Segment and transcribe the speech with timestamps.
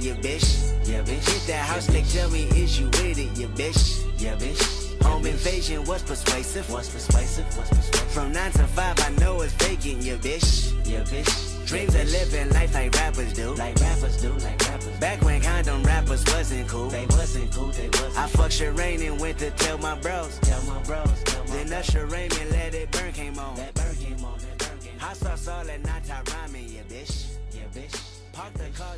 [0.00, 0.88] yeah, bitch.
[0.88, 1.28] Yeah, bitch.
[1.28, 4.04] Hit that house, they tell me, is you with it, yeah, bitch.
[4.18, 5.02] Yeah, bitch.
[5.02, 6.70] Home invasion was persuasive.
[6.70, 7.44] Was persuasive.
[7.56, 8.12] Was persuasive.
[8.12, 10.72] From nine to five, I know it's vacant, yeah, bitch.
[10.86, 11.66] Yeah, bitch.
[11.66, 13.54] Dreams of living life like rappers do.
[13.54, 14.86] Like rappers do, like rappers.
[14.86, 15.00] Do.
[15.00, 16.88] Back when condom rappers wasn't cool.
[16.88, 18.18] They wasn't cool, they wasn't.
[18.18, 20.38] I fucked Shireen and went to tell my bros.
[20.40, 23.56] Tell my bros, tell my Then Usher Raymond let it burn came on.
[23.56, 25.00] That burn came on, that burn came on.
[25.00, 27.26] Hot sauce all that night rhyming, yeah, bitch.
[27.52, 28.20] Yeah, bitch.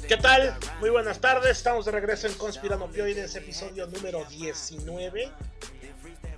[0.09, 0.52] ¿Qué tal?
[0.82, 5.30] Muy buenas tardes, estamos de regreso en Conspirano Pioides, episodio número 19.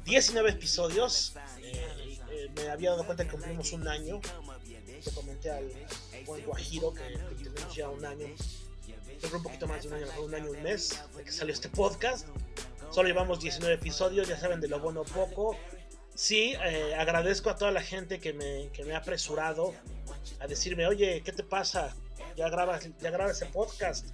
[0.04, 1.34] 19 episodios.
[1.62, 4.20] Eh, eh, me había dado cuenta que cumplimos un año.
[5.02, 5.72] Te comenté al,
[6.26, 7.04] buen Guajiro, que,
[7.42, 8.26] tenemos ya un año,
[9.32, 12.28] un poquito más de un año, un año, un mes de que salió este podcast.
[12.90, 15.56] Solo llevamos 19 episodios, ya saben de lo bueno poco.
[16.14, 19.72] Sí, eh, agradezco a toda la gente que me, que me ha apresurado
[20.38, 21.96] a decirme, oye, ¿qué te pasa?
[22.36, 24.08] Ya grabas, ya grabas ese podcast.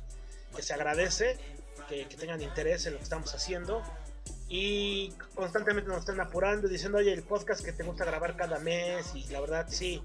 [0.55, 1.39] Que se agradece,
[1.89, 3.83] que, que tengan interés en lo que estamos haciendo
[4.49, 9.15] y constantemente nos están apurando diciendo, oye, el podcast que te gusta grabar cada mes
[9.15, 10.03] y la verdad sí,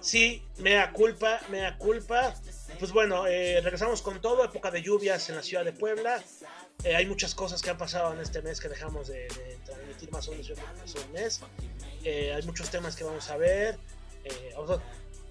[0.00, 2.34] Sí, mea culpa, mea culpa.
[2.78, 6.22] Pues bueno, eh, regresamos con todo, época de lluvias en la ciudad de Puebla.
[6.84, 9.28] Eh, hay muchas cosas que han pasado en este mes que dejamos de,
[9.66, 11.40] transmitir más o menos un mes.
[12.02, 13.78] Eh, hay muchos temas que vamos a ver.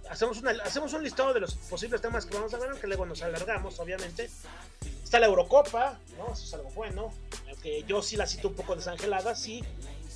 [0.09, 3.05] Hacemos, una, hacemos un listado de los posibles temas que vamos a ver, aunque luego
[3.05, 4.29] nos alargamos, obviamente.
[5.03, 6.33] Está la Eurocopa, ¿no?
[6.33, 7.13] Eso es algo bueno.
[7.47, 9.63] Aunque yo sí la cito un poco desangelada, sí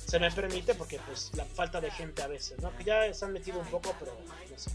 [0.06, 2.76] se me permite porque pues la falta de gente a veces, ¿no?
[2.76, 4.16] Que ya se han metido un poco, pero
[4.50, 4.70] no sé.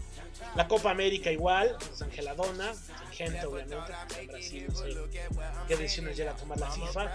[0.56, 5.20] La Copa América igual, pues Angeladona, sin gente obviamente, en Brasil no sé
[5.68, 7.10] qué decisiones llega a tomar la FIFA.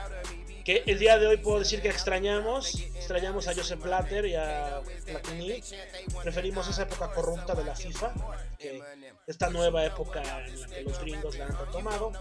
[0.63, 4.81] Que el día de hoy puedo decir que extrañamos, extrañamos a Joseph Platter y a
[5.05, 5.61] Platini.
[6.23, 8.13] Preferimos esa época corrupta de la FIFA,
[8.57, 8.81] que
[9.27, 12.11] esta nueva época en la que los gringos la han retomado.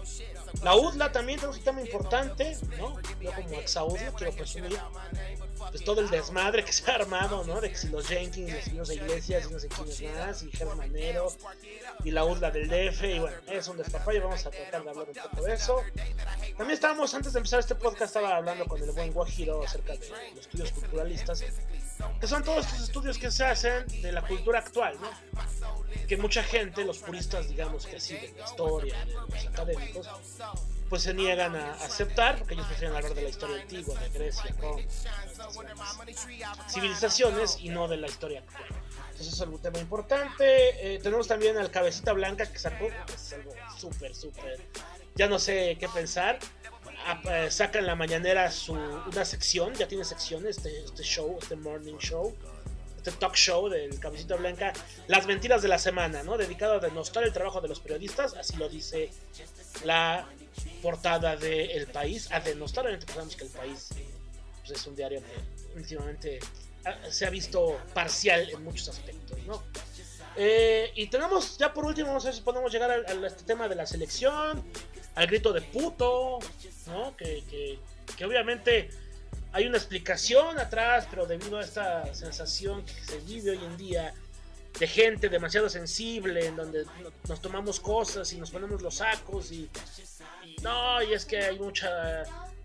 [0.63, 3.01] La UDLA también es un tema importante, ¿no?
[3.19, 3.77] Yo como ex
[4.15, 4.77] quiero presumir
[5.71, 7.61] pues todo el desmadre que se ha armado, ¿no?
[7.61, 10.49] De que si los Jenkins, los niños de iglesias, y no sé quiénes más, y
[12.03, 15.07] Y la urla del DF, y bueno, es un y vamos a tratar de hablar
[15.09, 15.81] un poco de eso.
[16.57, 19.99] También estábamos, antes de empezar este podcast, estaba hablando con el buen Guajiro acerca de
[19.99, 21.43] los estudios culturalistas,
[22.19, 25.09] que son todos estos estudios que se hacen de la cultura actual, ¿no?
[26.07, 30.09] Que mucha gente, los puristas, digamos que así, de la historia, de los académicos,
[30.89, 34.55] pues se niegan a aceptar, porque ellos prefieren hablar de la historia antigua, de Grecia,
[34.59, 34.83] Roma,
[36.69, 38.84] civilizaciones y no de la historia actual.
[39.15, 40.45] Entonces es algún tema importante.
[40.95, 44.59] Eh, tenemos también al Cabecita Blanca que sacó, es algo súper, súper,
[45.15, 46.37] ya no sé qué pensar.
[47.05, 51.37] Ah, eh, saca en la mañanera su, una sección, ya tiene secciones, este, este show,
[51.41, 52.35] este morning show
[52.97, 54.73] este talk show del Cabecita Blanca,
[55.07, 56.37] las mentiras de la semana, ¿no?
[56.37, 59.11] Dedicado a denostar el trabajo de los periodistas, así lo dice
[59.83, 60.27] la
[60.81, 63.89] portada de El País, a denostar, obviamente sabemos que El País
[64.65, 66.39] pues, es un diario que últimamente
[67.09, 69.63] se ha visto parcial en muchos aspectos, ¿no?
[70.37, 73.75] Eh, y tenemos, ya por último, a ver si podemos llegar a, este tema de
[73.75, 74.63] la selección,
[75.15, 76.39] al grito de puto,
[76.87, 77.15] ¿no?
[77.15, 77.79] Que, que,
[78.17, 78.89] que, obviamente
[79.53, 84.13] hay una explicación atrás, pero debido a esta sensación que se vive hoy en día
[84.77, 86.85] de gente demasiado sensible, en donde
[87.29, 89.69] nos tomamos cosas y nos ponemos los sacos y,
[90.61, 92.23] no, y es que hay mucha,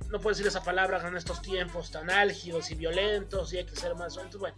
[0.08, 3.76] no puedo decir esa palabra en estos tiempos tan álgidos y violentos y hay que
[3.76, 4.56] ser más, entonces bueno,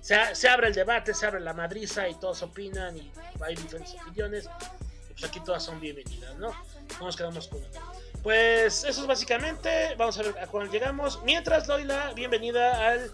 [0.00, 3.10] se, abre el debate, se abre la madriza y todos opinan y
[3.40, 4.48] hay diferentes opiniones,
[5.08, 6.48] y pues aquí todas son bienvenidas, ¿no?
[6.98, 7.60] No nos quedamos con
[8.22, 13.12] Pues eso es básicamente, vamos a ver a cuándo llegamos, mientras doy la bienvenida al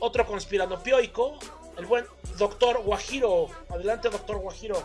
[0.00, 1.38] otro conspirano pioico,
[1.76, 2.04] el buen
[2.36, 3.48] doctor Guajiro.
[3.68, 4.82] Adelante, doctor Guajiro.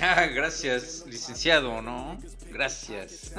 [0.00, 2.18] Ah, gracias, licenciado, ¿no?
[2.50, 3.32] Gracias.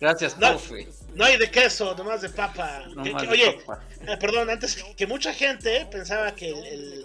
[0.00, 0.88] gracias, profe.
[1.14, 2.84] No, hay de queso, nomás de papa.
[3.28, 3.58] oye,
[4.06, 7.04] eh, perdón, antes que mucha gente pensaba que el,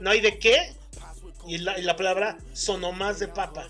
[0.00, 0.72] no hay de qué
[1.46, 3.68] y la, y la palabra sonomás de papa.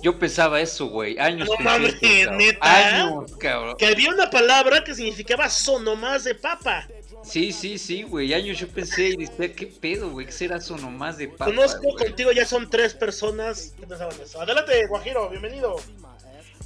[0.00, 1.18] Yo pensaba eso, güey.
[1.18, 1.48] Años.
[1.48, 3.04] No mames, neta.
[3.06, 3.76] Años, cabrón.
[3.76, 6.86] Que había una palabra que significaba sonomás de papa.
[7.22, 8.32] Sí, sí, sí, güey.
[8.32, 10.26] Años yo pensé y dije, ¿qué pedo, güey?
[10.26, 11.46] ¿Qué será eso nomás de papa?
[11.46, 14.40] Conozco contigo, ya son tres personas que pensaban eso.
[14.40, 15.76] Adelante, Guajiro, bienvenido.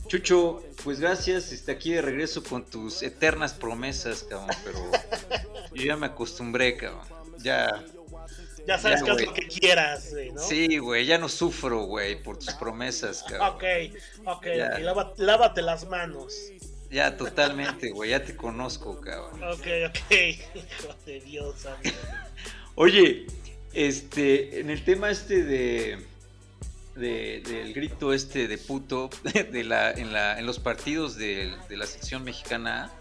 [0.06, 4.78] Chucho, pues gracias, está aquí de regreso con tus eternas promesas, cabrón, pero
[5.74, 7.06] yo ya me acostumbré, cabrón.
[7.38, 7.84] Ya.
[8.66, 10.40] Ya sabes que es lo que quieras, güey, ¿no?
[10.40, 13.48] Sí, güey, ya no sufro, güey, por tus promesas, cabrón.
[13.48, 13.64] Ok,
[14.24, 14.84] ok, okay.
[15.16, 16.52] lávate las manos.
[16.92, 19.42] Ya, totalmente, güey, ya te conozco, cabrón.
[19.44, 21.96] Ok, ok, hijo de Dios, amigo.
[22.74, 23.26] Oye,
[23.72, 25.98] este, en el tema este de,
[26.94, 29.08] del grito este de puto
[29.52, 32.92] de la, en, la, en los partidos de, la sección mexicana,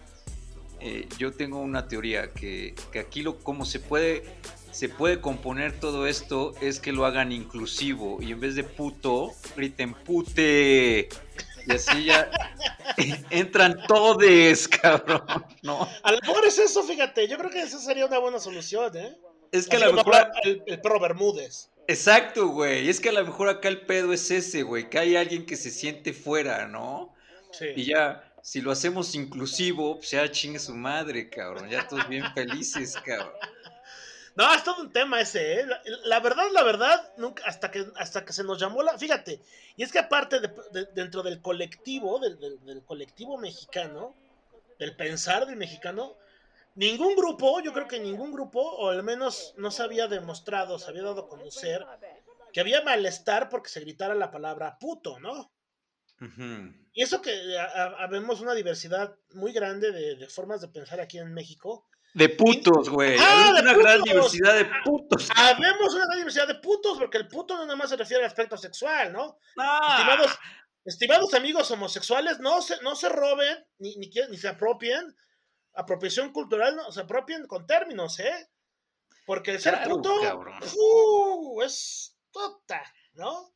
[0.79, 4.23] eh, yo tengo una teoría que, que, aquí lo como se puede
[4.71, 9.31] se puede componer todo esto es que lo hagan inclusivo y en vez de puto
[9.55, 11.09] griten pute
[11.65, 12.29] y así ya
[13.29, 15.23] entran todes, cabrón,
[15.61, 15.87] ¿no?
[16.03, 19.17] A lo mejor es eso, fíjate, yo creo que esa sería una buena solución, ¿eh?
[19.51, 20.15] Es que a lo mejor...
[20.43, 21.69] El, el perro Bermúdez.
[21.87, 22.87] Exacto, güey.
[22.89, 24.89] Es que a lo mejor acá el pedo es ese, güey.
[24.89, 27.13] Que hay alguien que se siente fuera, ¿no?
[27.51, 27.65] Sí.
[27.75, 31.69] Y ya, si lo hacemos inclusivo, pues ya chingue su madre, cabrón.
[31.69, 33.33] Ya todos bien felices, cabrón.
[34.35, 35.65] No, es todo un tema ese, ¿eh?
[36.05, 38.97] La, verdad, la verdad, nunca, hasta que, hasta que se nos llamó la.
[38.97, 39.41] Fíjate,
[39.75, 44.15] y es que aparte de, dentro del colectivo, del, del, colectivo mexicano,
[44.79, 46.15] del pensar del mexicano,
[46.75, 50.89] ningún grupo, yo creo que ningún grupo, o al menos no se había demostrado, se
[50.89, 51.85] había dado a conocer
[52.51, 55.51] que había malestar porque se gritara la palabra puto, ¿no?
[56.93, 57.57] Y eso que
[57.97, 61.87] habemos una diversidad muy grande de, formas de pensar aquí en México.
[62.13, 63.17] De putos, güey.
[63.19, 65.29] Ah, una gran diversidad de putos.
[65.35, 68.29] Habemos una gran diversidad de putos, porque el puto no nada más se refiere al
[68.29, 69.37] aspecto sexual, ¿no?
[69.55, 70.37] Estimados,
[70.83, 75.15] estimados amigos homosexuales, no se, no se roben, ni, ni, ni se apropien
[75.73, 78.49] apropiación cultural no se apropien con términos, ¿eh?
[79.25, 82.81] Porque el ser puto uh, es tota,
[83.13, 83.55] ¿no?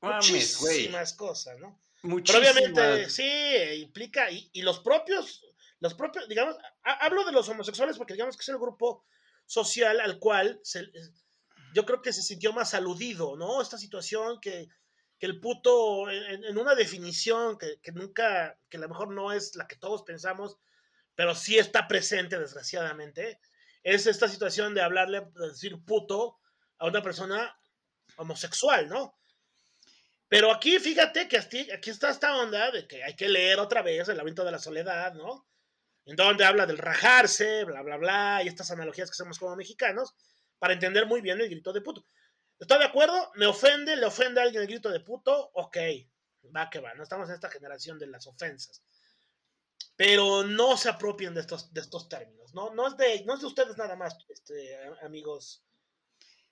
[0.00, 1.80] Muchísimas cosas, ¿no?
[2.02, 3.24] Pero obviamente sí,
[3.80, 5.42] implica, y, los propios,
[5.84, 9.04] los propios, digamos, hablo de los homosexuales porque digamos que es el grupo
[9.44, 10.90] social al cual se,
[11.74, 13.60] yo creo que se sintió más aludido, ¿no?
[13.60, 14.70] Esta situación que,
[15.18, 19.56] que el puto, en, una definición que, que, nunca, que a lo mejor no es
[19.56, 20.56] la que todos pensamos,
[21.14, 23.38] pero sí está presente, desgraciadamente,
[23.82, 26.38] es esta situación de hablarle, de decir puto
[26.78, 27.54] a una persona
[28.16, 29.18] homosexual, ¿no?
[30.28, 34.08] Pero aquí, fíjate que aquí, está esta onda de que hay que leer otra vez
[34.08, 35.46] el laberinto de la soledad, ¿no?
[36.06, 40.14] En donde habla del rajarse, bla, bla, bla, y estas analogías que hacemos como mexicanos,
[40.58, 42.04] para entender muy bien el grito de puto.
[42.58, 43.32] ¿Está de acuerdo?
[43.34, 43.96] ¿Me ofende?
[43.96, 45.50] ¿Le ofende a alguien el grito de puto?
[45.54, 45.76] Ok,
[46.54, 48.82] va que va, no estamos en esta generación de las ofensas
[49.96, 52.74] pero no se apropien de estos, de estos términos, ¿no?
[52.74, 55.64] No es, de, no es de ustedes nada más, este, amigos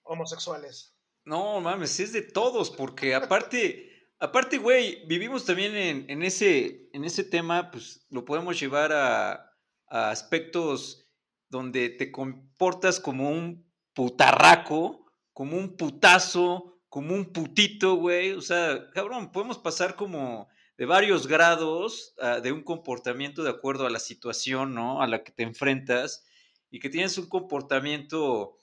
[0.04, 0.94] homosexuales.
[1.24, 3.91] No, mames, es de todos, porque aparte,
[4.22, 9.52] aparte, güey, vivimos también en, ese, en ese tema, pues lo podemos llevar a,
[9.88, 11.10] a aspectos
[11.48, 18.32] donde te comportas como un putarraco, como un putazo, como un putito, güey.
[18.32, 20.48] O sea, cabrón, podemos pasar como
[20.78, 25.02] de varios grados ah, de un comportamiento de acuerdo a la situación, ¿no?
[25.02, 26.24] A la que te enfrentas
[26.70, 28.56] y que tienes un comportamiento,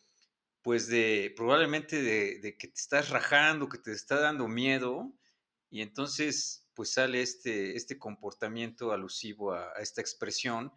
[0.62, 5.19] pues, de probablemente de, que te estás rajando, que te está dando miedo
[5.70, 10.72] y entonces, pues, sale este, este comportamiento alusivo a, esta expresión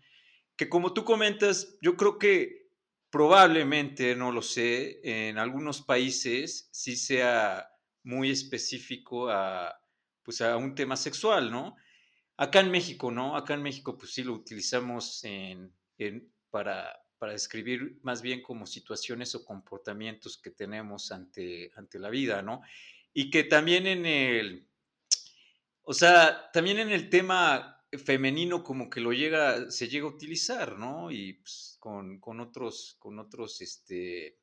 [0.56, 2.68] que como tú comentas, yo creo que
[3.10, 7.68] probablemente, no lo sé, en algunos países sí sea
[8.02, 9.74] muy específico a,
[10.22, 11.76] pues a un tema sexual, ¿no?
[12.36, 13.36] Acá en México, ¿no?
[13.36, 15.72] Acá en México, pues sí lo utilizamos en,
[16.50, 22.42] para, para describir más bien como situaciones o comportamientos que tenemos ante, ante la vida,
[22.42, 22.62] ¿no?
[23.14, 24.66] Y que también en el,
[25.84, 27.72] o sea, también en el tema
[28.04, 31.10] femenino como que lo llega, se llega a utilizar, ¿no?
[31.10, 34.38] Y pues, con, con, otros, con otros, este,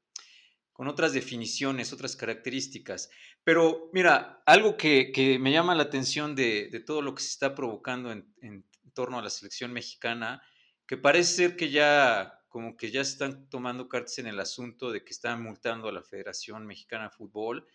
[0.71, 3.09] con otras definiciones, otras características.
[3.43, 8.11] Pero mira, algo que, me llama la atención de, todo lo que se está provocando
[8.11, 10.41] en, torno a la selección mexicana,
[10.85, 15.03] que parece ser que ya como que ya están tomando cartas en el asunto de
[15.03, 17.67] que están multando a la Federación Mexicana de Fútbol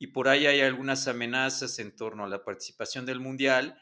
[0.00, 3.80] y por ahí hay algunas amenazas en torno a la participación del Mundial.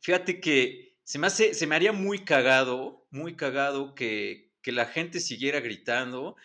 [0.00, 4.86] Fíjate que se me, hace, se me haría muy cagado, muy cagado que, que la
[4.86, 6.36] gente siguiera gritando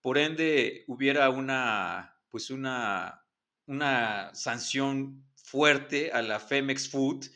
[0.00, 3.26] por ende hubiera una, pues una,
[3.66, 7.26] una sanción fuerte a la Femex Food,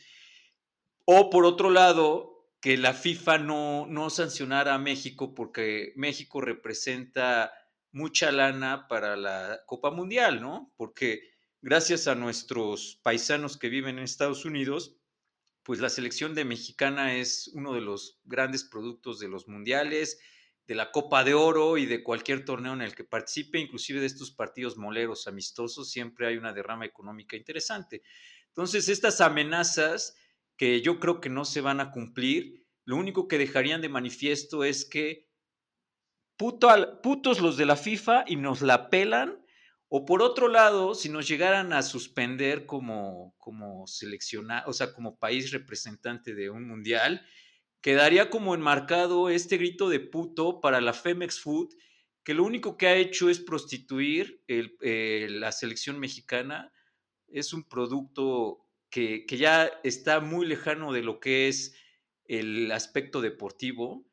[1.05, 7.51] o por otro lado, que la FIFA no, no sancionara a México porque México representa
[7.95, 10.73] mucha lana para la Copa Mundial, ¿no?
[10.75, 14.97] Porque gracias a nuestros paisanos que viven en Estados Unidos,
[15.63, 20.19] pues la selección de mexicana es uno de los grandes productos de los mundiales,
[20.67, 24.07] de la Copa de Oro y de cualquier torneo en el que participe, inclusive de
[24.07, 28.03] estos partidos moleros amistosos, siempre hay una derrama económica interesante.
[28.49, 30.17] Entonces, estas amenazas
[30.57, 34.65] que yo creo que no se van a cumplir, lo único que dejarían de manifiesto
[34.65, 35.29] es que
[36.37, 39.41] putos los de la FIFA y nos la pelan,
[39.87, 45.51] O por otro lado, si nos llegaran a suspender como, como o sea, como país
[45.51, 47.25] representante de un mundial,
[47.81, 51.69] quedaría como enmarcado este grito de puto para la Femex Food,
[52.23, 56.73] que lo único que ha hecho es prostituir eh, la selección mexicana.
[57.27, 61.75] Es un producto que, que ya está muy lejano de lo que es
[62.25, 64.03] el aspecto deportivo.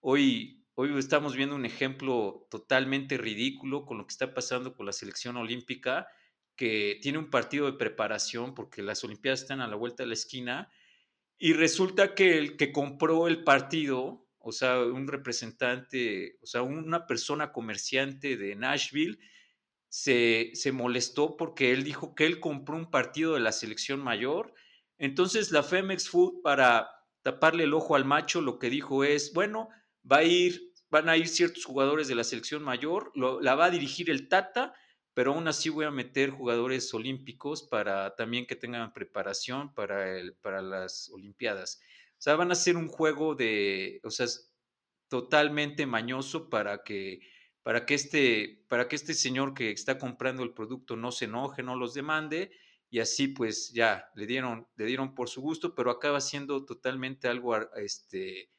[0.00, 4.92] Hoy Hoy estamos viendo un ejemplo totalmente ridículo con lo que está pasando con la
[4.92, 6.08] selección olímpica,
[6.56, 10.14] que tiene un partido de preparación porque las Olimpiadas están a la vuelta de la
[10.14, 10.72] esquina
[11.36, 17.06] y resulta que el que compró el partido, o sea, un representante, o sea, una
[17.06, 19.18] persona comerciante de Nashville,
[19.90, 24.54] se, se molestó porque él dijo que él compró un partido de la selección mayor.
[24.96, 26.88] Entonces la Femex Food, para
[27.20, 29.68] taparle el ojo al macho, lo que dijo es, bueno,
[30.10, 33.70] va a ir, van a ir ciertos jugadores de la selección mayor, la va a
[33.70, 34.74] dirigir el Tata,
[35.14, 40.34] pero aún así voy a meter jugadores olímpicos para también que tengan preparación para, el,
[40.34, 41.80] para las Olimpiadas.
[42.12, 44.26] O sea, van a hacer un juego de, o sea,
[45.08, 47.20] totalmente mañoso para que,
[47.62, 51.62] para que, este, para que este señor que está comprando el producto no se enoje,
[51.62, 52.50] no los demande,
[52.88, 57.28] y así pues ya le dieron, le dieron por su gusto, pero acaba siendo totalmente
[57.28, 58.50] algo este,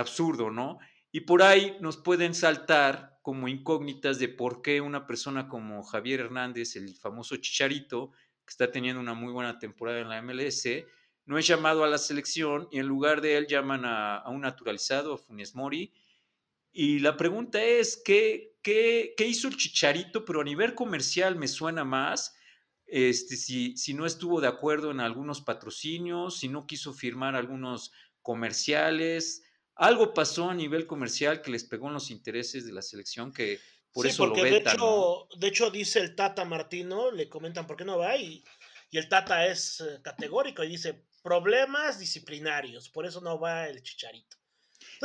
[0.00, 0.78] absurdo, ¿no?
[1.12, 6.20] Y por ahí nos pueden saltar como incógnitas de por qué una persona como Javier
[6.20, 8.10] Hernández, el famoso Chicharito,
[8.44, 10.66] que está teniendo una muy buena temporada en la MLS,
[11.26, 15.14] no es llamado a la selección y en lugar de él llaman a, un naturalizado,
[15.14, 15.92] a Funes Mori.
[16.70, 20.24] Y la pregunta es, ¿qué, qué, qué hizo el Chicharito?
[20.24, 22.36] Pero a nivel comercial me suena más.
[22.86, 27.92] Este, si, si no estuvo de acuerdo en algunos patrocinios, si no quiso firmar algunos
[28.20, 29.43] comerciales,
[29.76, 33.60] algo pasó a nivel comercial que les pegó en los intereses de la selección que
[33.92, 34.50] por eso lo vetan.
[34.50, 38.44] De hecho, de hecho, dice el Tata Martino, le comentan por qué no va y,
[38.90, 43.82] y el Tata es eh, categórico y dice problemas disciplinarios, por eso no va el
[43.82, 44.36] Chicharito.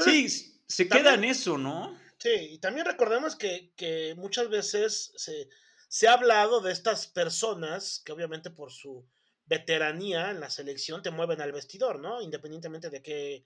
[0.04, 0.28] sí,
[0.68, 1.98] se queda en eso, ¿no?
[2.18, 5.50] Sí, y también recordemos que, que muchas veces se,
[5.88, 9.08] se ha hablado de estas personas que obviamente por su
[9.46, 12.22] veteranía en la selección te mueven al vestidor, ¿no?
[12.22, 13.46] Independientemente de qué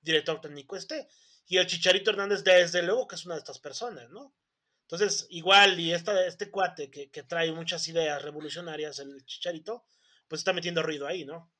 [0.00, 1.08] director técnico esté.
[1.46, 4.34] Y el Chicharito Hernández, desde luego que es una de estas personas, ¿no?
[4.82, 9.84] Entonces, igual, y esta, este cuate que, que trae muchas ideas revolucionarias, el Chicharito,
[10.28, 11.52] pues está metiendo ruido ahí, ¿no?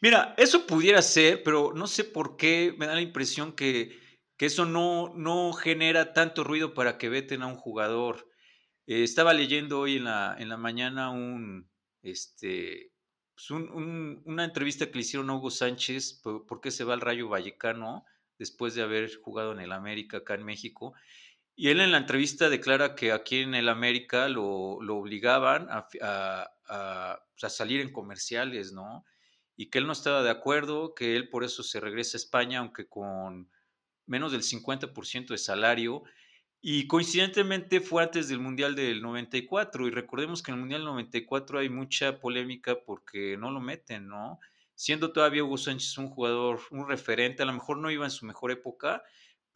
[0.00, 3.98] Mira, eso pudiera ser, pero no sé por qué me da la impresión que,
[4.36, 8.28] que eso no, no genera tanto ruido para que veten a un jugador.
[8.86, 11.70] Eh, estaba leyendo hoy en la, en la mañana un,
[12.02, 12.92] este,
[13.38, 17.28] pues, una entrevista que le hicieron a Hugo Sánchez, por, qué se va al Rayo
[17.28, 18.04] Vallecano
[18.36, 20.94] después de haber jugado en el América acá en México.
[21.54, 26.02] Y él en la entrevista declara que aquí en el América lo, obligaban a, pues,
[26.02, 29.04] a, salir en comerciales, ¿no?
[29.56, 32.58] Y que él no estaba de acuerdo, que él por eso se regresa a España,
[32.58, 33.48] aunque con
[34.06, 36.02] menos del 50% de salario,
[36.60, 40.90] y coincidentemente fue antes del Mundial del 94 y recordemos que en el Mundial del
[40.90, 44.40] 94 hay mucha polémica porque no lo meten, ¿no?
[44.74, 48.26] Siendo todavía Hugo Sánchez un jugador, un referente, a lo mejor no iba en su
[48.26, 49.02] mejor época,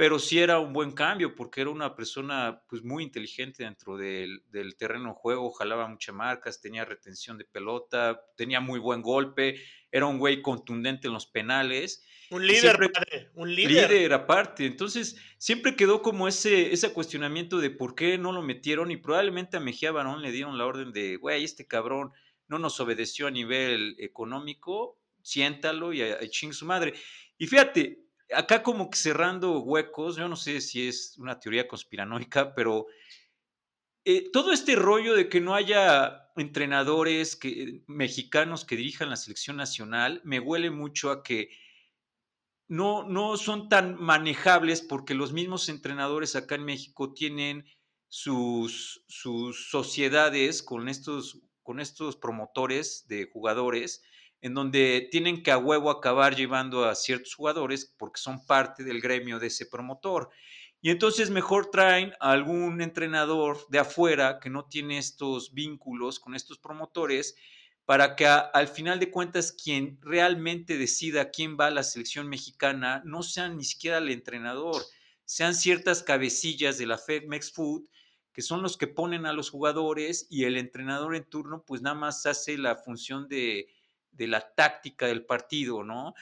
[0.02, 4.42] pero sí era un buen cambio porque era una persona pues muy inteligente dentro del,
[4.50, 9.62] del terreno de juego, jalaba muchas marcas, tenía retención de pelota, tenía muy buen golpe,
[9.92, 13.90] era un güey contundente en los penales un líder, padre, un líder.
[13.90, 14.66] Líder aparte.
[14.66, 19.56] Entonces, siempre quedó como ese, ese cuestionamiento de por qué no lo metieron y probablemente
[19.56, 22.11] a Mejía Barón le dieron la orden de, güey, este cabrón
[22.49, 26.94] no nos obedeció a nivel económico, siéntalo y a, ching su madre.
[27.38, 28.01] Y fíjate,
[28.34, 32.86] acá como que cerrando huecos, yo no sé si es una teoría conspiranoica, pero
[34.04, 39.56] eh, todo este rollo de que no haya entrenadores que, mexicanos que dirijan la selección
[39.56, 41.50] nacional, me huele mucho a que
[42.68, 47.66] no, no son tan manejables porque los mismos entrenadores acá en México tienen
[48.08, 54.02] sus, sus sociedades con estos, con estos promotores de jugadores
[54.42, 59.00] en donde tienen que a huevo acabar llevando a ciertos jugadores porque son parte del
[59.00, 60.30] gremio de ese promotor.
[60.80, 66.34] Y entonces mejor traen a algún entrenador de afuera que no tiene estos vínculos con
[66.34, 67.37] estos promotores
[67.84, 73.00] para que al final de cuentas quien realmente decida quién va a la selección mexicana
[73.04, 74.82] no sean ni siquiera el entrenador,
[75.25, 77.84] sean ciertas cabecillas de la FedMex Food
[78.32, 81.94] que son los que ponen a los jugadores y el entrenador en turno pues nada
[81.94, 83.68] más hace la función de,
[84.19, 86.14] la táctica del partido, ¿no?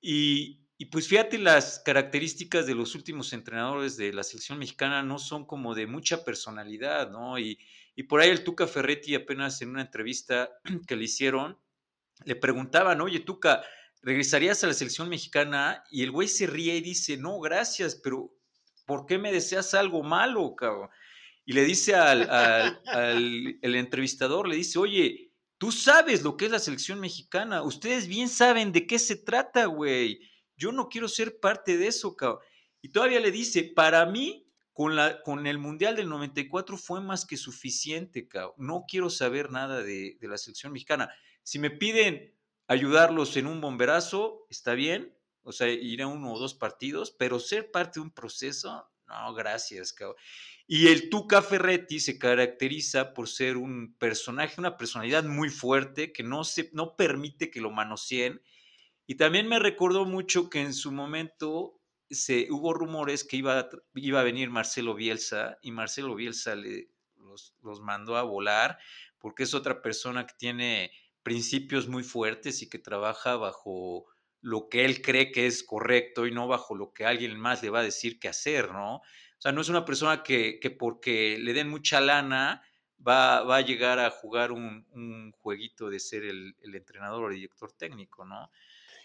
[0.00, 5.18] Y, y, pues fíjate, las características de los últimos entrenadores de la selección mexicana no
[5.18, 7.38] son como de mucha personalidad, ¿no?
[7.38, 7.58] Y,
[8.08, 10.50] por ahí el Tuca Ferretti apenas en una entrevista
[10.86, 11.58] que le hicieron,
[12.24, 13.62] le preguntaban, oye Tuca,
[14.02, 15.82] ¿regresarías a la selección mexicana?
[15.90, 18.34] Y el güey se ríe y dice, no, gracias, pero
[18.84, 20.90] ¿por qué me deseas algo malo, cabrón?
[21.46, 22.80] Y le dice al,
[23.62, 25.25] entrevistador, le dice, oye,
[25.58, 29.66] tú sabes lo que es la selección mexicana, ustedes bien saben de qué se trata,
[29.66, 30.20] güey.
[30.56, 32.40] Yo no quiero ser parte de eso, cabrón.
[32.82, 37.24] Y todavía le dice, para mí, con, la, con el Mundial del 94 fue más
[37.26, 38.54] que suficiente, cabrón.
[38.58, 41.10] No quiero saber nada de, de la selección mexicana.
[41.42, 42.34] Si me piden
[42.68, 47.38] ayudarlos en un bomberazo, está bien, o sea, ir a uno o dos partidos, pero
[47.38, 50.16] ser parte de un proceso, no, gracias, cabrón.
[50.66, 56.24] Y el Tuca Ferretti se caracteriza por ser un personaje, una personalidad muy fuerte que
[56.24, 58.42] no, se, no permite que lo manoseen.
[59.06, 64.20] Y también me recordó mucho que en su momento se, hubo rumores que iba, iba
[64.20, 66.56] a venir Marcelo Bielsa y Marcelo Bielsa
[67.16, 68.78] los, los mandó a volar
[69.18, 70.90] porque es otra persona que tiene
[71.22, 74.06] principios muy fuertes y que trabaja bajo
[74.46, 77.70] lo que él cree que es correcto y no bajo lo que alguien más le
[77.70, 78.98] va a decir que hacer, ¿no?
[78.98, 82.62] O sea, no es una persona que, que porque le den mucha lana
[83.04, 87.28] va, va a llegar a jugar un, un jueguito de ser el, el, entrenador o
[87.28, 88.52] el director técnico, ¿no?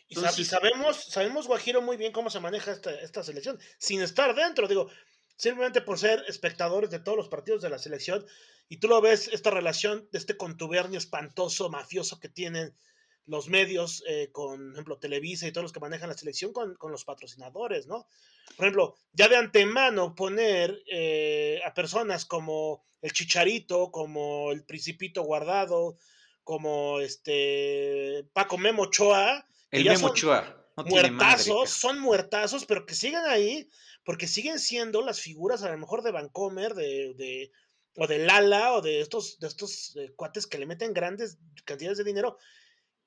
[0.10, 4.36] Entonces, y sabemos, sabemos, Guajiro, muy bien cómo se maneja esta, esta selección, sin estar
[4.36, 4.92] dentro, digo,
[5.38, 8.24] simplemente por ser espectadores de todos los partidos de la selección,
[8.70, 12.76] y tú lo ves, esta relación de este contubernio espantoso, mafioso que tienen
[13.26, 16.92] los medios, eh, con, ejemplo, Televisa y todos los que manejan la selección con, con
[16.92, 18.08] los patrocinadores, ¿no?
[18.56, 25.24] Por ejemplo, ya de antemano poner eh, a personas como el Chicharito, como el Principito
[25.24, 25.98] Guardado,
[26.44, 29.46] como este Paco Memo Ochoa.
[29.70, 30.58] El Memo Ochoa.
[30.78, 33.70] No muertazos, madre, son muertazos, pero que sigan ahí,
[34.06, 37.52] porque siguen siendo las figuras a lo mejor de Vancomer, de, de,
[37.98, 41.98] o de Lala o de estos, de estos eh, cuates que le meten grandes cantidades
[41.98, 42.38] de dinero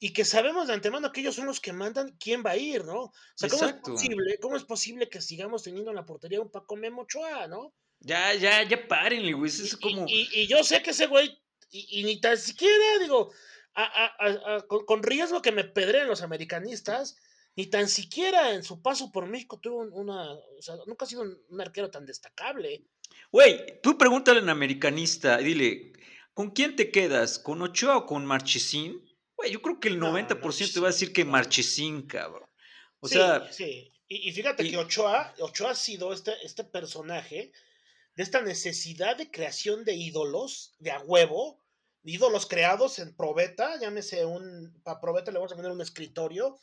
[0.04, 2.84] y que sabemos de antemano que ellos son los que mandan quién va a ir,
[2.84, 3.04] ¿no?
[3.04, 6.50] O sea, ¿cómo es, posible, ¿cómo es posible que sigamos teniendo en la portería un
[6.50, 7.72] Paco Memo Ochoa, ¿no?
[8.00, 9.50] Ya, ya, ya párenle, güey.
[9.50, 10.04] Es como.
[10.06, 11.40] Y, y, yo sé que ese güey,
[11.70, 13.32] y, ni tan siquiera, digo,
[13.72, 17.16] a, a, a, con, con, riesgo que me pedreen los americanistas,
[17.56, 20.34] ni tan siquiera en su paso por México tuvo una.
[20.34, 22.84] O sea, nunca ha sido un, un arquero tan destacable.
[23.32, 25.94] Güey, tú pregúntale a un americanista dile,
[26.34, 27.38] ¿con quién te quedas?
[27.38, 29.02] ¿Con Ochoa o con Marchesín?
[29.44, 32.48] Güey, yo creo que el 90% no, va a decir que Marchesín, cabrón.
[33.00, 33.52] O sí, sea.
[33.52, 37.52] Sí, y, y fíjate y, que Ochoa, Ochoa ha sido este, este personaje
[38.16, 41.62] de esta necesidad de creación de ídolos, de a huevo,
[42.04, 44.80] ídolos creados en probeta, llámese un.
[44.82, 46.58] Para probeta le vamos a poner un escritorio,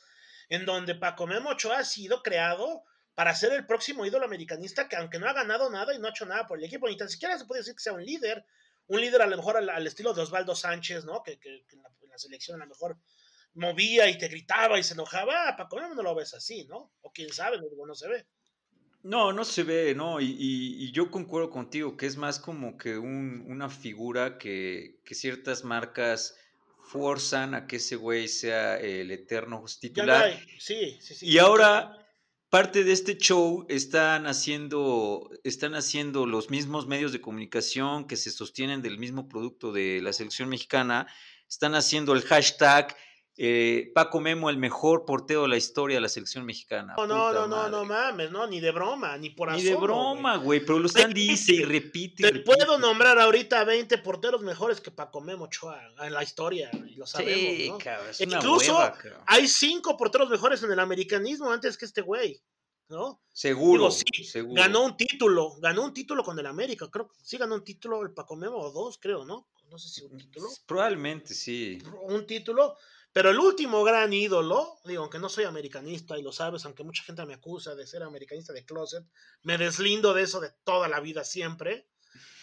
[0.50, 4.96] en donde Paco Memo Ochoa ha sido creado para ser el próximo ídolo americanista que
[4.96, 7.10] aunque no ha ganado nada y no ha hecho nada por el equipo, ni tan
[7.10, 8.44] siquiera se puede decir que sea un líder,
[8.92, 11.24] un líder a lo mejor al, al estilo de Osvaldo Sánchez, ¿no?
[11.24, 12.98] Que, que, que en, la, en, la, selección a lo mejor
[13.54, 16.92] movía y te gritaba y se enojaba, a Paco no lo ves así, ¿no?
[17.02, 18.26] O quién sabe, no, no se ve.
[19.04, 20.20] No, no se ve, ¿no?
[20.20, 25.00] Y, y, y, yo concuerdo contigo que es más como que un, una figura que,
[25.06, 26.36] que ciertas marcas
[26.92, 30.38] forzan a que ese güey sea el eterno titular.
[30.60, 31.28] Sí, sí, sí.
[31.28, 32.01] Y ahora
[32.52, 38.30] parte de este show están haciendo, están haciendo los mismos medios de comunicación que se
[38.30, 41.08] sostienen del mismo producto de la selección mexicana,
[41.50, 42.94] están haciendo el hashtag
[43.38, 46.96] eh, Paco Memo, el mejor porteo de la historia de la selección mexicana.
[46.98, 50.38] No, no, no, no, no mames, no, ni de broma, ni por Ni de broma,
[50.38, 52.24] güey, pero lo están dice y repite.
[52.24, 52.46] Te repite.
[52.46, 57.08] puedo nombrar ahorita 20 porteros mejores que Paco Memo Ochoa en la historia, y lo
[57.08, 57.78] sabemos, sí, ¿no?
[57.78, 59.22] Cabrón, es Incluso hueva, cabrón.
[59.26, 62.41] hay cinco porteros mejores en el americanismo antes que este güey.
[62.89, 63.22] ¿no?
[63.32, 64.62] Seguro, Digo, sí, seguro.
[64.62, 68.04] Ganó un título, ganó un título con el América, creo que sí ganó un título
[68.04, 69.48] el Paco Memo o dos, creo, ¿no?
[69.70, 70.50] No sé si un título.
[70.65, 71.82] Probablemente sí.
[72.04, 72.76] Un título,
[73.13, 77.04] pero el último gran ídolo, digo, aunque no soy americanista y lo sabes, aunque mucha
[77.04, 79.04] gente me acusa de ser americanista de closet,
[79.43, 81.88] me deslindo de eso de toda la vida siempre,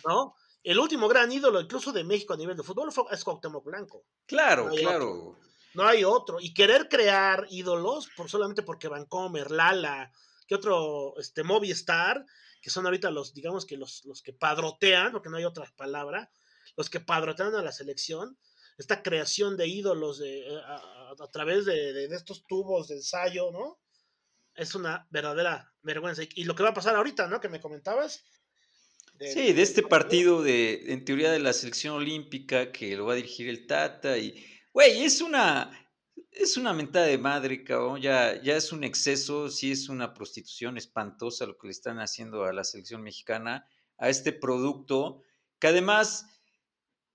[0.06, 0.34] ¿no?
[0.62, 4.04] El último gran ídolo, incluso de México a nivel de fútbol, fue, es Cuauhtémoc Blanco.
[4.26, 5.12] Claro, no claro.
[5.12, 5.48] Otro.
[5.74, 6.38] No hay otro.
[6.40, 10.12] Y querer crear ídolos por solamente porque Vancomer, Lala,
[10.46, 12.26] que otro, este, Movistar,
[12.60, 16.30] que son ahorita los, digamos que los, los que padrotean, porque no hay otra palabra,
[16.76, 18.36] los que padrotean a la selección,
[18.78, 23.50] esta creación de ídolos de, eh, a, través de, de, de, estos tubos de ensayo,
[23.50, 23.80] ¿no?
[24.54, 26.22] Es una verdadera vergüenza.
[26.34, 27.40] Y, lo que va a pasar ahorita, ¿no?
[27.40, 28.24] Que me comentabas.
[29.20, 33.16] Sí, de este partido de, en teoría, de la selección olímpica que lo va a
[33.16, 35.72] dirigir el Tata y, güey, es una,
[36.30, 38.00] es una mentada de madre, cabrón.
[38.00, 42.44] Ya, ya es un exceso, sí es una prostitución espantosa lo que le están haciendo
[42.44, 45.22] a la selección mexicana, a este producto,
[45.58, 46.26] que además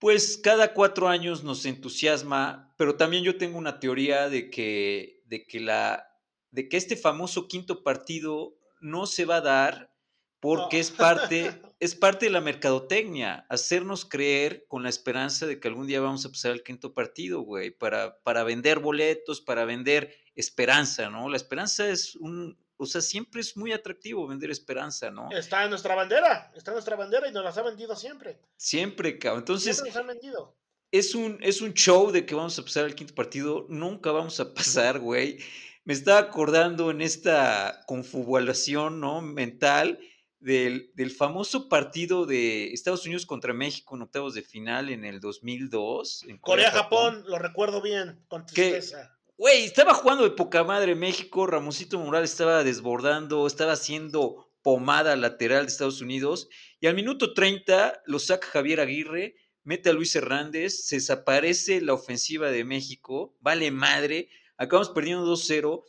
[0.04, 5.48] pues cada cuatro años nos entusiasma, pero también yo tengo una teoría de que, de
[5.48, 6.12] que, la,
[6.52, 9.96] de que este famoso quinto partido no se va a dar
[10.42, 15.70] porque es, parte, es parte de la mercadotecnia, hacernos creer con la esperanza de que
[15.70, 20.14] algún día vamos a pasar al quinto partido, güey, para, para vender boletos, para vender
[20.36, 21.30] esperanza, ¿no?
[21.30, 25.30] La esperanza es un, o sea, siempre es muy atractivo vender esperanza, ¿no?
[25.32, 28.40] Está en nuestra bandera, está en nuestra bandera y nos las ha vendido siempre.
[28.58, 29.42] Siempre, cabrón.
[29.42, 30.56] Entonces, siempre nos han vendido.
[30.92, 34.40] Es un, es un show de que vamos a pasar al quinto partido, nunca vamos
[34.40, 35.40] a pasar, güey.
[35.86, 39.22] Me estaba acordando en esta confabulación, ¿no?
[39.22, 40.00] Mental
[40.40, 45.20] del, del, famoso partido de Estados Unidos contra México en octavos de final en el
[45.20, 46.26] 2002.
[46.28, 49.13] En Corea-Japón, lo recuerdo bien, con tristeza.
[49.36, 55.66] Güey, estaba jugando de poca madre México, Ramosito Morales estaba desbordando, estaba haciendo pomada lateral
[55.66, 60.86] de Estados Unidos y al minuto 30 lo saca Javier Aguirre, mete a Luis Hernández,
[60.86, 65.84] se desaparece la ofensiva de México, vale madre, acabamos perdiendo 2-0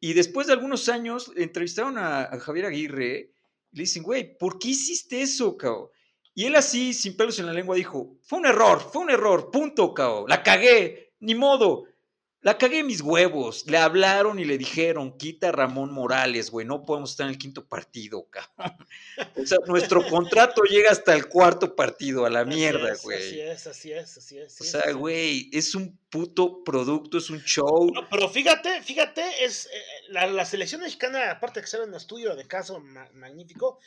[0.00, 3.32] y después de algunos años entrevistaron a, a Javier Aguirre
[3.70, 5.92] le dicen, güey, ¿por qué hiciste eso, cao?
[6.34, 9.50] Y él así, sin pelos en la lengua, dijo, fue un error, fue un error,
[9.50, 10.26] punto, cao.
[10.26, 11.84] La cagué, ni modo.
[12.42, 13.64] La cagué mis huevos.
[13.68, 17.38] Le hablaron y le dijeron, quita a Ramón Morales, güey, no podemos estar en el
[17.38, 18.76] quinto partido, cabrón.
[19.36, 23.18] O sea, nuestro contrato llega hasta el cuarto partido, a la mierda, güey.
[23.18, 24.60] Así es, así es, así es.
[24.60, 27.92] o sea, güey, es un puto producto, es un show.
[28.10, 32.46] pero fíjate, fíjate, es eh, la, selección mexicana, aparte de que sea un estudio de
[32.46, 33.78] caso magnífico,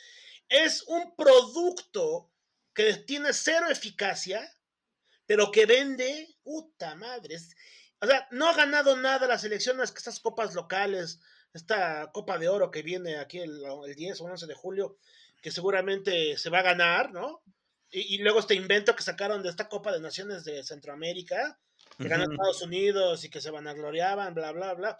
[0.48, 2.30] es un producto
[2.72, 4.40] que tiene cero eficacia,
[5.26, 7.36] pero que vende, puta madre.
[8.00, 11.20] O sea, no ha ganado nada la selección más que estas copas locales,
[11.54, 13.62] esta Copa de Oro que viene aquí el,
[13.96, 14.98] 10 o 11 de julio,
[15.40, 17.42] que seguramente se va a ganar, ¿no?
[17.90, 21.58] Y, luego este invento que sacaron de esta Copa de Naciones de Centroamérica,
[21.96, 24.96] que ganó Estados Unidos y que se van a gloriaban, bla, bla, bla.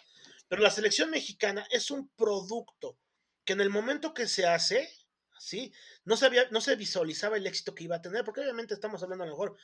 [0.48, 2.96] Pero la selección mexicana es un producto
[3.44, 4.88] que en el momento que se hace,
[5.38, 5.72] ¿sí?
[6.04, 9.24] No se, no se visualizaba el éxito que iba a tener, porque obviamente estamos hablando
[9.24, 9.56] a lo mejor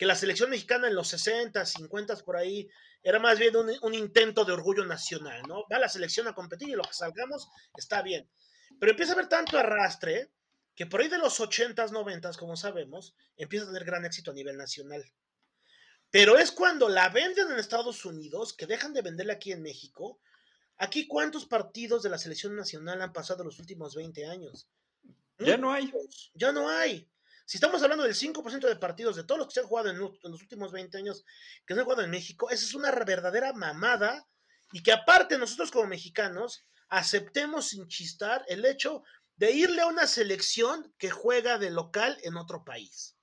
[0.00, 2.70] que la selección mexicana en los 60, 50 por ahí
[3.02, 5.66] era más bien un, intento de orgullo nacional, ¿no?
[5.70, 8.26] Va la selección a competir y lo que salgamos está bien.
[8.78, 10.30] Pero empieza a haber tanto arrastre
[10.74, 14.34] que por ahí de los 80s, 90s, como sabemos, empieza a tener gran éxito a
[14.34, 15.04] nivel nacional.
[16.10, 20.18] Pero es cuando la venden en Estados Unidos, que dejan de venderla aquí en México.
[20.78, 24.66] Aquí, ¿cuántos partidos de la selección nacional han pasado los últimos 20 años?
[25.38, 25.92] Ya no hay.
[26.32, 27.06] Ya no hay.
[27.50, 29.98] Si estamos hablando del 5% de partidos de todos los que se han jugado en,
[29.98, 31.24] los últimos 20 años
[31.66, 34.24] que se han jugado en México, esa es una verdadera mamada
[34.70, 39.02] y que aparte nosotros como mexicanos aceptemos sin chistar el hecho
[39.34, 43.16] de irle a una selección que juega de local en otro país.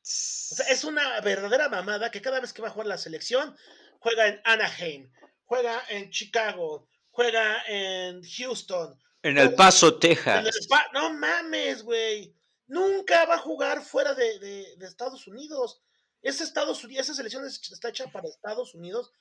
[0.00, 3.54] O sea, es una verdadera mamada que cada vez que va a jugar la selección,
[3.98, 5.12] juega en Anaheim,
[5.44, 8.98] juega en Chicago, juega en Houston.
[9.22, 10.48] En El Paso, Texas.
[10.94, 12.34] no mames, güey
[12.66, 15.82] nunca va a jugar fuera de, Estados Unidos.
[16.22, 19.12] Ese Estados Unidos, esa selección está hecha para Estados Unidos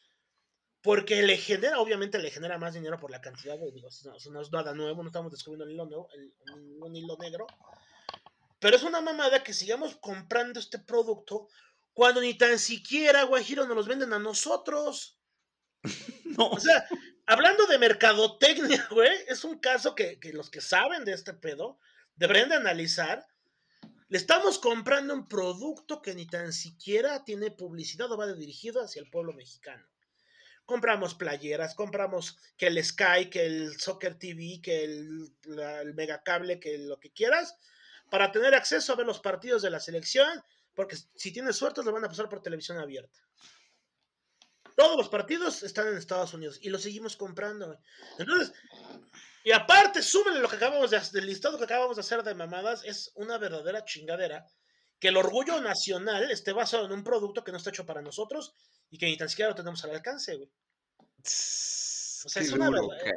[0.81, 4.41] porque le genera, obviamente le genera más dinero por la cantidad de, digo, no, no
[4.41, 6.09] es nada nuevo, no estamos descubriendo el hilo nuevo,
[6.81, 7.47] un hilo negro,
[8.59, 11.47] pero es una mamada que sigamos comprando este producto
[11.93, 15.19] cuando ni tan siquiera Guajiro nos los venden a nosotros.
[16.37, 16.49] no.
[16.49, 16.85] O sea,
[17.25, 21.77] hablando de mercadotecnia, güey, es un caso que, que los que saben de este pedo
[22.15, 23.25] deberían de analizar
[24.13, 28.99] le estamos comprando un producto que ni tan siquiera tiene publicidad o va dirigido hacia
[28.99, 29.83] el pueblo mexicano.
[30.67, 36.77] Compramos playeras, compramos que el Sky, que el Soccer TV, que el, el Megacable, que
[36.77, 37.57] lo que quieras,
[38.11, 40.43] para tener acceso a ver los partidos de la selección,
[40.75, 43.19] porque si tienes suerte lo van a pasar por televisión abierta.
[44.75, 47.79] Todos los partidos están en Estados Unidos y los seguimos comprando.
[48.19, 48.53] Entonces,
[49.43, 52.33] y aparte, súbele lo que acabamos de hacer, el listado que acabamos de hacer de
[52.33, 54.47] mamadas, es una verdadera chingadera.
[54.99, 58.55] Que el orgullo nacional esté basado en un producto que no está hecho para nosotros
[58.89, 60.49] y que ni tan siquiera lo tenemos al alcance, güey.
[62.25, 62.67] O sea, es una,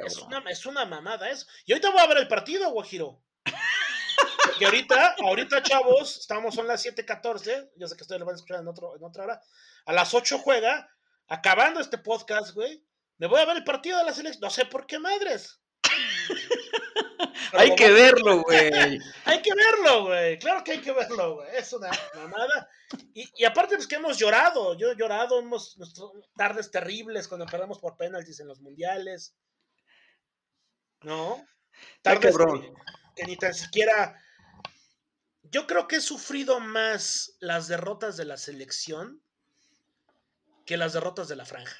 [0.05, 1.47] es, una, es una, mamada eso.
[1.65, 3.23] Y ahorita voy a ver el partido, Guajiro.
[4.59, 7.71] Y ahorita, ahorita, chavos, estamos, son las 7:14.
[7.75, 9.41] Yo sé que ustedes lo van a escuchar en, otro, en otra hora.
[9.85, 10.89] A las 8 juega.
[11.27, 12.83] Acabando este podcast, güey.
[13.17, 14.41] Me voy a ver el partido de la selección.
[14.41, 15.61] No sé por qué madres.
[17.53, 18.99] hay que verlo, güey.
[19.25, 20.39] hay que verlo, güey.
[20.39, 21.49] Claro que hay que verlo, güey.
[21.55, 22.69] Es una mamada.
[23.13, 24.77] Y, aparte, pues que hemos llorado.
[24.77, 25.77] Yo he llorado, hemos
[26.35, 29.35] tardes terribles cuando perdemos por penaltis en los mundiales.
[31.01, 31.45] ¿No?
[32.01, 32.35] Tardes
[33.15, 34.19] que, ni tan siquiera
[35.43, 39.21] Yo creo que he sufrido más las derrotas de la selección
[40.65, 41.77] que las derrotas de la franja.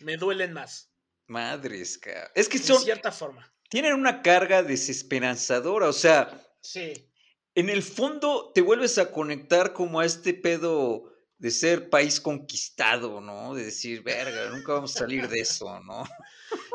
[0.00, 0.90] Me duelen más.
[1.26, 2.30] Madres, cara.
[2.34, 2.78] Es que son.
[2.78, 3.52] De cierta forma.
[3.70, 5.88] Tienen una carga desesperanzadora.
[5.88, 6.30] O sea.
[6.60, 7.06] Sí.
[7.54, 13.20] En el fondo te vuelves a conectar como a este pedo de ser país conquistado,
[13.20, 13.54] ¿no?
[13.54, 16.04] De decir, verga, nunca vamos a salir de eso, ¿no?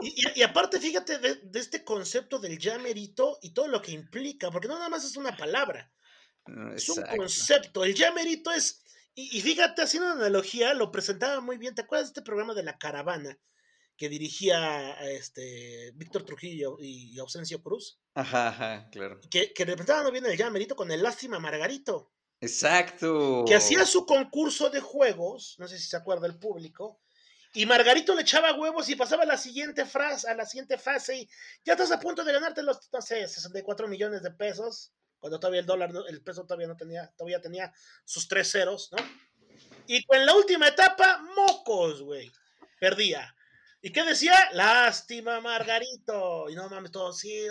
[0.01, 4.67] Y, aparte, fíjate de, este concepto del ya merito y todo lo que implica, porque
[4.67, 5.91] no nada más es una palabra,
[6.75, 7.85] es un concepto.
[7.85, 11.75] El ya merito es, y, fíjate, haciendo una analogía, lo presentaba muy bien.
[11.75, 13.37] ¿Te acuerdas de este programa de la caravana
[13.97, 17.99] que dirigía a este Víctor Trujillo y, Ausencio Cruz?
[18.13, 19.19] Ajá, ajá, claro.
[19.29, 22.11] Que, que representaban bien el ya merito con el lástima Margarito.
[22.41, 23.45] Exacto.
[23.47, 26.99] Que hacía su concurso de juegos, no sé si se acuerda el público,
[27.53, 31.19] y Margarito le echaba huevos y pasaba a la siguiente frase, a la siguiente fase
[31.19, 31.29] y
[31.63, 35.61] ya estás a punto de ganarte los, no sé, 64 millones de pesos, cuando todavía
[35.61, 38.97] el dólar, el peso todavía no tenía, todavía tenía sus tres ceros, ¿no?
[39.87, 42.31] Y en la última etapa, mocos, güey.
[42.79, 43.33] Perdía.
[43.81, 44.33] ¿Y qué decía?
[44.53, 46.49] Lástima, Margarito.
[46.49, 47.47] Y no mames, todo sí.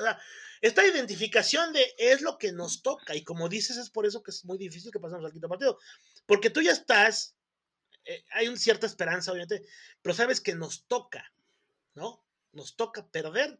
[0.60, 3.14] esta identificación de es lo que nos toca.
[3.14, 5.78] Y como dices, es por eso que es muy difícil que pasemos al quinto partido.
[6.26, 7.34] Porque tú ya estás
[8.04, 9.64] eh, hay una cierta esperanza, obviamente,
[10.02, 11.32] pero sabes que nos toca,
[11.94, 12.24] ¿no?
[12.52, 13.58] Nos toca perder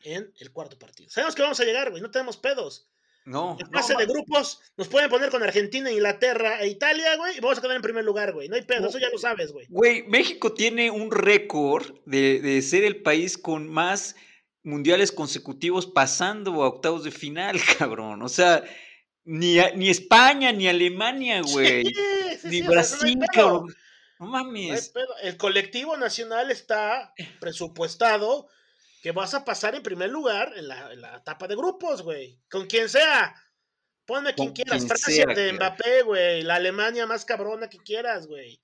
[0.00, 1.08] en el cuarto partido.
[1.10, 2.88] Sabemos que vamos a llegar, güey, no tenemos pedos.
[3.24, 3.56] No.
[3.60, 7.58] En fase de grupos nos pueden poner con Argentina, Inglaterra e Italia, güey, y vamos
[7.58, 8.48] a quedar en primer lugar, güey.
[8.48, 9.66] No hay pedo, eso ya lo sabes, güey.
[9.68, 14.16] Güey, México tiene un récord de, de ser el país con más
[14.64, 18.22] mundiales consecutivos pasando a octavos de final, cabrón.
[18.22, 18.64] O sea,
[19.24, 21.84] ni, ni España, ni Alemania, güey.
[22.44, 23.66] ni Brasil, no,
[24.18, 24.92] no mames.
[25.22, 28.48] el colectivo nacional está presupuestado
[29.02, 32.40] que vas a pasar en primer lugar en la, etapa de grupos, güey.
[32.50, 33.34] Con quien sea.
[34.06, 34.86] Ponme quien quieras.
[34.86, 36.42] Francia de Mbappé, güey.
[36.42, 38.62] La Alemania más cabrona que quieras, güey.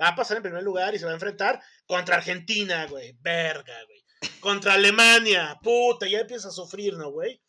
[0.00, 3.16] Va a pasar en primer lugar y se va a enfrentar contra Argentina, güey.
[3.20, 4.04] Verga, güey.
[4.38, 5.58] Contra Alemania.
[5.62, 7.42] Puta, ya empieza a sufrir, ¿no, güey?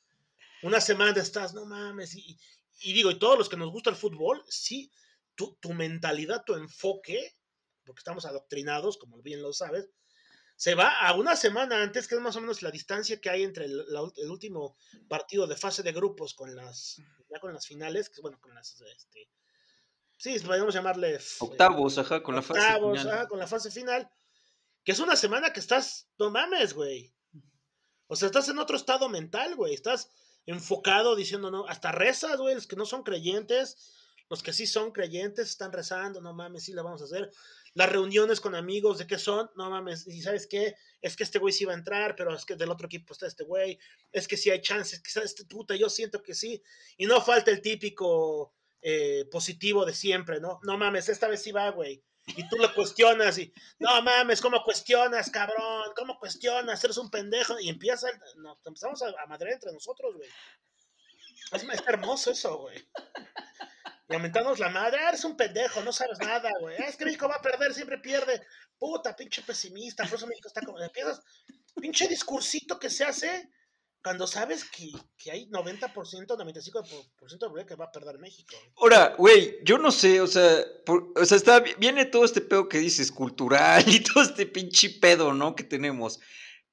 [0.61, 2.37] una semana estás, no mames, y,
[2.93, 4.91] digo, y todos los que nos gusta el fútbol, sí,
[5.35, 7.35] tu, mentalidad, tu enfoque,
[7.83, 9.89] porque estamos adoctrinados, como bien lo sabes,
[10.61, 13.41] se va a una semana antes, que es más o menos la distancia que hay
[13.41, 13.83] entre el,
[14.29, 14.77] último
[15.09, 18.79] partido de fase de grupos con las, ya con las finales, que bueno, con las,
[18.79, 19.27] este,
[20.19, 21.19] sí, podríamos llamarle...
[21.39, 23.09] Octavos, ajá, con la fase final.
[23.09, 24.07] Ajá, con la fase final,
[24.83, 27.11] que es una semana que estás, no mames, güey.
[28.05, 30.11] O sea, estás en otro estado mental, güey, estás
[30.45, 34.00] enfocado diciendo, no, hasta rezas, güey, los que no son creyentes,
[34.31, 37.29] los que sí son creyentes están rezando, no mames, sí la vamos a hacer.
[37.73, 39.51] Las reuniones con amigos, ¿de qué son?
[39.57, 40.73] No mames, y ¿sabes qué?
[41.01, 43.27] Es que este güey sí va a entrar, pero es que del otro equipo está
[43.27, 43.77] este güey,
[44.09, 46.63] es que sí hay chances, que este puta, yo siento que sí,
[46.95, 50.61] y no falta el típico eh, positivo de siempre, ¿no?
[50.63, 52.01] No mames, esta vez sí va, güey.
[52.27, 55.91] Y tú lo cuestionas y, no mames, ¿cómo cuestionas, cabrón?
[55.93, 56.81] ¿Cómo cuestionas?
[56.81, 57.59] Eres un pendejo.
[57.59, 60.29] Y empieza, nos empezamos a, a entre nosotros, güey.
[61.51, 62.77] Es, hermoso eso, güey.
[64.09, 66.75] Y aumentamos la madre, ah, eres un pendejo, no sabes nada, güey.
[66.79, 68.41] Ah, es que México va a perder, siempre pierde.
[68.77, 70.79] Puta, pinche pesimista, por eso México está como.
[70.79, 71.21] Empiezas,
[71.79, 73.49] pinche discursito que se hace
[74.03, 78.55] cuando sabes que, que hay 90%, 95% de que va a perder México.
[78.77, 80.65] Ahora, güey, yo no sé, o sea,
[81.15, 85.33] o sea, está, viene todo este pedo que dices cultural y todo este pinche pedo,
[85.33, 85.55] ¿no?
[85.55, 86.19] Que tenemos.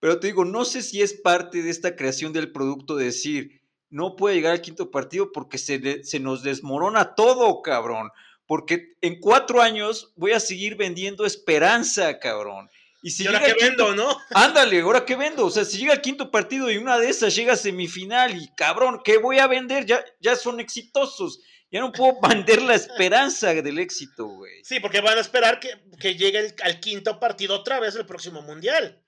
[0.01, 3.63] Pero te digo, no sé si es parte de esta creación del producto de decir,
[3.91, 8.11] no puede llegar al quinto partido porque se, se nos desmorona todo, cabrón.
[8.47, 12.69] Porque en cuatro años voy a seguir vendiendo esperanza, cabrón.
[13.03, 14.17] Y si ahora que vendo, ¿no?
[14.35, 15.47] Ándale, ahora que vendo.
[15.47, 18.49] O sea, si llega el quinto partido y una de esas llega a semifinal y
[18.57, 19.87] cabrón, ¿qué voy a vender?
[19.87, 21.41] Ya, ya son exitosos.
[21.71, 24.65] Ya no puedo vender la esperanza del éxito, güey.
[24.65, 25.71] Sí, porque van a esperar que,
[26.01, 29.03] que llegue al quinto partido otra vez el próximo mundial.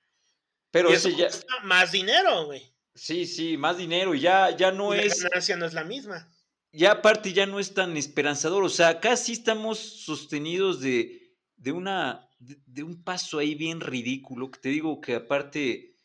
[0.71, 1.29] Pero eso ya.
[1.64, 2.73] Más dinero, güey.
[2.94, 4.14] Sí, sí, más dinero.
[4.14, 5.22] Ya, ya no es.
[5.22, 6.29] La ganancia no es la misma.
[6.72, 8.62] Ya aparte ya no es tan esperanzador.
[8.64, 14.50] O sea, acá sí estamos sostenidos de, de una de, un paso ahí bien ridículo,
[14.50, 15.98] que te digo que aparte,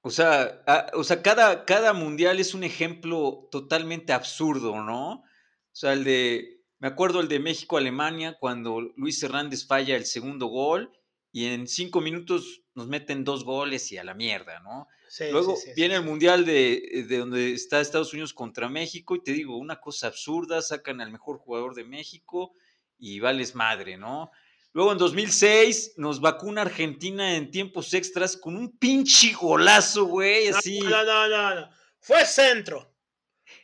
[0.00, 0.62] o sea,
[0.94, 5.12] o sea cada, cada mundial es un ejemplo totalmente absurdo, ¿no?
[5.12, 5.24] O
[5.72, 10.90] sea, el de, me acuerdo el de México-Alemania, cuando Luis Hernández falla el segundo gol
[11.32, 14.88] y en cinco minutos nos meten dos goles y a la mierda, ¿no?
[15.30, 19.56] Luego viene el mundial de, de, donde está Estados Unidos contra México y te digo,
[19.56, 22.54] una cosa absurda, sacan al mejor jugador de México
[22.98, 24.30] y vales madre, ¿no?
[24.72, 30.80] Luego en 2006 nos vacuna Argentina en tiempos extras con un pinche golazo, güey, así.
[30.80, 31.70] No, no, no, no.
[31.98, 32.94] Fue centro.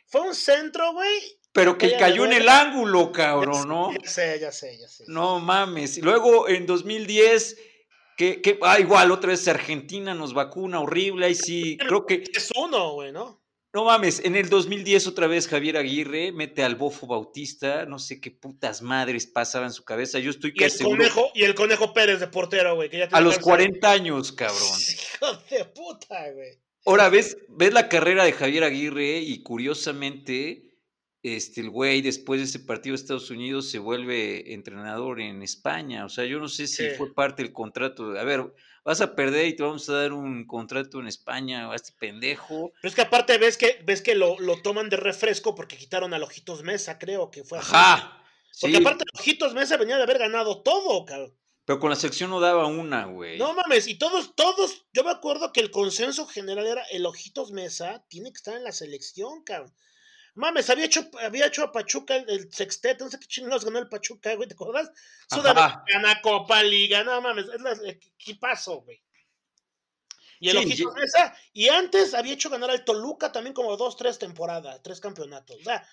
[0.07, 1.39] fue un centro, güey.
[1.51, 3.93] Pero que cayó en el ángulo, cabrón, ¿no?
[3.93, 5.03] Ya sé, ya sé, ya sé.
[5.07, 5.99] No mames.
[5.99, 7.57] Y luego en 2010,
[8.17, 11.25] que, que ah, igual otra vez Argentina nos vacuna horrible.
[11.25, 12.23] Ahí sí, creo que.
[12.33, 13.43] Es uno, güey, ¿no?
[13.75, 17.87] No mames, en el 2010 otra vez Javier Aguirre mete al bofo Bautista.
[17.87, 20.19] No sé qué putas madres pasaba en su cabeza.
[20.19, 20.97] Yo estoy casi seguro.
[20.97, 23.43] conejo, y el conejo Pérez de portero, güey, que ya A los cáncer.
[23.43, 24.59] 40 años, cabrón.
[25.19, 26.59] Hijo de puta, güey.
[26.85, 30.72] Ahora, ves, ves la carrera de Javier Aguirre y curiosamente,
[31.23, 36.05] este, el güey después de ese partido de Estados Unidos se vuelve entrenador en España.
[36.05, 36.89] O sea, yo no sé si Sí.
[36.97, 38.11] fue parte del contrato.
[38.19, 41.75] A ver, vas a perder y te vamos a dar un contrato en España a
[41.75, 42.71] este pendejo.
[42.81, 46.13] Pero es que aparte ves que, ves que lo, lo toman de refresco porque quitaron
[46.13, 47.71] a Ojitos Mesa, creo que fue así.
[47.73, 48.19] Ajá.
[48.61, 51.33] Porque sí, aparte Ojitos Mesa venía de haber ganado todo, cabrón.
[51.65, 53.37] pero con la selección no daba una, güey.
[53.39, 57.51] No mames, y todos, todos, yo me acuerdo que el consenso general era el Ojitos
[57.53, 59.73] Mesa tiene que estar en la selección, cabrón.
[60.35, 63.77] Mames, había hecho, había hecho a Pachuca el, el sexteto, no sé qué chingados ganó
[63.79, 64.87] el Pachuca, güey, ¿te?
[65.29, 65.41] Ajá.
[65.41, 69.01] Sudamericana, Copa Liga, no mames, es la equipazo, güey.
[70.39, 73.77] Y el Sí, Ojitos ye- Mesa, y antes había hecho ganar al Toluca también como
[73.77, 75.57] dos, tres temporadas, tres campeonatos.
[75.61, 75.87] O sea,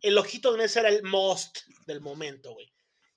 [0.00, 2.72] el Ojitos Mesa era el most del momento, güey.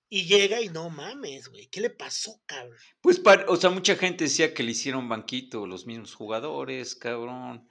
[0.09, 1.67] Y llega y no mames, güey.
[1.67, 2.77] ¿Qué le pasó, cabrón?
[3.01, 7.67] Pues, par- o sea, mucha gente decía que le hicieron banquito los mismos jugadores, cabrón.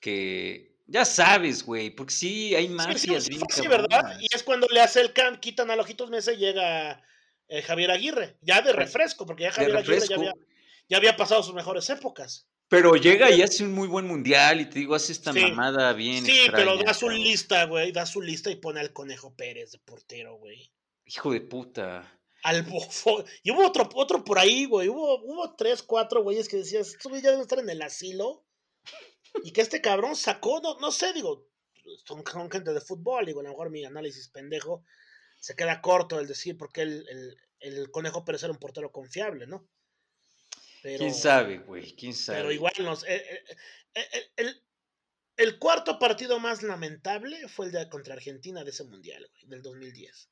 [0.00, 4.18] Que ya sabes, güey, porque sí hay Sí, sí, sí, así, ¿verdad?
[4.20, 7.02] Y es cuando le hace el cam, quitan a Ojitos Mesa y llega
[7.48, 8.36] eh, Javier Aguirre.
[8.42, 10.34] Ya de refresco, porque ya Javier Aguirre ya había,
[10.90, 12.46] ya había pasado sus mejores épocas.
[12.68, 15.40] Pero llega y hace un muy buen mundial y te digo, hace esta Sí.
[15.40, 16.24] mamada bien.
[16.24, 17.90] Sí, pero da su lista, güey.
[17.92, 20.70] Da su lista y pone al Conejo Pérez de portero, güey.
[21.06, 22.18] Hijo de puta.
[22.42, 23.24] Al bofo.
[23.42, 24.88] Y hubo otro, otro por ahí, güey.
[24.88, 28.44] Hubo, hubo tres, cuatro güeyes que decías, estos güeyes ya deben estar en el asilo.
[29.44, 31.48] Y que este cabrón sacó, no, no sé, digo,
[32.04, 34.84] son, son gente de fútbol, digo, a lo mejor mi análisis pendejo
[35.40, 39.46] se queda corto el decir porque el, el, el Conejo Pérez era un portero confiable,
[39.46, 39.68] ¿no?
[40.82, 41.94] Pero, ¿Quién sabe, güey?
[41.96, 42.38] ¿Quién sabe?
[42.38, 43.04] Pero igual nos.
[43.04, 43.44] eh, eh,
[43.94, 44.62] eh, eh, el,
[45.36, 49.62] el cuarto partido más lamentable fue el de contra Argentina de ese mundial, güey, del
[49.62, 50.28] 2010.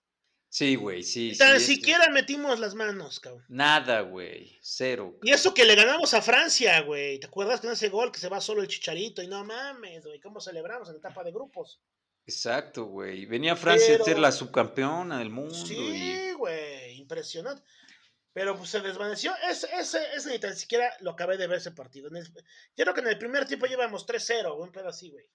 [0.53, 1.31] Sí, güey, sí.
[1.31, 3.45] Ni tan sí, es- siquiera metimos las manos, cabrón.
[3.49, 4.59] Nada, güey.
[4.61, 5.17] Cero.
[5.23, 7.21] Y eso que le ganamos a Francia, güey.
[7.21, 9.23] ¿Te acuerdas con ese gol que se va solo el chicharito?
[9.23, 11.81] Y no mames, güey, ¿cómo celebramos en etapa de grupos?
[12.27, 13.27] Exacto, güey.
[13.27, 15.55] Venía Francia a ser la subcampeona del mundo.
[15.55, 17.63] Sí, güey, impresionante.
[18.33, 19.33] Pero pues se desvaneció.
[19.49, 22.09] Ese, ese, ese ni tan siquiera lo acabé de ver ese partido.
[22.09, 25.27] En el- yo creo que en el primer tiempo llevamos 3-0, un pedo así, güey.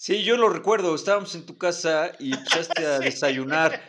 [0.00, 0.94] Sí, yo lo recuerdo.
[0.94, 3.82] Estábamos en tu casa y empezaste a desayunar.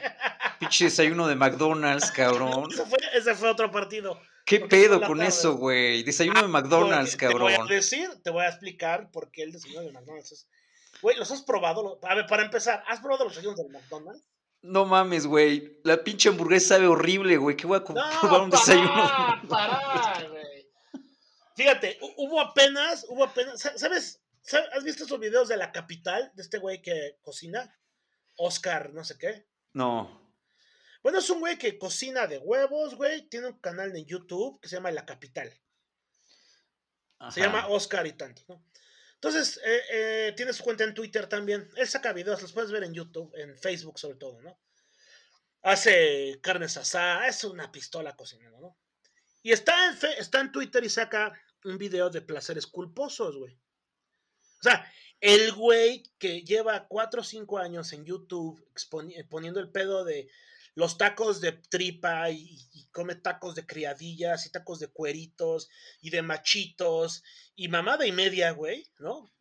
[0.60, 2.68] Pinche desayuno de McDonald's, cabrón.
[2.72, 4.20] Ese fue, ese fue otro partido.
[4.46, 5.30] ¿Qué pedo con tarde.
[5.30, 6.02] eso, güey?
[6.02, 7.68] Desayuno de McDonald's, Porque Te voy a cabrón.
[7.76, 10.48] decir, te voy a explicar por qué el desayuno de McDonald's es.
[11.04, 12.00] Güey, ¿los has probado?
[12.02, 14.24] A ver, para empezar, ¿has probado los desayunos del McDonald's?
[14.64, 15.80] No mames, güey.
[15.84, 17.56] La pinche hamburguesa sabe horrible, güey.
[17.56, 17.86] ¿Qué voy a No,
[18.20, 18.92] probar un desayuno?
[18.96, 20.68] pará, pará, güey.
[21.56, 24.20] Fíjate, hu- hubo apenas, hubo apenas, sa- ¿sabes?
[24.74, 27.78] ¿Has visto esos videos de la capital de este güey que cocina?
[28.38, 29.48] Oscar, no sé qué.
[29.74, 30.34] No.
[31.04, 33.28] Bueno, es un güey que cocina de huevos, güey.
[33.30, 35.52] Tiene un canal en YouTube que se llama La Capital.
[37.32, 38.66] Se llama Oscar y tanto, ¿no?
[39.16, 41.70] Entonces, eh, eh, tiene su cuenta en Twitter también.
[41.76, 44.58] Él saca videos, los puedes ver en YouTube, en Facebook sobre todo, ¿no?
[45.62, 48.78] Hace carnes asadas, es una pistola cocinando, ¿no?
[49.44, 51.34] Y está en, fe- está en Twitter y saca
[51.66, 53.60] un video de placeres culposos, güey.
[54.60, 54.92] O sea,
[55.22, 58.66] el güey que lleva 4 o 5 años en YouTube
[59.16, 60.30] eh, poniendo el pedo de
[60.76, 65.70] los tacos de tripa y, y come tacos de criadillas y tacos de cueritos
[66.02, 67.24] y de machitos
[67.56, 69.32] y mamada y media, güey, ¿no?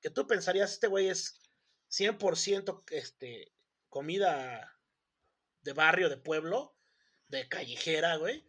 [0.00, 1.40] Que tú pensarías, este güey es
[1.90, 3.52] 100% este,
[3.88, 4.78] comida
[5.62, 6.76] de barrio, de pueblo,
[7.28, 8.44] de callejera, güey.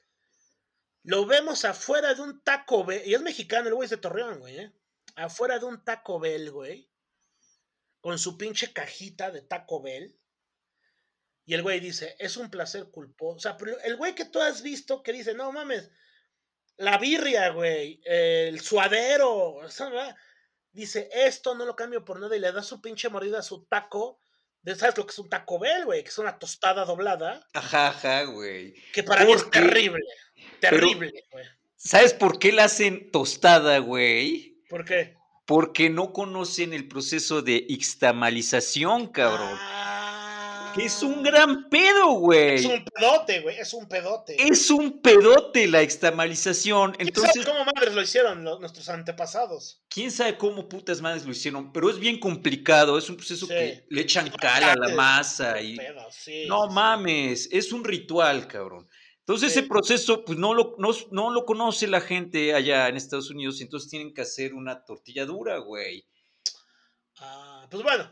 [1.04, 4.60] Lo vemos afuera de un Taco y es mexicano, el güey es de Torreón, güey,
[4.60, 4.74] ¿eh?
[5.18, 6.90] Afuera de un Taco Bell, güey,
[8.00, 10.18] con su pinche cajita de Taco Bell.
[11.46, 13.36] Y el güey dice, es un placer culposo.
[13.38, 15.90] O sea, pero el güey que tú has visto que dice, no mames,
[16.78, 20.16] la birria, güey, el suadero, ¿verdad?
[20.72, 23.66] dice, esto no lo cambio por nada y le da su pinche mordida a su
[23.66, 24.22] taco.
[24.76, 26.04] ¿Sabes lo que es un Taco Bell, güey?
[26.04, 28.74] Que es una tostada doblada, Ajá, ajá, güey.
[28.92, 30.04] que para mí es terrible.
[30.60, 31.46] Terrible, güey.
[31.78, 34.57] ¿Sabes por qué la hacen tostada, güey?
[34.70, 35.16] ¿Por qué?
[35.46, 39.58] Porque no conocen el proceso de ixtamalización, cabrón.
[39.60, 42.56] Ah, Es un gran pedo, güey.
[42.56, 43.58] Es un pedote, güey.
[43.58, 44.36] Es un pedote.
[44.40, 46.96] Es un pedote la extamalización.
[47.00, 49.82] Entonces, ¿Cómo madres lo hicieron nuestros antepasados?
[49.90, 52.98] quién sabe cómo putas madres lo hicieron, pero es bien complicado.
[52.98, 55.80] Es un proceso que le echan cal a la masa y.
[56.48, 58.88] no mames, es un ritual, cabrón.
[59.28, 63.60] Entonces ese proceso, pues no lo, no, lo conoce la gente allá en Estados Unidos
[63.60, 66.08] y entonces tienen que hacer una tortilla dura, güey.
[67.18, 68.10] Ah, pues bueno.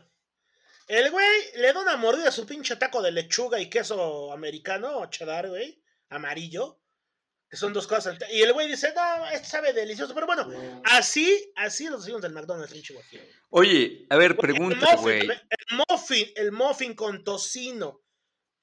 [0.86, 4.98] El güey le da una mordida a su pinche taco de lechuga y queso americano,
[4.98, 6.82] o cheddar, güey, amarillo.
[7.48, 8.18] Que son dos cosas.
[8.30, 10.12] Y el güey dice, no, esto sabe delicioso.
[10.12, 13.08] Pero bueno, así, así los hicimos del McDonald's Chihuahua.
[13.48, 15.20] Oye, a ver, pregunta, güey.
[15.20, 18.05] El muffin, el muffin con tocino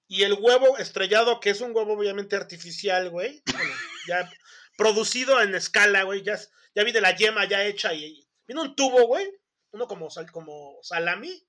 [0.07, 3.41] y el huevo estrellado, que es un huevo obviamente artificial, güey.
[4.07, 4.29] ya
[4.77, 6.23] producido en escala, güey.
[6.23, 6.37] Ya,
[6.75, 9.27] ya vi de la yema ya hecha y viene un tubo, güey.
[9.71, 11.45] Uno como, como salami.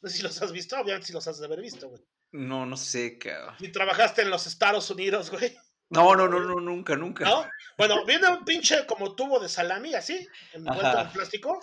[0.00, 2.02] No sé si los has visto, obviamente si los has de haber visto, güey.
[2.32, 3.56] No, no sé, cabrón.
[3.58, 5.56] Si trabajaste en los Estados Unidos, güey.
[5.90, 7.24] No, no, no, no, nunca, nunca.
[7.24, 7.46] ¿No?
[7.76, 11.60] Bueno, viene un pinche como tubo de salami, así, envuelto en plástico.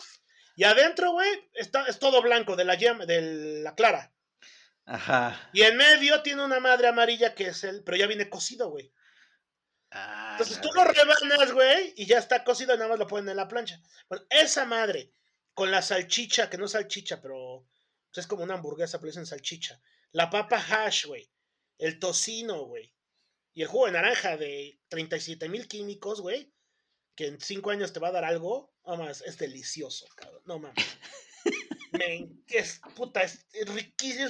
[0.56, 4.14] Y adentro, güey, está, es todo blanco de la yema, de la clara.
[4.90, 5.50] Ajá.
[5.54, 7.84] Y en medio tiene una madre amarilla que es el.
[7.84, 8.92] Pero ya viene cocido, güey.
[9.92, 13.38] Ah, Entonces tú lo rebanas, güey, y ya está cocido, nada más lo ponen en
[13.38, 13.80] la plancha.
[14.08, 15.14] Bueno, esa madre,
[15.54, 17.68] con la salchicha, que no es salchicha, pero
[18.12, 19.80] pues, es como una hamburguesa, pero en salchicha.
[20.12, 21.32] La papa hash, güey.
[21.78, 22.94] El tocino, güey.
[23.54, 26.52] Y el jugo de naranja de 37 mil químicos, güey.
[27.16, 28.74] Que en 5 años te va a dar algo.
[28.86, 30.42] No más, es delicioso, cabrón.
[30.46, 30.86] No mames.
[31.92, 34.30] Men, es puta, es riquísimo.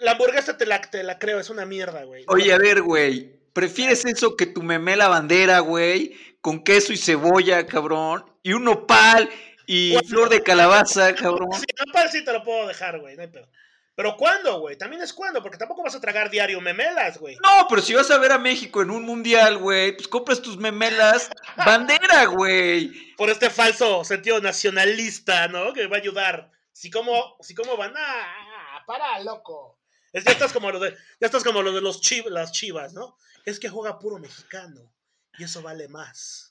[0.00, 2.24] La hamburguesa te la, te la creo, es una mierda, güey.
[2.28, 3.38] Oye, a ver, güey.
[3.52, 6.16] ¿Prefieres eso que tu memela bandera, güey?
[6.40, 8.24] Con queso y cebolla, cabrón.
[8.42, 9.28] Y un nopal
[9.66, 11.52] y flor de calabaza, cabrón.
[11.52, 13.16] Sí, nopal sí te lo puedo dejar, güey.
[13.16, 13.48] No hay pedo.
[13.94, 14.78] Pero ¿cuándo, güey?
[14.78, 17.36] También es cuándo, porque tampoco vas a tragar diario memelas, güey.
[17.36, 20.56] No, pero si vas a ver a México en un mundial, güey, pues compras tus
[20.56, 21.28] memelas
[21.66, 23.14] bandera, güey.
[23.16, 25.74] Por este falso sentido nacionalista, ¿no?
[25.74, 26.50] Que va a ayudar.
[26.72, 29.79] Si como, si como van, ah, para, loco.
[30.12, 30.90] Es, ya estás como lo de,
[31.20, 33.16] ya estás como lo de los las chivas, ¿no?
[33.44, 34.92] Es que juega puro mexicano
[35.38, 36.50] y eso vale más.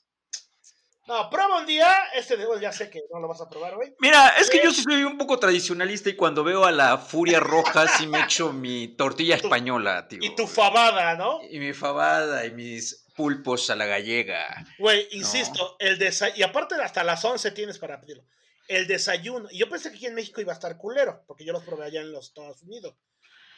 [1.06, 3.94] No, prueba un día, este de ya sé que no lo vas a probar, güey.
[3.98, 7.40] Mira, es que yo sí soy un poco tradicionalista y cuando veo a la furia
[7.40, 10.20] roja sí me echo mi tortilla española, tío.
[10.22, 11.40] Y tu fabada, ¿no?
[11.50, 14.64] Y mi fabada y mis pulpos a la gallega.
[14.78, 18.24] Güey, insisto, el desayuno, y aparte hasta las 11 tienes para pedirlo.
[18.68, 21.52] El desayuno, y yo pensé que aquí en México iba a estar culero, porque yo
[21.52, 22.94] los probé allá en los Estados Unidos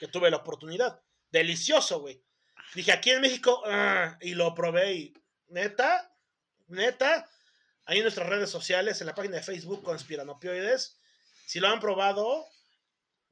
[0.02, 1.00] que tuve la oportunidad.
[1.30, 2.20] Delicioso, güey.
[2.74, 5.14] Dije, aquí en México, ah", y lo probé y
[5.46, 6.12] neta,
[6.66, 7.30] neta,
[7.84, 10.98] ahí en nuestras redes sociales, en la página de Facebook Conspiranopioides,
[11.46, 12.44] si lo han probado,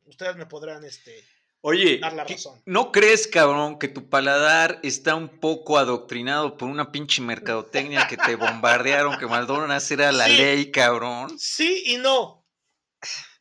[0.05, 1.27] ustedes me podrán este,
[1.63, 2.63] Oye, dar la razón.
[2.67, 8.17] ¿no crees, cabrón, que tu paladar está un poco adoctrinado por una pinche mercadotecnia que
[8.17, 11.37] te bombardearon, que McDonald's era la ley, cabrón?
[11.37, 12.47] Sí y no.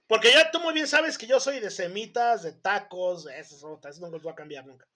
[0.09, 3.63] Porque ya tú muy bien sabes que yo soy de semitas, de tacos, de esas
[3.63, 4.87] otras, no los voy a cambiar nunca.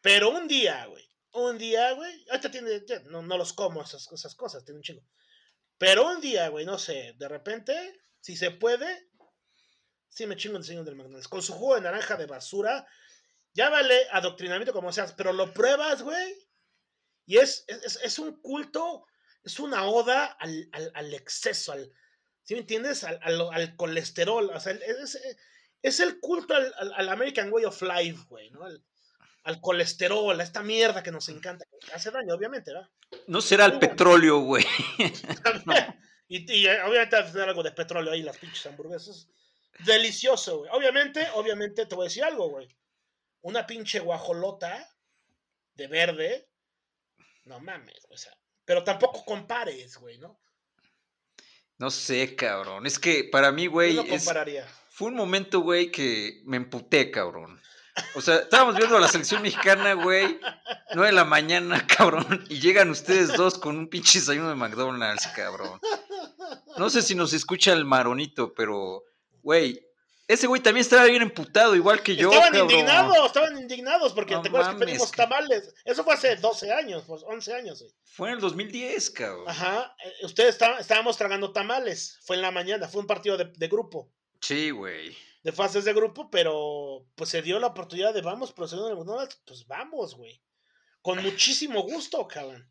[0.00, 4.34] Pero un día, güey, un día, güey, ahorita tiene, no, no, los como esas, esas
[4.34, 5.06] cosas, tiene un chingo.
[5.78, 9.10] Pero un día, güey, no sé, de repente, si se puede,
[10.08, 11.28] sí me chingo el diseño del McDonald's.
[11.28, 12.84] Con su jugo de naranja de basura,
[13.54, 16.48] ya vale adoctrinamiento como seas, pero lo pruebas, güey,
[17.26, 19.06] y es, es, es, un culto,
[19.44, 21.92] es una oda al, al, al exceso, al,
[22.44, 23.04] ¿Sí me entiendes?
[23.04, 24.50] Al, al, colesterol.
[24.50, 25.18] O sea, es,
[25.82, 28.64] es el culto al, al, American Way of Life, güey, ¿no?
[29.44, 31.64] Al, colesterol, a esta mierda que nos encanta.
[31.94, 32.88] Hace daño, obviamente, ¿verdad?
[33.26, 34.64] No será el petróleo, güey.
[36.28, 39.28] y, y, eh, obviamente va a tener algo de petróleo ahí, las pinches hamburguesas.
[39.84, 40.70] Delicioso, güey.
[40.72, 42.68] Obviamente, obviamente, te voy a decir algo, güey.
[43.42, 44.88] Una pinche guajolota
[45.74, 46.48] de verde.
[47.44, 48.36] No mames, o sea.
[48.64, 50.40] Pero tampoco compares, güey, ¿no?
[51.82, 52.86] No sé, cabrón.
[52.86, 53.98] Es que para mí, güey.
[54.88, 57.60] fue un momento, güey, que me emputé, cabrón.
[58.14, 60.38] O sea, estábamos viendo a la selección mexicana, güey,
[60.94, 65.26] nueve de la mañana, cabrón, y llegan ustedes dos con un pinche desayuno de McDonald's,
[65.34, 65.80] cabrón.
[66.78, 69.02] No sé si nos escucha el maronito, pero,
[69.42, 69.84] güey,
[70.28, 72.30] ese güey también estaba bien emputado, igual que yo.
[72.30, 75.74] Estaban indignados, estaban indignados porque te acuerdas que pedimos tamales.
[75.84, 77.80] Eso fue hace 12 años, pues 11 años.
[77.80, 77.92] Güey.
[78.04, 79.44] Fue en el 2010, cabrón.
[79.48, 82.18] Ajá, eh, ustedes estábamos tragando tamales.
[82.24, 84.10] Fue en la mañana, fue un partido de, grupo.
[84.40, 85.16] Sí, güey.
[85.42, 88.98] De fases de grupo, pero pues se dio la oportunidad de vamos, procediendo en el
[88.98, 90.40] McDonald's, pues vamos, güey.
[91.00, 92.70] Con muchísimo gusto, cabrón.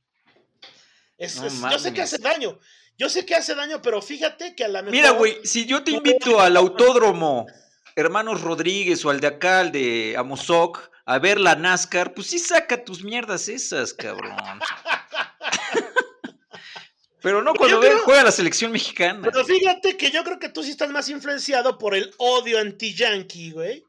[1.19, 2.57] yo sé que hace daño.
[3.01, 4.91] Yo sé que hace daño, pero fíjate que a la mejor.
[4.91, 7.47] Mira, güey, si yo te invito al autódromo
[7.95, 12.37] hermanos Rodríguez o al de acá, al de Amozoc, a ver la NASCAR, pues sí
[12.37, 14.37] saca tus mierdas esas, cabrón.
[17.23, 19.21] Pero no cuando juega la selección mexicana.
[19.23, 23.49] Pero fíjate que yo creo que tú sí estás más influenciado por el odio anti-yankee,
[23.49, 23.83] güey.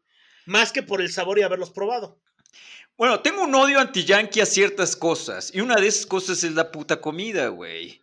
[0.47, 2.19] Más que por el sabor y haberlos probado.
[2.97, 5.55] Bueno, tengo un odio anti-yankee a ciertas cosas.
[5.55, 8.02] Y una de esas cosas es la puta comida, güey.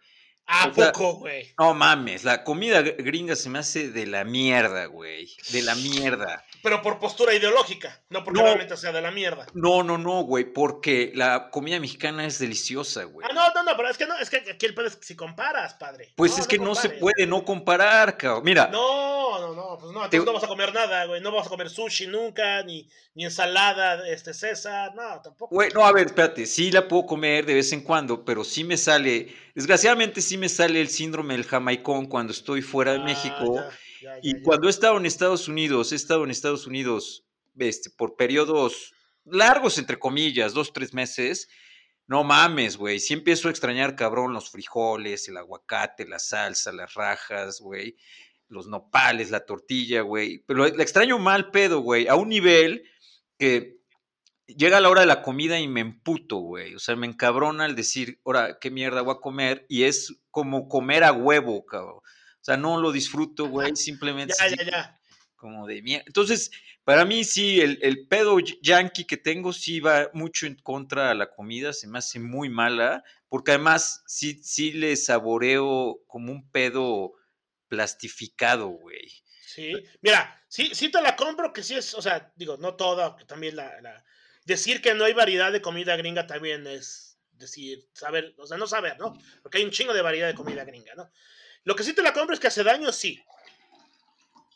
[0.51, 1.47] ¿A poco, güey?
[1.59, 5.29] No mames, la comida gringa se me hace de la mierda, güey.
[5.51, 6.43] De la mierda.
[6.61, 9.45] Pero por postura ideológica, no porque realmente sea de la mierda.
[9.53, 13.25] No, no, no, güey, porque la comida mexicana es deliciosa, güey.
[13.29, 15.05] Ah, no, no, no, pero es que no, es que aquí el pedo es que
[15.05, 16.13] si comparas, padre.
[16.15, 18.43] Pues es que no se puede no comparar, cabrón.
[18.43, 18.67] Mira.
[18.67, 21.21] No, no, no, pues no, entonces no vas a comer nada, güey.
[21.21, 25.55] No vas a comer sushi nunca, ni, ni ensalada, este, César, no, tampoco.
[25.55, 28.63] Güey, no, a ver, espérate, sí la puedo comer de vez en cuando, pero sí
[28.63, 33.03] me sale, desgraciadamente sí me sale el síndrome del jamaicón cuando estoy fuera de ah,
[33.03, 33.63] México
[34.21, 37.25] y cuando he estado en Estados Unidos, he estado en Estados Unidos
[37.57, 38.93] este, por periodos
[39.25, 41.49] largos, entre comillas, dos, tres meses.
[42.07, 42.99] No mames, güey.
[42.99, 47.95] Sí empiezo a extrañar, cabrón, los frijoles, el aguacate, la salsa, las rajas, güey.
[48.47, 50.43] Los nopales, la tortilla, güey.
[50.47, 52.07] Pero la extraño mal pedo, güey.
[52.07, 52.83] A un nivel
[53.37, 53.77] que
[54.47, 56.73] llega la hora de la comida y me emputo, güey.
[56.73, 59.65] O sea, me encabrona al decir, ahora, ¿qué mierda voy a comer?
[59.69, 61.99] Y es como comer a huevo, cabrón.
[62.41, 64.33] O sea, no lo disfruto, güey, simplemente.
[64.39, 65.01] ya, ya, ya.
[65.35, 66.03] Como de mierda.
[66.07, 66.51] Entonces,
[66.83, 71.29] para mí sí, el, pedo yankee que tengo sí va mucho en contra de la
[71.29, 77.13] comida, se me hace muy mala, porque además sí, sí le saboreo como un pedo
[77.67, 79.07] plastificado, güey.
[79.45, 83.15] Sí, mira, sí, sí te la compro que sí es, o sea, digo, no toda,
[83.27, 84.03] también la, la,
[84.45, 88.67] decir que no hay variedad de comida gringa también es decir, saber, o sea, no
[88.67, 89.17] saber, ¿no?
[89.41, 91.09] Porque hay un chingo de variedad de comida gringa, ¿no?
[91.63, 93.23] Lo que sí te la compro es que hace daño, sí.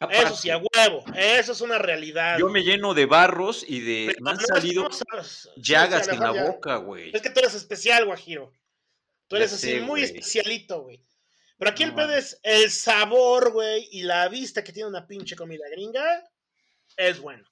[0.10, 1.06] Eso sí, a huevo.
[1.16, 2.38] Eso es una realidad.
[2.38, 4.16] Yo me lleno de barros y de.
[4.20, 4.90] me han salido
[5.56, 7.12] llagas en la boca, güey.
[7.14, 8.52] Es que tú eres especial, Guajiro.
[9.28, 11.02] Tú eres así muy especialito, güey.
[11.58, 15.36] Pero aquí el pedo es el sabor, güey, y la vista que tiene una pinche
[15.36, 16.24] comida gringa.
[16.98, 17.48] Es bueno.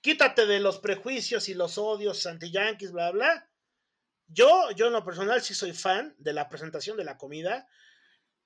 [0.00, 3.48] Quítate de los prejuicios y los odios anti-yankees, bla, bla.
[4.28, 7.68] Yo, yo en lo personal sí soy fan de la presentación de la comida.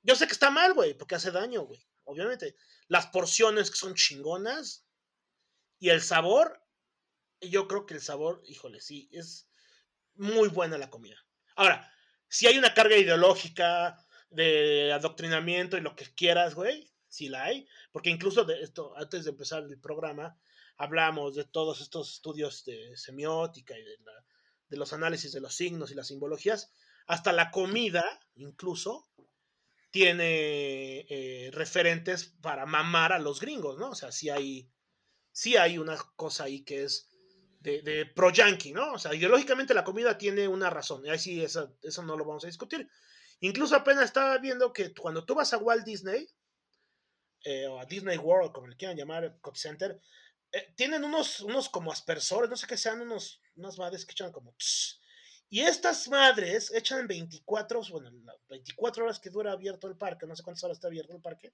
[0.03, 1.85] Yo sé que está mal, güey, porque hace daño, güey.
[2.05, 2.57] Obviamente.
[2.89, 4.87] Las porciones que son chingonas.
[5.79, 6.63] Y el sabor.
[7.41, 9.49] Yo creo que el sabor, híjole, sí, es
[10.15, 11.17] muy buena la comida.
[11.57, 11.91] Ahora,
[12.29, 13.97] si hay una carga ideológica
[14.29, 17.67] de adoctrinamiento y lo que quieras, güey, sí la hay.
[17.93, 20.39] Porque incluso de esto, antes de empezar el programa,
[20.77, 23.97] hablamos de todos estos estudios de semiótica y de,
[24.69, 26.73] de los análisis de los signos y las simbologías.
[27.07, 28.05] Hasta la comida,
[28.37, 29.10] incluso,
[29.91, 33.91] tiene eh, referentes para mamar a los gringos, ¿no?
[33.91, 34.71] O sea, sí hay,
[35.33, 37.09] sí hay una cosa ahí que es
[37.61, 38.93] de, pro-yankee, ¿no?
[38.93, 42.25] O sea, ideológicamente la comida tiene una razón, y ahí sí, eso, eso no lo
[42.25, 42.89] vamos a discutir.
[43.41, 46.27] Incluso apenas estaba viendo que cuando tú vas a Walt Disney,
[47.45, 50.01] eh, o a Disney World, como le quieran llamar, Cop Center,
[50.53, 54.33] eh, tienen unos, unos como aspersores, no sé qué sean, unos, unas madres que echan
[54.33, 54.55] como...
[55.53, 58.11] Y estas madres echan 24, bueno,
[58.49, 61.53] 24 horas que dura abierto el parque, no sé cuántas horas está abierto el parque,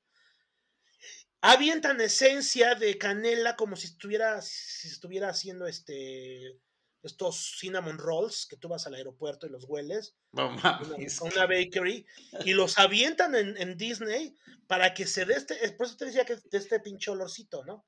[1.41, 6.59] avientan esencia de canela como si estuviera, si estuviera haciendo este
[7.03, 10.81] estos cinnamon rolls que tú vas al aeropuerto y los hueles no, una,
[11.21, 12.05] una, bakery
[12.45, 14.35] y los avientan en, Disney
[14.67, 17.87] para que se dé este, por eso te decía que de este pinche olorcito, ¿no?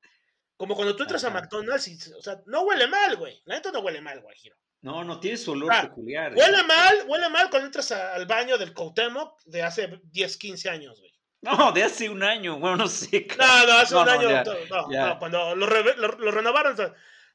[0.55, 3.41] Como cuando tú entras a McDonald's y, o sea, no huele mal, güey.
[3.45, 4.57] La neta no huele mal, güey, giro.
[4.81, 6.33] No, no tiene su olor ah, peculiar.
[6.33, 10.99] Huele mal, huele mal cuando entras al baño del Cuauhtémoc de hace 10, 15 años,
[10.99, 11.13] güey.
[11.41, 13.27] No, de hace un año, bueno, no sé.
[13.37, 14.29] No, no, hace un año.
[14.29, 16.75] no, no, cuando lo, renovaron.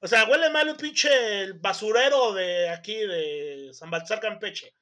[0.00, 4.74] O sea, huele mal un pinche basurero de aquí, de San Baltasar Campeche.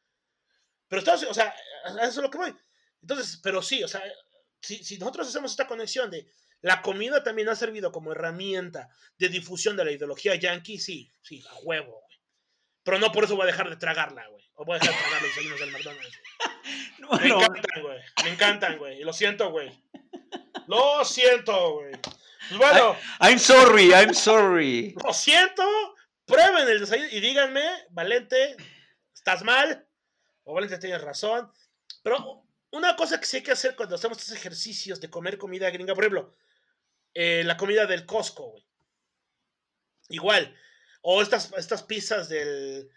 [0.89, 1.55] Pero estamos, o sea,
[1.87, 2.55] eso es lo que voy.
[3.01, 4.03] Entonces, pero sí, o sea,
[4.61, 6.29] si, si nosotros hacemos esta conexión de
[6.61, 8.89] la comida también ha servido como herramienta
[9.19, 12.03] de difusión de la ideología yankee, sí, sí, a huevo,
[12.85, 14.43] pero no por eso voy a dejar de tragarla, güey.
[14.55, 16.19] O voy a dejar de tragar los desayunos del McDonald's.
[17.23, 18.01] me encantan, güey.
[18.25, 19.01] Me encantan, güey.
[19.01, 19.73] Y lo siento, güey.
[20.67, 21.93] Lo siento, güey.
[22.49, 22.97] Pues bueno.
[23.21, 24.95] I'm sorry, I'm sorry.
[25.05, 25.63] Lo siento.
[26.25, 28.57] Prueben el desayuno y díganme, Valente,
[29.13, 29.87] ¿estás mal?
[30.45, 31.51] O Valente tienes razón.
[32.03, 35.71] Pero una cosa que sí hay que hacer cuando hacemos estos ejercicios de comer comida
[35.71, 36.35] gringa, por ejemplo,
[37.15, 38.65] eh, la comida del Costco, güey.
[40.09, 40.57] Igual,
[41.03, 42.89] o estas, estas pizzas del,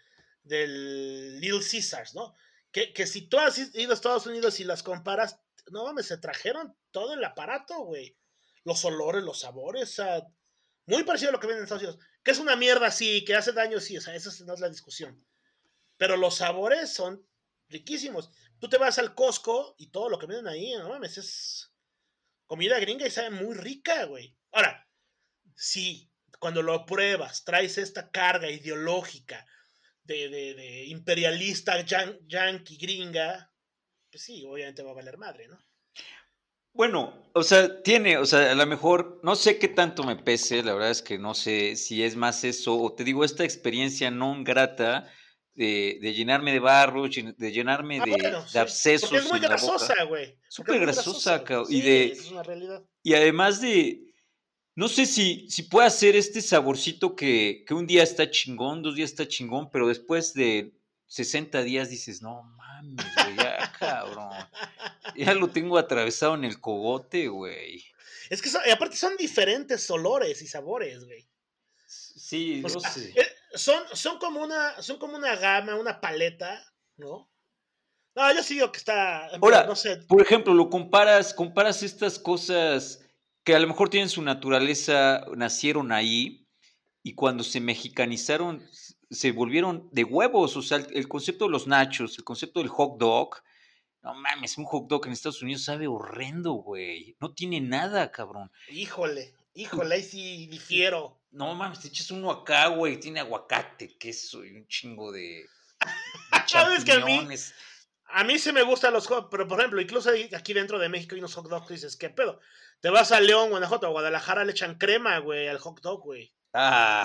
[0.42, 2.34] del Little Caesars, ¿no?
[2.72, 5.40] Que, que, si tú has ido a Estados Unidos y las comparas,
[5.70, 8.16] no mames, se trajeron todo el aparato, güey.
[8.64, 10.26] los olores, los sabores, o sea,
[10.86, 12.04] muy parecido a lo que venden en Estados Unidos.
[12.22, 14.68] Que es una mierda, sí, que hace daño, sí, o sea, esa no es la
[14.68, 15.24] discusión.
[15.96, 17.26] Pero los sabores son
[17.68, 18.30] riquísimos.
[18.58, 21.72] Tú te vas al Costco y todo lo que venden ahí, no mames, es
[22.46, 24.36] comida gringa y sabe muy rica, güey.
[24.52, 24.88] Ahora,
[25.54, 29.46] si cuando lo pruebas traes esta carga ideológica
[30.04, 33.50] de, de, imperialista yankee gringa,
[34.10, 35.58] pues sí, obviamente va a valer madre, ¿no?
[36.72, 40.62] Bueno, o sea, tiene, o sea, a lo mejor, no sé qué tanto me pese,
[40.62, 44.10] la verdad es que no sé si es más eso, o te digo, esta experiencia
[44.10, 45.10] no grata
[45.56, 48.04] de, de llenarme de barro, de llenarme ah,
[48.52, 49.08] de, abscesos.
[49.08, 50.38] Porque es muy grasosa, güey.
[50.48, 51.66] Súper grasosa, cabrón.
[51.70, 52.04] y de.
[52.08, 52.84] Es una realidad.
[53.02, 54.02] Y además de.
[54.76, 58.94] No sé si, si puede hacer este saborcito que, que un día está chingón, dos
[58.94, 60.74] días está chingón, pero después de
[61.06, 64.30] 60 días dices, no mames, güey, ya, cabrón.
[65.16, 67.82] Ya lo tengo atravesado en el cogote, güey.
[68.28, 71.26] Es que aparte son diferentes olores y sabores, güey.
[71.86, 73.14] Sí, no sé.
[73.16, 76.62] Eh, son, son, como una, son como una gama, una paleta,
[76.96, 77.30] ¿no?
[78.14, 79.28] No, yo sí digo que está.
[79.36, 79.96] Ahora, no sé.
[80.08, 83.05] por ejemplo, lo comparas, comparas estas cosas
[83.46, 86.48] que a lo mejor tienen su naturaleza, nacieron ahí,
[87.04, 88.68] y cuando se mexicanizaron,
[89.08, 90.56] se volvieron de huevos.
[90.56, 93.36] O sea, el, concepto de los nachos, el concepto del hot dog.
[94.02, 97.16] No mames, un hot dog en Estados Unidos sabe horrendo, güey.
[97.20, 98.50] No tiene nada, cabrón.
[98.68, 101.20] Híjole, híjole, ahí sí difiero.
[101.30, 102.98] No mames, te echas uno acá, güey.
[102.98, 105.46] Tiene aguacate, queso y un chingo de.
[106.48, 107.20] ¿Sabes que a mí?
[108.08, 111.14] A mí sí me gustan los hot pero por ejemplo, incluso aquí dentro de México
[111.14, 112.40] hay unos hot dogs que dices, ¿qué pedo?
[112.80, 116.32] Te vas a León, Guanajuato, a Guadalajara, le echan crema, güey, al hot dog, güey.
[116.52, 117.04] Ah.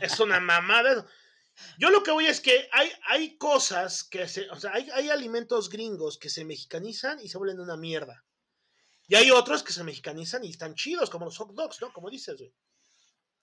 [0.00, 1.06] es una mamada.
[1.78, 5.10] Yo lo que voy es que hay, hay cosas que se, o sea, hay, hay
[5.10, 8.24] alimentos gringos que se mexicanizan y se vuelven una mierda.
[9.08, 11.92] Y hay otros que se mexicanizan y están chidos, como los hot dogs, ¿no?
[11.92, 12.52] Como dices, güey.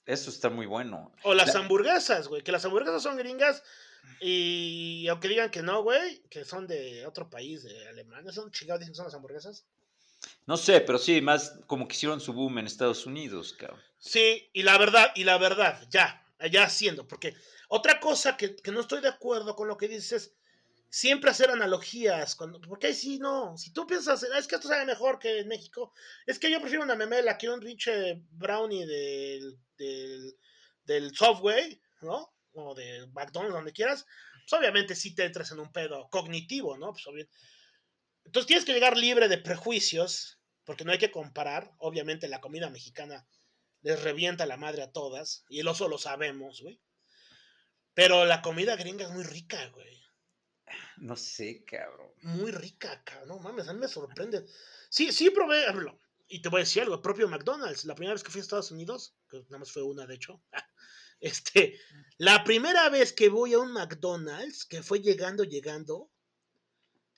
[0.05, 1.13] Eso está muy bueno.
[1.23, 3.61] O las hamburguesas, güey, que las hamburguesas son gringas
[4.21, 8.81] y aunque digan que no, güey, que son de otro país, de Alemania, son chingados,
[8.81, 9.65] dicen que son las hamburguesas.
[10.45, 13.79] No sé, pero sí, más como que hicieron su boom en Estados Unidos, cabrón.
[13.97, 17.35] Sí, y la verdad, y la verdad, ya, ya haciendo, porque
[17.67, 20.33] otra cosa que, no estoy de acuerdo con lo que dices,
[20.89, 24.85] siempre hacer analogías, cuando, porque ahí sí, no, si tú piensas, es que esto sabe
[24.85, 25.93] mejor que en México,
[26.25, 30.35] es que yo prefiero una memela que un pinche brownie del, del,
[30.85, 32.33] del software, ¿no?
[32.53, 34.05] O de McDonald's, donde quieras,
[34.49, 36.93] pues obviamente sí te entras en un pedo cognitivo, ¿no?
[36.93, 37.27] Pues
[38.25, 42.69] Entonces tienes que llegar libre de prejuicios, porque no hay que comparar, obviamente la comida
[42.69, 43.27] mexicana
[43.81, 46.81] les revienta la madre a todas, y el oso lo sabemos, güey.
[47.93, 49.99] Pero la comida gringa es muy rica, güey.
[50.97, 52.11] No sé, cabrón.
[52.21, 53.29] Muy rica, cabrón.
[53.29, 54.45] No mames, a mí me sorprende.
[54.89, 55.65] Sí, sí probé,
[56.27, 58.43] y te voy a decir algo, el propio McDonald's, la primera vez que fui a
[58.43, 60.41] Estados Unidos, que nada más fue una, de hecho.
[61.19, 61.79] Este,
[62.17, 66.09] la primera vez que voy a un McDonald's, que fue llegando, llegando,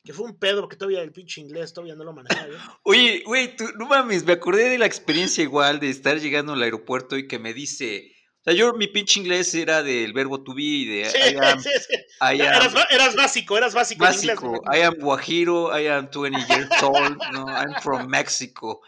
[0.03, 3.55] que fue un pedo porque todavía el pinche inglés todavía no lo manejaba Oye, güey,
[3.55, 7.27] tú, no mames, me acordé de la experiencia igual de estar llegando al aeropuerto y
[7.27, 10.85] que me dice, o sea, yo mi pinche inglés era del verbo to be y
[10.85, 11.17] de sí,
[11.61, 12.41] sí, sí.
[12.41, 14.45] eras, básico, eras básico, básico.
[14.45, 14.79] En inglés.
[14.79, 18.81] I am Guajiro, I am 20 years old, no, I'm from Mexico.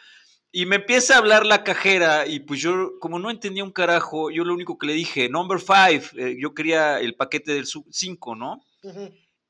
[0.56, 4.30] Y me empieza a hablar la cajera y pues yo, como no entendía un carajo,
[4.30, 8.36] yo lo único que le dije, number five, eh, yo quería el paquete del 5,
[8.36, 8.64] ¿no?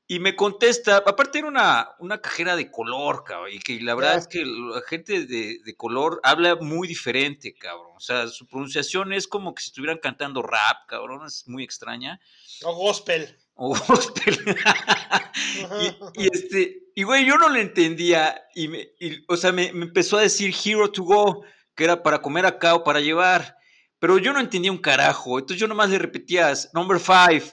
[0.06, 4.16] Y me contesta, aparte era una, una cajera de color, cabrón, y que la verdad
[4.16, 7.92] es que la gente de, de, color habla muy diferente, cabrón.
[7.96, 12.18] O sea, su pronunciación es como que si estuvieran cantando rap, cabrón, es muy extraña.
[12.62, 13.36] O gospel.
[13.54, 14.38] O gospel.
[16.14, 18.88] y, este, y güey, yo no le entendía, y, me,
[19.28, 21.42] o sea, me, empezó a decir hero to go,
[21.74, 23.56] que era para comer acá o para llevar,
[23.98, 27.52] pero yo no entendía un carajo, entonces yo nomás le repetía, number five,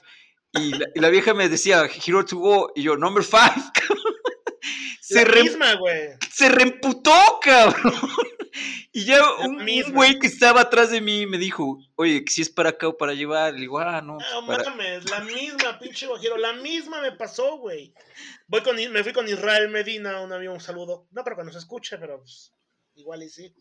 [0.54, 3.54] y la, vieja me decía, Hero to go, y yo, number five.
[5.12, 6.10] se la misma, güey.
[6.30, 7.92] Se reemputó, cabrón.
[8.92, 12.70] Y ya un, güey que estaba atrás de mí me dijo, oye, si es para
[12.70, 13.54] acá o para llevar.
[13.54, 14.18] Le digo, ah, no.
[14.18, 17.94] No pues mames, la misma, pinche guajiro, la misma me pasó, güey.
[18.46, 21.06] Voy con, me fui con Israel Medina, un amigo, un saludo.
[21.10, 22.52] No creo que nos escuche, pero pues,
[22.94, 23.54] igual y sí.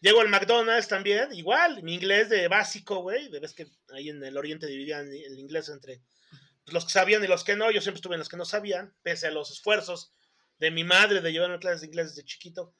[0.00, 3.28] Llego al McDonald's también, igual, mi inglés de básico, güey.
[3.30, 6.02] Ves que ahí en el oriente dividían el inglés entre
[6.66, 8.94] los que sabían y los que no, yo siempre estuve en los que no sabían,
[9.02, 10.12] pese a los esfuerzos
[10.58, 12.74] de mi madre de llevarme clases de inglés desde chiquito.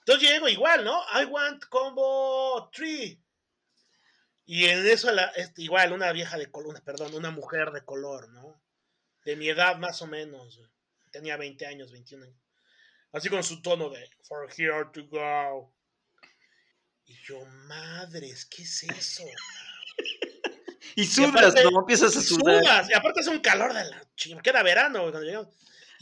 [0.00, 1.00] Entonces llego igual, ¿no?
[1.14, 3.18] I want combo 3.
[4.44, 8.28] Y en eso, este, igual, una vieja de color, una, perdón, una mujer de color,
[8.30, 8.60] ¿no?
[9.24, 10.60] De mi edad más o menos.
[11.12, 12.36] Tenía 20 años, 21 años.
[13.12, 15.74] Así con su tono de, for here to go.
[17.04, 19.24] Y yo, madres, ¿qué es eso?
[20.94, 21.80] Y sudas, ¿no?
[21.80, 22.62] Empiezas a sudar.
[22.62, 25.48] Sudas, y aparte hace un calor de la chingada, que era verano, cuando llegamos.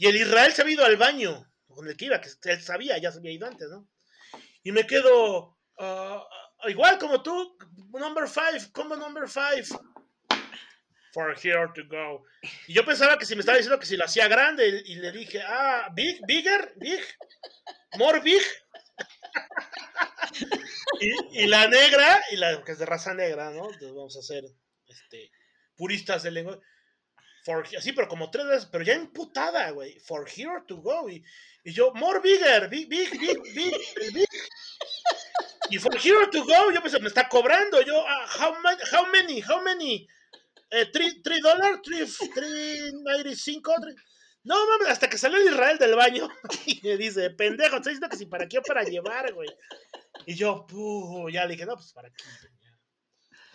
[0.01, 2.97] Y el Israel se había ido al baño, con el que iba, que él sabía,
[2.97, 3.87] ya se había ido antes, ¿no?
[4.63, 6.27] Y me quedo, ah,
[6.69, 7.55] igual como tú,
[7.91, 9.63] number five, combo number five.
[11.13, 12.25] For here to go.
[12.65, 15.11] Y yo pensaba que si me estaba diciendo que si lo hacía grande, y le
[15.11, 17.01] dije, ah, big, bigger, big,
[17.99, 18.41] more big.
[20.99, 23.65] y, y, la negra, y la que es de raza negra, ¿no?
[23.65, 24.45] Entonces vamos a hacer
[24.87, 25.29] este,
[25.75, 26.59] puristas de lengua.
[27.43, 29.99] For, así, pero como tres veces, pero ya emputada, güey.
[29.99, 31.09] For here to go.
[31.09, 31.23] Y,
[31.63, 34.27] y, yo, more bigger, big, big, big, big, big.
[35.69, 37.81] Y for here to go, yo pensé, me está cobrando.
[37.81, 40.07] Yo, uh, how, many, how many, how many?
[40.69, 43.73] Eh, three, three dollars, three, ninety cinco,
[44.43, 46.29] No mames, hasta que salió el Israel del baño
[46.65, 49.49] y me dice, pendejo, te diciendo que si para qué o para llevar, güey.
[50.25, 52.23] Y yo, puh, ya le dije, no, pues para qué.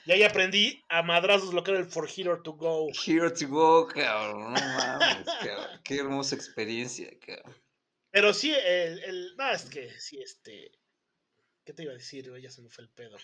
[0.07, 2.87] Y ahí aprendí a madrazos lo que era el For Hero to Go.
[3.05, 5.81] Hero to Go, cabrón, no mames, cabrón.
[5.83, 7.55] Qué hermosa experiencia, cabrón.
[8.13, 10.71] Pero sí, el, el, no, es que sí, este,
[11.65, 12.33] ¿qué te iba a decir?
[12.41, 13.19] Ya se me fue el pedo.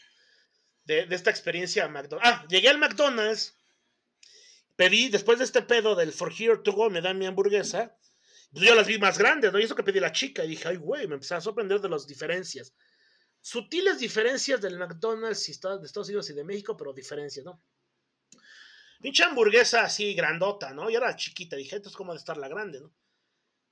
[0.83, 2.29] De, de esta experiencia McDonald's.
[2.29, 3.57] Ah, llegué al McDonald's,
[4.75, 7.97] pedí, después de este pedo del For Hero to Go, me dan mi hamburguesa.
[8.53, 9.61] Pues yo las vi más grandes, ¿no?
[9.61, 10.45] Y eso que pedí la chica.
[10.45, 12.75] Y dije, ay, güey, me empecé a sorprender de las diferencias
[13.43, 17.61] sutiles diferencias del McDonald's de Estados Unidos y de México, pero diferencias, ¿no?
[19.01, 20.89] Pinche hamburguesa así grandota, ¿no?
[20.89, 22.95] Y era chiquita, dije, esto es como de estar la grande, ¿no?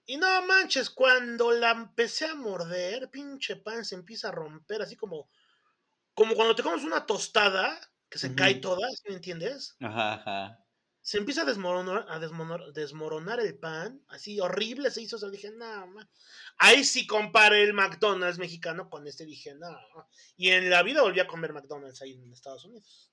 [0.04, 4.96] Y no manches, cuando la empecé a morder, pinche pan se empieza a romper, así
[4.96, 5.30] como,
[6.14, 9.76] como cuando te comes una tostada que se cae toda, ¿me entiendes?
[9.80, 10.69] Ajá, ajá
[11.02, 12.06] se empieza a desmoronar,
[12.72, 15.94] desmoronar el pan, así horrible se hizo, o dije, no,
[16.58, 19.76] ahí sí comparé el McDonald's mexicano con este, dije, no,
[20.36, 23.10] y en la vida volví a comer McDonald's ahí en Estados Unidos.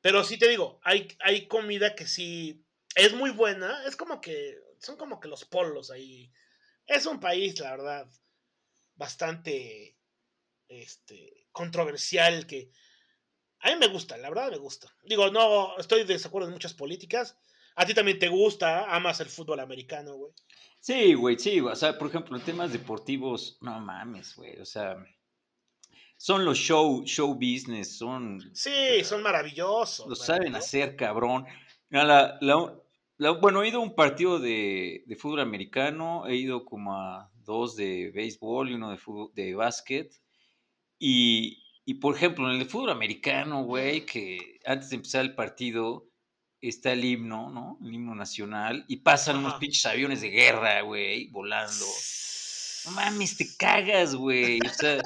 [0.00, 4.58] Pero sí te digo, hay, hay comida que sí es muy buena, es como que,
[4.78, 6.30] son como que los polos ahí.
[6.86, 8.08] Es un país, la verdad,
[8.94, 9.96] bastante
[10.68, 12.70] este, controversial que
[13.62, 14.92] a mí me gusta, la verdad me gusta.
[15.04, 17.38] Digo, no estoy de desacuerdo en muchas políticas.
[17.76, 20.32] A ti también te gusta, amas el fútbol americano, güey.
[20.80, 24.96] Sí, güey, sí, o sea, por ejemplo, en temas deportivos, no mames, güey, o sea,
[26.16, 28.50] son los show, show business, son...
[28.52, 30.08] Sí, son maravillosos.
[30.08, 31.46] Lo saben hacer, cabrón.
[31.88, 36.96] La, la, bueno, he ido a un partido de, de, fútbol americano, he ido como
[36.96, 40.12] a dos de béisbol y uno de, fútbol, de básquet,
[40.98, 46.08] y, y por ejemplo, en el fútbol americano, güey, que antes de empezar el partido
[46.60, 47.78] está el himno, ¿no?
[47.82, 51.84] El himno nacional, y pasan unos pinches aviones de guerra, güey, volando.
[52.84, 54.60] No mames, te cagas, güey.
[54.64, 55.00] O sea,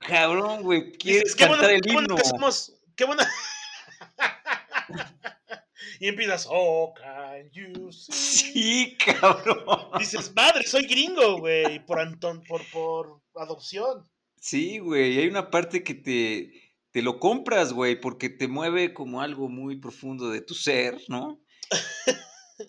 [0.00, 2.16] cabrón, güey, quieres cantar el himno.
[2.16, 2.50] Qué bueno
[2.94, 3.22] qué bueno.
[6.00, 8.12] y empiezas, oh, can you see?
[8.12, 9.98] Sí, cabrón.
[9.98, 14.11] Dices, madre, soy gringo, güey, por, Anton, por, por adopción.
[14.42, 19.22] Sí, güey, hay una parte que te, te lo compras, güey, porque te mueve como
[19.22, 21.40] algo muy profundo de tu ser, ¿no?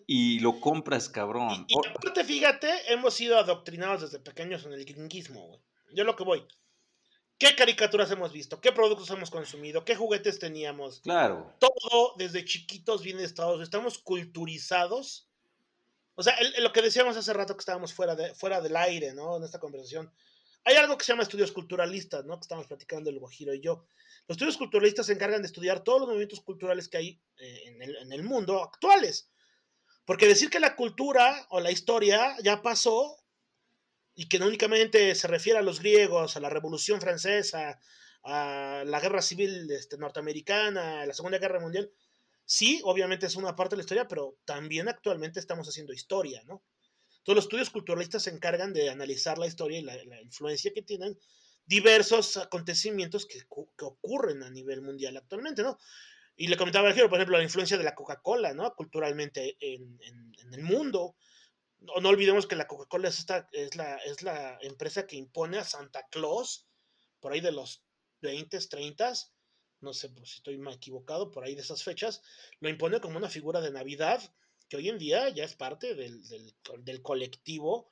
[0.05, 1.65] y lo compras, cabrón.
[1.67, 5.61] Y, aparte, fíjate, hemos sido adoctrinados desde pequeños en el gringuismo, güey.
[5.95, 6.45] Yo lo que voy.
[7.39, 8.61] ¿Qué caricaturas hemos visto?
[8.61, 9.83] ¿Qué productos hemos consumido?
[9.83, 10.99] ¿Qué juguetes teníamos?
[10.99, 11.55] Claro.
[11.57, 13.63] Todo desde chiquitos viene estados.
[13.63, 15.27] Estamos culturizados.
[16.13, 19.37] O sea, lo que decíamos hace rato que estábamos fuera, de, fuera del aire, ¿no?
[19.37, 20.13] En esta conversación
[20.65, 22.37] hay algo que se llama estudios culturalistas, ¿no?
[22.37, 23.85] Que estamos platicando el Guajiro y yo.
[24.27, 28.11] Los estudios culturalistas se encargan de estudiar todos los movimientos culturales que hay eh, en,
[28.11, 29.29] el, mundo actuales.
[30.05, 33.17] Porque decir que la cultura o la historia ya pasó
[34.15, 37.79] y que no únicamente se refiere a los griegos, a la Revolución Francesa,
[38.23, 41.91] a la Guerra Civil este, Norteamericana, a la Segunda Guerra Mundial,
[42.45, 46.63] sí, obviamente es una parte de la historia, pero también actualmente estamos haciendo historia, ¿no?
[47.23, 51.17] Todos los estudios culturalistas se encargan de analizar la historia y la, influencia que tienen
[51.65, 55.77] diversos acontecimientos que, ocurren a nivel mundial actualmente, ¿no?
[56.35, 58.73] Y le comentaba al por ejemplo, la influencia de la Coca-Cola, ¿no?
[58.75, 59.99] Culturalmente en,
[60.51, 61.15] el mundo.
[61.79, 65.63] No, no, olvidemos que la Coca-Cola es, es, la, es la empresa que impone a
[65.63, 66.67] Santa Claus,
[67.19, 67.83] por ahí de los
[68.21, 69.13] 20, 30,
[69.81, 72.21] no sé si estoy mal equivocado, por ahí de esas fechas,
[72.59, 74.21] lo impone como una figura de Navidad
[74.73, 76.23] que hoy en día ya es parte del,
[76.79, 77.91] del, colectivo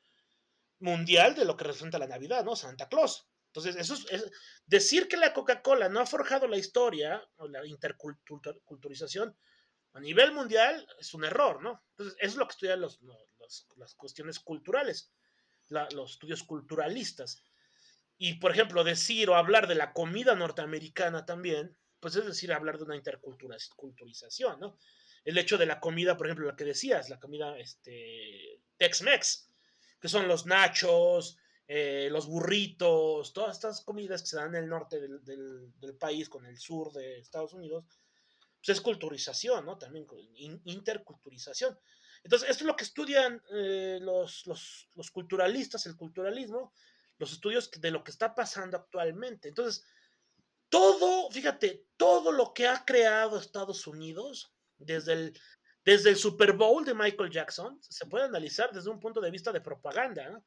[0.79, 2.55] mundial de lo que representa la Navidad, ¿no?
[2.55, 3.29] Santa Claus.
[3.49, 4.31] Entonces, eso es,
[4.65, 9.37] decir que la Coca-Cola no ha forjado la historia o la interculturización
[9.93, 11.83] a nivel mundial es un error, ¿no?
[11.91, 15.13] Entonces, eso es lo que estudian las cuestiones culturales,
[15.69, 17.43] los estudios culturalistas.
[18.17, 22.79] Y, por ejemplo, decir o hablar de la comida norteamericana también, pues es decir, hablar
[22.79, 24.79] de una interculturización, ¿no?
[25.23, 29.49] El hecho de la comida, por ejemplo, la que decías, la comida este, Tex-Mex,
[29.99, 34.69] que son los nachos, eh, los burritos, todas estas comidas que se dan en el
[34.69, 37.85] norte del, del, país con el sur de Estados Unidos,
[38.57, 39.77] pues es culturización, ¿no?
[39.77, 40.05] También
[40.65, 41.79] interculturización.
[42.23, 46.73] Entonces, esto es lo que estudian eh, los, los, los, culturalistas, el culturalismo,
[47.17, 49.47] los estudios de lo que está pasando actualmente.
[49.47, 49.85] Entonces,
[50.69, 54.53] todo, fíjate, todo lo que ha creado Estados Unidos,
[54.85, 55.39] desde el,
[55.83, 59.51] desde el Super Bowl de Michael Jackson, se puede analizar desde un punto de vista
[59.51, 60.41] de propaganda.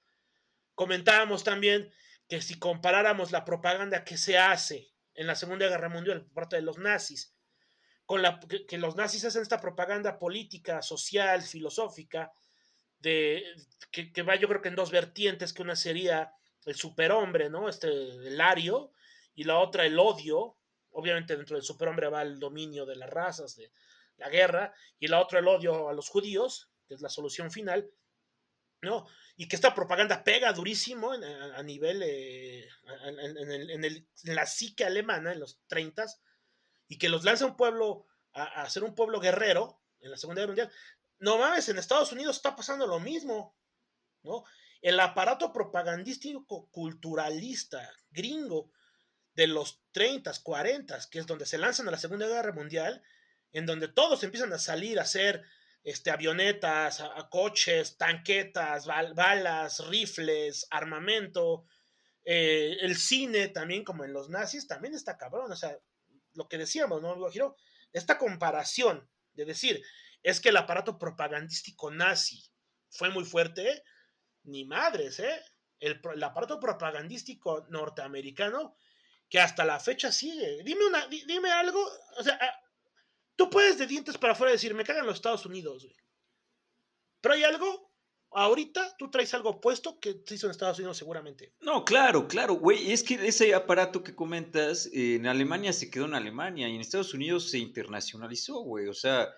[0.74, 1.93] Comentábamos también
[2.28, 6.57] que si comparáramos la propaganda que se hace en la Segunda Guerra Mundial por parte
[6.57, 7.35] de los nazis,
[8.07, 12.32] con la que, los nazis hacen esta propaganda política, social, filosófica,
[12.99, 13.45] de,
[13.91, 16.32] que, que va yo creo que en dos vertientes, que una sería
[16.64, 17.68] el superhombre, ¿no?
[17.68, 18.93] Este, el ario,
[19.35, 20.57] y la otra el odio.
[20.91, 23.72] Obviamente dentro del superhombre va el dominio de las razas, de
[24.17, 27.91] la guerra, y la otra el odio a los judíos, que es la solución final,
[28.83, 29.07] ¿no?
[29.37, 32.69] Y que esta propaganda pega durísimo a, nivel, eh,
[33.07, 36.07] en, en, la psique alemana en los 30
[36.89, 40.43] y que los lanza un pueblo a, a ser un pueblo guerrero en la Segunda
[40.43, 40.73] Guerra Mundial.
[41.19, 43.57] No mames, en Estados Unidos está pasando lo mismo,
[44.23, 44.45] ¿no?
[44.85, 48.71] el aparato propagandístico culturalista gringo
[49.33, 53.03] de los 30, 40, que es donde se lanzan a la Segunda Guerra Mundial,
[53.55, 55.43] en donde todos empiezan a salir a hacer
[55.85, 61.65] este, avionetas, a, coches, tanquetas, balas, rifles, armamento,
[62.25, 65.53] eh, el cine también, como en los nazis, también está cabrón.
[65.53, 65.79] O sea,
[66.33, 67.57] lo que decíamos, ¿no, Giro?
[67.93, 69.83] Esta comparación de decir,
[70.23, 72.43] es que el aparato propagandístico nazi
[72.91, 73.85] fue muy fuerte,
[74.43, 75.43] ni madres, ¿eh?
[75.79, 78.77] El, aparato propagandístico norteamericano
[79.29, 80.63] que hasta la fecha sigue.
[80.65, 81.87] Dime, una, dime algo,
[82.17, 82.64] o sea, ah,
[83.37, 85.97] tú puedes de dientes para afuera decir, me cagan los Estados Unidos, güey.
[87.20, 87.93] Pero hay algo,
[88.30, 91.55] ahorita tú traes algo opuesto que se hizo en Estados Unidos seguramente.
[91.61, 96.14] No, claro, claro, güey, es que ese aparato que comentas, en Alemania se quedó en
[96.14, 99.35] Alemania y en Estados Unidos se internacionalizó, güey, o sea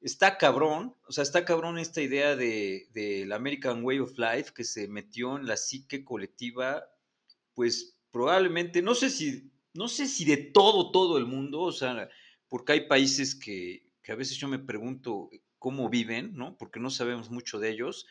[0.00, 4.64] está cabrón, o sea, está cabrón esta idea de, del American Way of Life que
[4.64, 6.88] se metió en la psique colectiva,
[7.54, 12.08] pues probablemente, no sé si, no sé si de todo, todo el mundo, o sea,
[12.48, 16.56] porque hay países que, que a veces yo me pregunto cómo viven, ¿no?
[16.56, 18.06] Porque no sabemos mucho de ellos,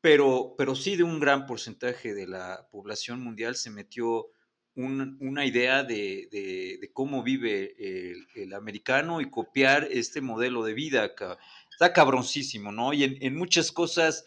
[0.00, 4.26] pero, pero sí de un gran porcentaje de la población mundial se metió
[4.76, 7.74] una idea de, cómo vive
[8.34, 11.14] el, americano y copiar este modelo de vida.
[11.70, 12.92] Está cabroncísimo, ¿no?
[12.92, 14.26] Y en, muchas cosas,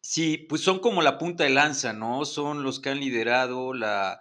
[0.00, 2.24] sí, pues son como la punta de lanza, ¿no?
[2.24, 4.20] Son los que han liderado la,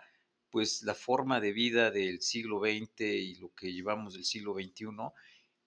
[0.55, 4.85] pues, la forma de vida del siglo XX y lo que llevamos del siglo XXI.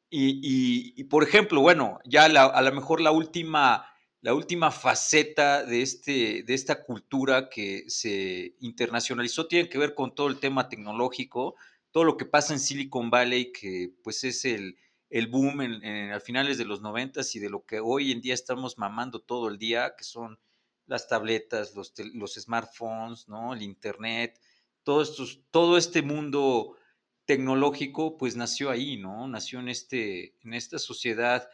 [0.09, 3.84] Y, y, por ejemplo, bueno, ya a lo mejor la última
[4.22, 10.14] la última faceta de, este, de esta cultura que se internacionalizó tiene que ver con
[10.14, 11.57] todo el tema tecnológico,
[11.91, 14.78] todo lo que pasa en Silicon Valley, que pues es el,
[15.11, 18.32] el boom en, a finales de los noventas y de lo que hoy en día
[18.32, 20.39] estamos mamando todo el día, que son
[20.86, 23.53] las tabletas, los, los smartphones, ¿no?
[23.53, 24.41] el internet,
[24.89, 26.78] todo, estos, todo este mundo
[27.26, 29.28] tecnológico pues nació ahí, ¿no?
[29.28, 31.47] Nació en, este, en esta sociedad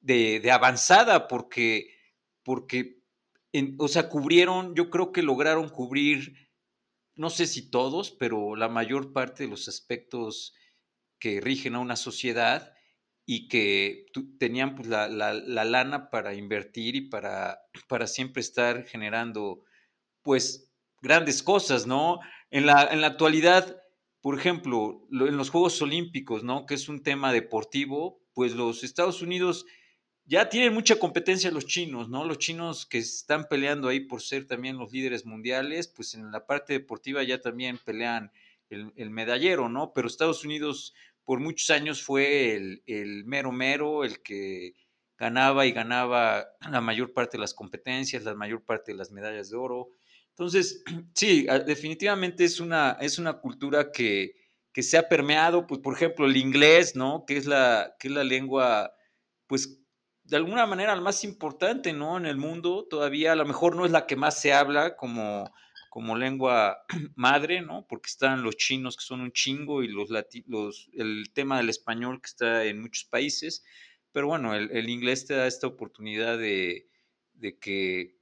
[0.00, 1.90] de, avanzada, porque,
[2.42, 3.02] porque
[3.76, 6.48] o sea, cubrieron, yo creo que lograron cubrir,
[7.16, 10.54] no sé si todos, pero la mayor parte de los aspectos
[11.18, 12.72] que rigen a una sociedad
[13.26, 14.06] y que
[14.38, 19.64] tenían pues, la, lana para invertir y para, para siempre estar generando,
[20.22, 20.70] pues,
[21.02, 22.20] grandes cosas, ¿no?
[22.54, 23.82] En la, en la actualidad,
[24.20, 26.66] por ejemplo, en los Juegos Olímpicos, ¿no?
[26.66, 29.66] Que es un tema deportivo, pues los Estados Unidos
[30.24, 32.24] ya tienen mucha competencia los chinos, ¿no?
[32.24, 36.46] Los chinos que están peleando ahí por ser también los líderes mundiales, pues en la
[36.46, 38.30] parte deportiva ya también pelean
[38.70, 39.92] el, medallero, ¿no?
[39.92, 40.94] Pero Estados Unidos
[41.24, 42.54] por muchos años fue
[42.86, 44.74] el, mero mero, el que
[45.18, 49.50] ganaba y ganaba la mayor parte de las competencias, la mayor parte de las medallas
[49.50, 49.88] de oro.
[50.36, 50.82] Entonces,
[51.14, 54.34] sí, definitivamente es una, es una cultura que,
[54.72, 57.24] que se ha permeado, pues por ejemplo, el inglés, ¿no?
[57.26, 58.92] Que es la, que es la lengua,
[59.46, 59.80] pues
[60.24, 62.16] de alguna manera la más importante, ¿no?
[62.16, 65.52] En el mundo, todavía a lo mejor no es la que más se habla como,
[65.90, 66.78] como lengua
[67.14, 67.86] madre, ¿no?
[67.86, 70.08] Porque están los chinos que son un chingo y los,
[70.46, 73.64] los el tema del español que está en muchos países,
[74.10, 76.88] pero bueno, el, inglés te da esta oportunidad de,
[77.34, 78.13] de que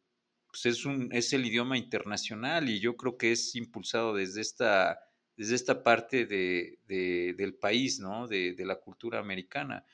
[0.53, 5.01] pues es, un, es el idioma internacional y yo creo que es impulsado desde esta,
[5.35, 8.29] desde esta parte de, del país, ¿no?
[8.29, 9.87] De, la cultura americana.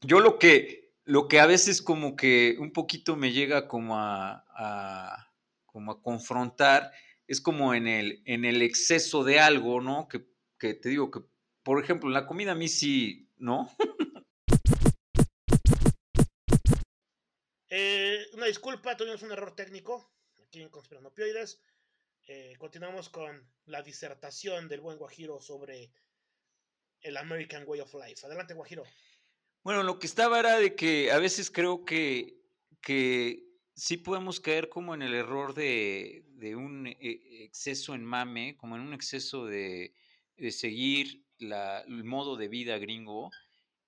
[0.00, 5.30] Yo lo que, lo que a veces como que un poquito me llega como a,
[5.66, 6.90] como a confrontar
[7.28, 10.08] es como en el, en el exceso de algo, ¿no?
[10.08, 10.26] Que,
[10.58, 11.20] que te digo que,
[11.62, 13.68] por ejemplo, en la comida a mí sí, ¿no?
[18.46, 21.60] disculpa, tuvimos un error técnico aquí en Conspirando Opioides.
[22.28, 25.92] Eh, continuamos con la disertación del buen Guajiro sobre
[27.00, 28.26] el American Way of Life.
[28.26, 28.84] Adelante, Guajiro.
[29.62, 32.40] Bueno, lo que estaba era de que a veces creo que,
[32.80, 36.24] que sí podemos caer como en el error de,
[36.56, 39.94] un eh, exceso en mame, como en un exceso de,
[40.50, 43.30] seguir el modo de vida gringo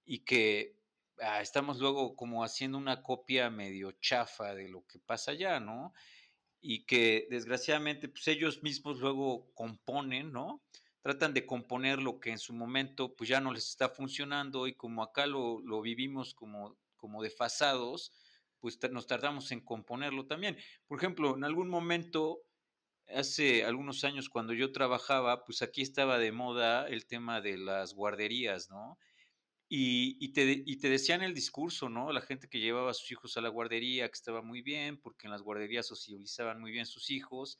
[0.04, 0.77] y que
[1.20, 5.92] Ah, estamos luego como haciendo una copia medio chafa de lo que pasa allá, ¿no?
[6.60, 10.64] Y que desgraciadamente pues ellos mismos luego componen, ¿no?
[11.02, 14.74] Tratan de componer lo que en su momento pues ya no les está funcionando y
[14.74, 18.12] como acá lo, lo vivimos como, como desfasados,
[18.60, 20.56] pues nos tardamos en componerlo también.
[20.86, 22.42] Por ejemplo, en algún momento,
[23.08, 27.94] hace algunos años cuando yo trabajaba, pues aquí estaba de moda el tema de las
[27.94, 28.98] guarderías, ¿no?
[29.70, 32.10] Y, te, y, te, decían el discurso, ¿no?
[32.10, 35.26] La gente que llevaba a sus hijos a la guardería, que estaba muy bien, porque
[35.26, 37.58] en las guarderías socializaban muy bien sus hijos,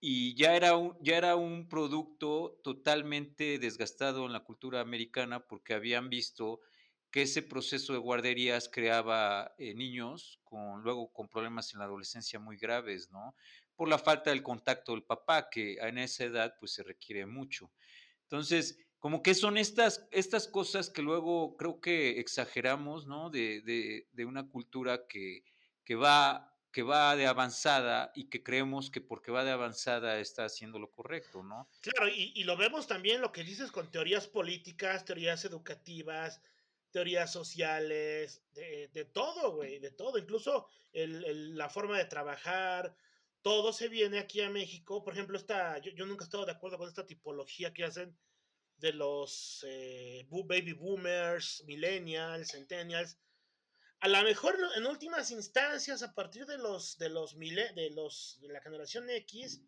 [0.00, 5.74] y ya era un, ya era un producto totalmente desgastado en la cultura americana, porque
[5.74, 6.60] habían visto
[7.10, 12.38] que ese proceso de guarderías creaba eh, niños con luego con problemas en la adolescencia
[12.38, 13.34] muy graves, ¿no?
[13.76, 17.72] Por la falta del contacto del papá, que en esa edad pues se requiere mucho.
[18.22, 23.28] Entonces, como que son estas, estas cosas que luego creo que exageramos, ¿no?
[23.28, 25.44] De, de, una cultura que,
[25.84, 30.46] que, va, que va de avanzada y que creemos que porque va de avanzada está
[30.46, 31.68] haciendo lo correcto, ¿no?
[31.82, 36.40] Claro, y, y lo vemos también lo que dices con teorías políticas, teorías educativas,
[36.90, 42.96] teorías sociales, de, de todo, güey, de todo, incluso el, la forma de trabajar,
[43.42, 45.04] todo se viene aquí a México.
[45.04, 48.16] Por ejemplo, esta, yo, yo nunca he estado de acuerdo con esta tipología que hacen
[48.78, 53.18] de los eh, baby boomers, millennials, centennials.
[54.00, 58.48] A lo mejor en últimas instancias, a partir de los de los de los de
[58.48, 59.62] la generación X,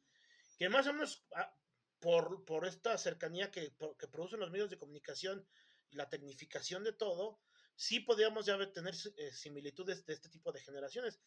[0.58, 1.54] que más o menos ah,
[2.00, 5.46] por, por esta cercanía que, que, producen los medios de comunicación
[5.90, 7.40] y la tecnificación de todo,
[7.74, 11.20] sí podríamos ya tener eh, similitudes de este tipo de generaciones.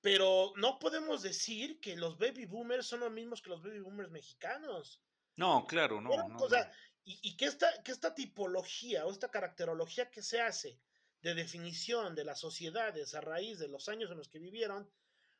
[0.00, 4.10] Pero no podemos decir que los baby boomers son los mismos que los baby boomers
[4.10, 5.02] mexicanos.
[5.36, 6.10] No, claro, no.
[6.28, 6.48] no,
[7.08, 10.80] y, que, esta, que esta tipología o esta caracterología que se hace
[11.22, 14.90] de definición de las sociedades a raíz de los años en los que vivieron,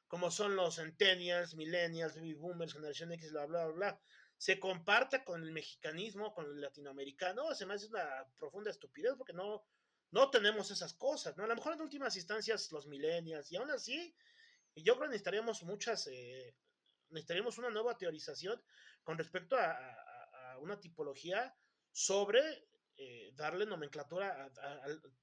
[0.07, 4.01] como son los centennials, millennials, baby boomers, generación X, bla, bla, bla,
[4.39, 9.33] se comparta con el mexicanismo, con el latinoamericano, se me hace una profunda estupidez porque
[9.33, 9.67] no,
[10.13, 11.45] no tenemos esas cosas, ¿no?
[11.45, 14.15] A lo mejor en últimas instancias los millennials, y aún así,
[14.77, 16.55] yo creo que necesitaríamos muchas, eh,
[17.09, 18.63] necesitaríamos una nueva teorización
[19.03, 20.06] con respecto a,
[20.59, 21.55] una tipología
[21.93, 24.51] sobre eh, darle nomenclatura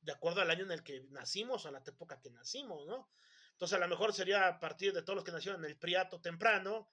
[0.02, 3.10] de acuerdo al año en el que nacimos, a la época que nacimos, ¿no?
[3.52, 6.20] Entonces a lo mejor sería a partir de todos los que nacieron en el Priato
[6.20, 6.90] temprano,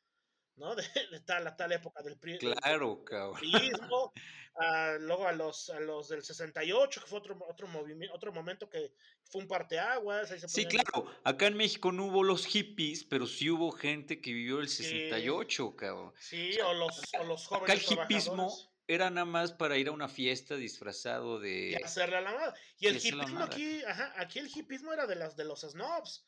[0.60, 0.76] ¿no?
[0.76, 0.84] De,
[1.24, 2.52] tal a tal época del Priato.
[2.54, 3.40] Claro, cabrón.
[5.00, 8.92] luego a los, a los del 68, que fue otro, otro, movimiento, otro momento que
[9.24, 10.30] fue un parteaguas.
[10.30, 11.10] Ahí sí, claro.
[11.24, 15.76] Acá en México no hubo los hippies, pero sí hubo gente que vivió el 68,
[15.76, 16.12] cabrón.
[16.18, 17.70] Sí, o, los, o los jóvenes.
[17.70, 18.54] Acá el hippismo
[18.86, 21.70] era nada más para ir a una fiesta disfrazado de.
[21.70, 22.60] Y hacerle a la madre.
[22.78, 26.26] Y el hippismo aquí, ajá, aquí el hippismo era de, las, de los snobs.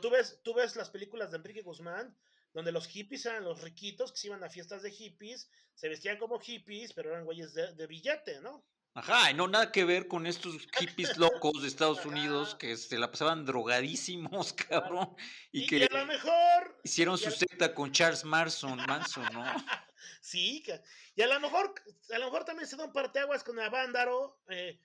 [0.00, 2.16] tú ves, tú ves las películas de Enrique Guzmán
[2.54, 6.18] donde los hippies eran los riquitos que se iban a fiestas de hippies, se vestían
[6.18, 8.64] como hippies, pero eran güeyes de, billete, ¿no?
[8.94, 12.96] Ajá, y no nada que ver con estos hippies locos de Estados Unidos que se
[12.96, 15.16] la pasaban drogadísimos, cabrón.
[15.50, 19.44] Y, que a lo mejor hicieron su secta con Charles Manson, Manson, ¿no?
[20.20, 20.64] sí,
[21.16, 21.74] y a lo mejor,
[22.14, 24.78] a lo mejor también se dan parteaguas con Avándaro, eh,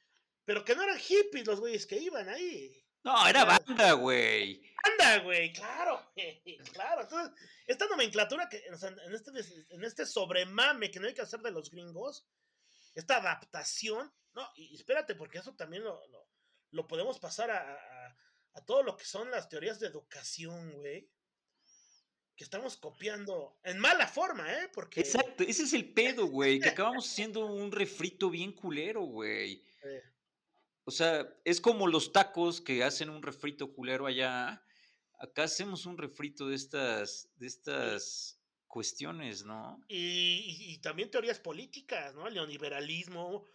[0.43, 2.83] pero que no eran hippies los güeyes que iban ahí.
[3.03, 4.61] No, era banda, güey.
[4.83, 6.11] Banda, güey, claro,
[6.73, 7.01] claro.
[7.01, 7.33] Entonces,
[7.67, 9.31] esta nomenclatura que en este,
[9.69, 12.27] en este sobremame que no hay que hacer de los gringos,
[12.95, 15.99] esta adaptación, no, y espérate, porque eso también lo,
[16.71, 18.17] lo, podemos pasar a,
[18.53, 21.09] a, todo lo que son las teorías de educación, güey.
[22.35, 24.69] Que estamos copiando en mala forma, ¿eh?
[24.73, 25.01] Porque...
[25.01, 29.61] Exacto, ese es el pedo, güey, que acabamos haciendo un refrito bien culero, güey.
[30.89, 34.65] O sea, es como los tacos que hacen un refrito culero allá.
[35.19, 39.79] acá hacemos un refrito de estas, de estas cuestiones, ¿no?
[39.87, 42.27] Y, también teorías políticas, ¿no?
[42.27, 43.45] El neoliberalismo,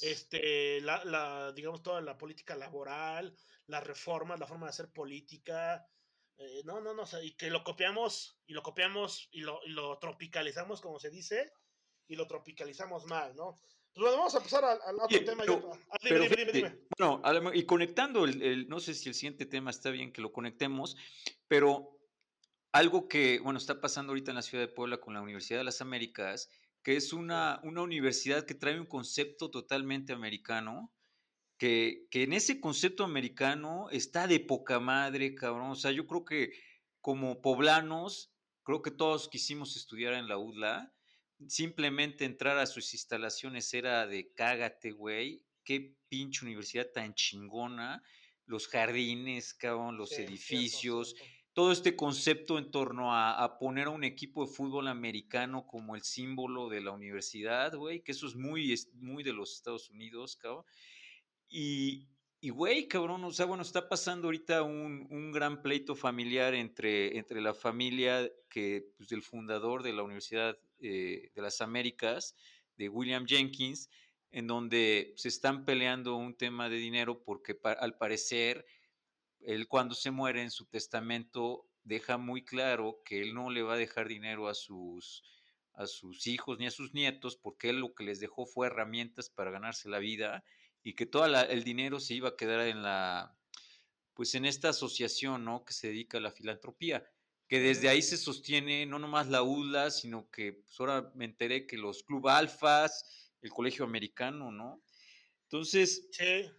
[0.00, 3.36] este, la, digamos, toda la política laboral,
[3.66, 5.86] las reformas, la forma de hacer política.
[6.38, 9.98] Eh, no, no, no, y que lo copiamos, y lo copiamos, y lo, y lo
[9.98, 11.52] tropicalizamos, como se dice,
[12.06, 13.60] y lo tropicalizamos mal, ¿no?
[13.94, 15.44] Pues bueno, vamos a pasar al, otro tema.
[15.90, 19.90] Ah, dime, dime, dime, Bueno, y conectando, el, no sé si el siguiente tema está
[19.90, 20.96] bien que lo conectemos,
[21.48, 21.98] pero
[22.72, 25.64] algo que, bueno, está pasando ahorita en la ciudad de Puebla con la Universidad de
[25.64, 26.48] las Américas,
[26.82, 30.92] que es una, una universidad que trae un concepto totalmente americano,
[31.58, 35.70] que, que, en ese concepto americano está de poca madre, cabrón.
[35.70, 36.52] O sea, yo creo que
[37.00, 38.32] como poblanos,
[38.62, 40.94] creo que todos quisimos estudiar en la UDLA
[41.46, 45.44] simplemente entrar a sus instalaciones era de cágate, güey.
[45.64, 48.02] Qué pinche universidad tan chingona.
[48.46, 51.14] Los jardines, cabrón, los edificios.
[51.52, 56.02] Todo este concepto en torno a, poner a un equipo de fútbol americano como el
[56.02, 60.64] símbolo de la universidad, güey, que eso es muy, muy de los Estados Unidos, cabrón.
[61.48, 62.06] Y,
[62.40, 67.18] y, güey, cabrón, o sea, bueno, está pasando ahorita un, un, gran pleito familiar entre,
[67.18, 72.36] entre la familia que, pues, del fundador de la Universidad eh, de las Américas,
[72.76, 73.90] de William Jenkins,
[74.30, 78.66] en donde se están peleando un tema de dinero porque al parecer
[79.40, 83.74] él cuando se muere en su testamento deja muy claro que él no le va
[83.74, 85.24] a dejar dinero a sus,
[85.72, 89.30] a sus hijos ni a sus nietos porque él lo que les dejó fue herramientas
[89.30, 90.44] para ganarse la vida
[90.82, 93.36] y que todo el dinero se iba a quedar en la,
[94.14, 95.64] pues en esta asociación, ¿no?
[95.64, 97.08] Que se dedica a la filantropía,
[97.48, 101.66] que desde ahí se sostiene no nomás la ULA, sino que pues ahora me enteré
[101.66, 104.82] que los Club Alfas, el Colegio Americano, ¿no?
[105.44, 106.08] Entonces...
[106.12, 106.50] Sí.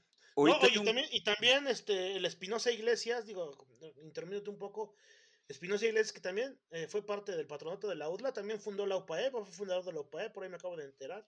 [1.12, 3.56] y, también, este, el Espinosa Iglesias, digo,
[4.04, 4.96] intermínate un poco,
[5.48, 8.98] Espinosa Iglesias, que también eh, fue parte del patronato de la UDLA, también fundó la
[8.98, 11.28] UPAE, fue fundador de la UPAE, por ahí me acabo de enterar.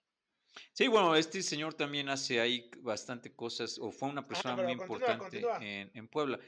[0.74, 5.42] Sí, bueno, este señor también hace ahí bastante cosas, o fue una persona muy importante
[5.94, 6.40] En, Puebla.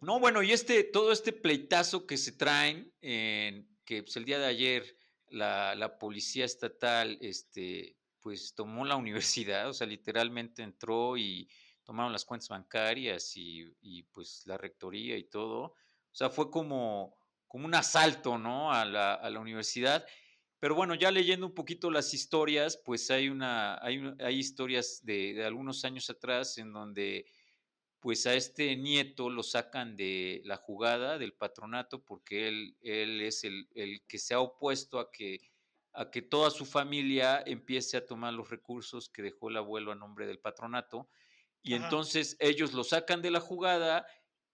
[0.00, 4.38] No, bueno, y este, todo este pleitazo que se traen, en, que pues, el día
[4.38, 4.96] de ayer
[5.28, 11.48] la, policía estatal, este, pues tomó la universidad, o sea, literalmente entró y
[11.84, 15.62] tomaron las cuentas bancarias y, y pues la rectoría y todo.
[15.62, 18.72] O sea, fue como, como un asalto, ¿no?
[18.72, 20.06] A la, a la universidad.
[20.60, 25.42] Pero bueno, ya leyendo un poquito las historias, pues hay una, hay, hay historias de,
[25.44, 27.24] algunos años atrás en donde
[28.00, 33.44] pues a este nieto lo sacan de la jugada del patronato porque él, él es
[33.44, 33.68] el,
[34.08, 35.40] que se ha opuesto a que,
[35.92, 39.96] a que toda su familia empiece a tomar los recursos que dejó el abuelo a
[39.96, 41.08] nombre del patronato.
[41.62, 44.06] Y entonces ellos lo sacan de la jugada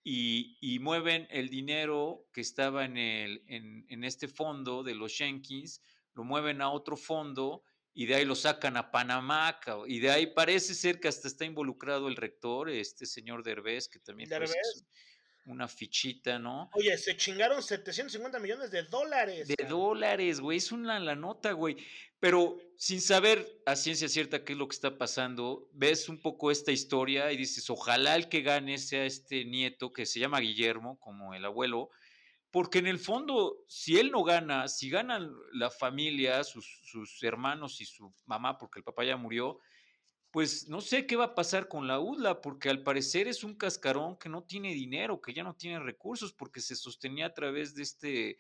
[0.02, 5.16] y, y, mueven el dinero que estaba en, el, en, en este fondo de los
[5.16, 5.82] Jenkins
[6.14, 7.62] lo mueven a otro fondo
[7.98, 11.46] y de ahí lo sacan a Panamá, y de ahí parece ser que hasta está
[11.46, 14.84] involucrado el rector, este señor Derbez, que también es
[15.46, 16.68] una fichita, ¿no?
[16.74, 19.48] Oye, se chingaron 750 millones de dólares.
[19.48, 21.78] De dólares, güey, es una la nota, güey.
[22.20, 26.50] Pero sin saber a ciencia cierta qué es lo que está pasando, ves un poco
[26.50, 31.00] esta historia y dices, ojalá el que gane sea este nieto que se llama Guillermo,
[31.00, 31.88] como el abuelo,
[32.56, 37.84] porque en el fondo, si él no gana, si ganan la familia, sus, hermanos y
[37.84, 39.60] su mamá, porque el papá ya murió,
[40.30, 43.56] pues no sé qué va a pasar con la UDLA, porque al parecer es un
[43.58, 47.74] cascarón que no tiene dinero, que ya no tiene recursos, porque se sostenía a través
[47.74, 48.38] de este,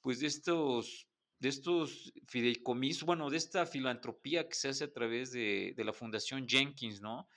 [0.00, 1.08] pues de estos,
[1.40, 5.92] de estos fideicomisos, bueno, de esta filantropía que se hace a través de, de la
[5.92, 7.28] Fundación Jenkins, ¿no?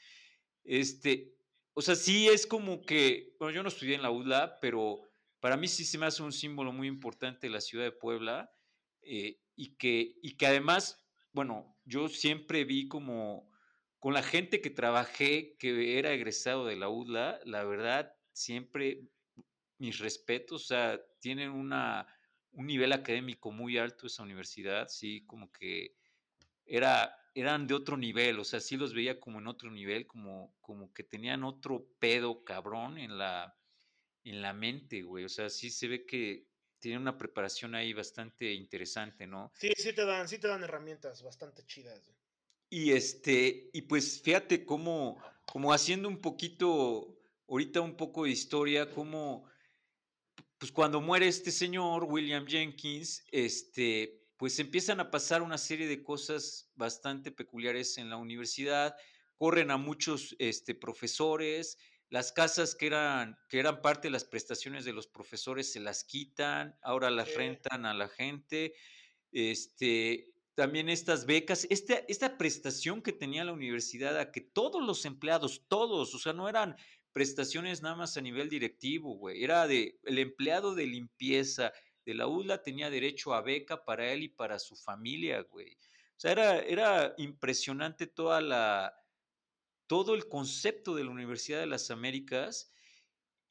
[0.63, 1.33] Este,
[1.73, 5.09] o sea, sí es como que, bueno, yo no estudié en la UDLA, pero
[5.43, 8.49] para mí sí se me hace un símbolo muy importante de la ciudad de Puebla
[9.01, 13.51] eh, y, que, y que además, bueno, yo siempre vi como
[13.99, 19.01] con la gente que trabajé, que era egresado de la UDLA, la verdad, siempre
[19.79, 22.07] mis respetos, o sea, tienen una,
[22.51, 25.97] un nivel académico muy alto esa universidad, sí, como que
[26.63, 30.55] era, eran de otro nivel, o sea, sí los veía como en otro nivel, como,
[30.61, 33.53] como que tenían otro pedo cabrón en la,
[34.23, 35.25] en la mente, güey.
[35.25, 36.47] O sea, sí se ve que
[36.79, 39.51] tiene una preparación ahí bastante interesante, ¿no?
[39.55, 42.11] Sí, sí te dan, sí te dan herramientas bastante chidas.
[42.69, 48.89] Y este, y pues fíjate cómo, como haciendo un poquito, ahorita un poco de historia,
[48.89, 49.47] cómo,
[50.57, 56.03] pues cuando muere este señor, William Jenkins, este, pues empiezan a pasar una serie de
[56.03, 58.95] cosas bastante peculiares en la universidad,
[59.37, 61.77] corren a muchos este, profesores,
[62.13, 66.03] las casas que eran, que eran parte de las prestaciones de los profesores se las
[66.03, 68.75] quitan, ahora las rentan a la gente.
[69.31, 75.05] Este, también estas becas, esta, esta prestación que tenía la universidad a que todos los
[75.05, 76.75] empleados, todos, o sea, no eran
[77.13, 81.73] prestaciones nada más a nivel directivo, güey, era de el empleado de limpieza
[82.05, 85.73] de la UDLA tenía derecho a beca para él y para su familia, güey.
[86.15, 89.02] O sea, era, era impresionante toda la,
[89.87, 92.71] todo el concepto de la Universidad de las Américas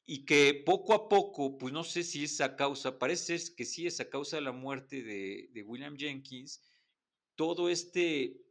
[0.05, 3.87] y que poco a poco, pues no sé si es a causa, parece que sí
[3.87, 6.61] es a causa de la muerte de, de William Jenkins,
[7.35, 8.43] todo este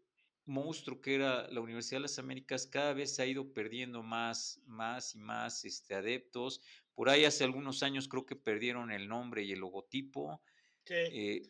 [0.44, 4.60] monstruo que era la Universidad de las Américas cada vez se ha ido perdiendo más,
[4.66, 6.62] más y más este, adeptos.
[6.94, 10.42] Por ahí hace algunos años creo que perdieron el nombre y el logotipo.
[10.88, 11.42] Eh,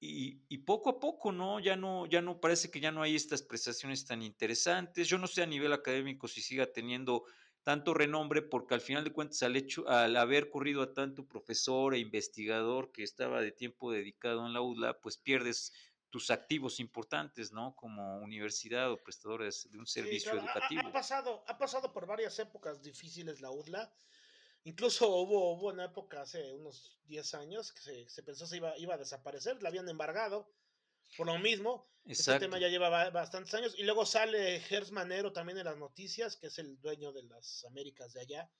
[0.00, 1.60] y, y, poco a poco, ¿no?
[1.60, 5.08] Ya no, ya no parece que ya no hay estas prestaciones tan interesantes.
[5.08, 7.24] Yo no sé a nivel académico si siga teniendo
[7.62, 11.94] tanto renombre, porque al final de cuentas, al hecho, al haber corrido a tanto profesor
[11.94, 15.72] e investigador que estaba de tiempo dedicado en la UDLA, pues pierdes
[16.08, 17.76] tus activos importantes, ¿no?
[17.76, 20.88] Como universidad o prestadores de un servicio educativo.
[20.88, 23.92] Ha, pasado, ha pasado por varias épocas difíciles la UDLA.
[24.64, 28.76] Incluso hubo, hubo una época hace unos 10 años que se, se pensó que iba,
[28.78, 30.52] iba a desaparecer, la habían embargado
[31.16, 31.88] por lo mismo.
[32.04, 33.74] Este tema ya lleva bastantes años.
[33.78, 37.64] Y luego sale Gers Manero también en las noticias, que es el dueño de las
[37.64, 38.50] Américas de allá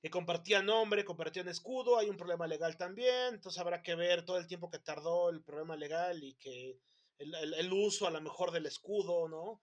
[0.00, 4.38] que compartían nombre, compartían escudo, hay un problema legal también, entonces habrá que ver todo
[4.38, 6.80] el tiempo que tardó el problema legal y que
[7.18, 9.62] el, uso a lo mejor del escudo, ¿no?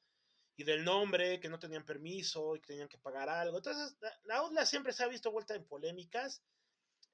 [0.58, 3.58] Y del nombre, que no tenían permiso y que tenían que pagar algo.
[3.58, 6.44] Entonces, la UDLA siempre se ha visto vuelta en polémicas.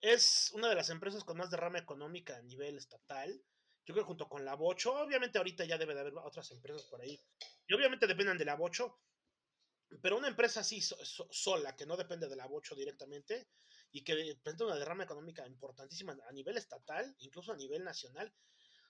[0.01, 3.43] Es una de las empresas con más derrama económica a nivel estatal.
[3.85, 6.83] Yo creo que junto con la Bocho, obviamente ahorita ya debe de haber otras empresas
[6.83, 7.19] por ahí.
[7.67, 8.97] Y obviamente dependen de la Bocho,
[10.01, 13.49] pero una empresa así sola, que no depende de la Bocho directamente
[13.91, 18.33] y que presenta una derrama económica importantísima a nivel estatal, incluso a nivel nacional.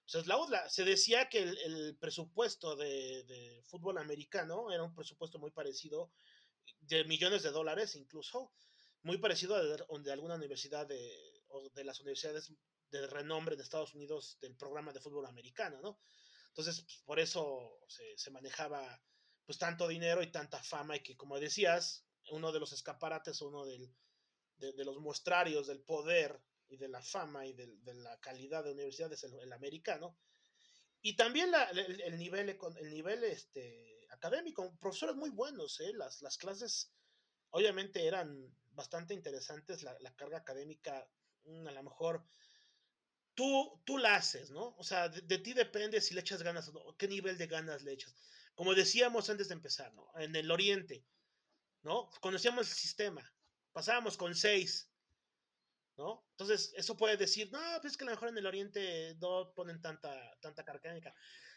[0.06, 5.52] O sea, la, se decía que el, presupuesto de, fútbol americano era un presupuesto muy
[5.52, 6.12] parecido,
[6.82, 8.52] de millones de dólares incluso,
[9.02, 12.54] muy parecido a de, alguna universidad de, o de las universidades
[12.90, 16.00] de renombre de Estados Unidos del programa de fútbol americano, ¿no?
[16.50, 19.02] Entonces, pues, por eso se, manejaba
[19.44, 23.66] pues tanto dinero y tanta fama y que como decías, uno de los escaparates, uno
[23.66, 23.92] de,
[24.86, 26.40] los muestrarios del poder
[26.74, 30.18] y de la fama y de, la calidad de universidad es el, americano.
[31.02, 35.92] Y también el, nivel, el nivel este, académico, profesores muy buenos, ¿eh?
[35.94, 36.92] las, las clases
[37.52, 41.08] obviamente eran bastante interesantes, la, la carga académica
[41.44, 42.26] mm, a lo mejor
[43.36, 44.76] tú, tú la haces, ¿no?
[44.78, 47.84] O sea, de, ti depende si le echas ganas o no, qué nivel de ganas
[47.84, 48.16] le echas.
[48.56, 50.12] Como decíamos antes de empezar, ¿no?
[50.16, 51.06] En el Oriente,
[51.82, 52.10] ¿no?
[52.22, 53.34] Conocíamos el sistema,
[53.72, 54.90] pasábamos con seis,
[55.98, 56.26] ¿no?
[56.32, 59.54] Entonces, eso puede decir, no, pues es que a lo mejor en el Oriente no
[59.54, 60.94] ponen tanta, tanta carga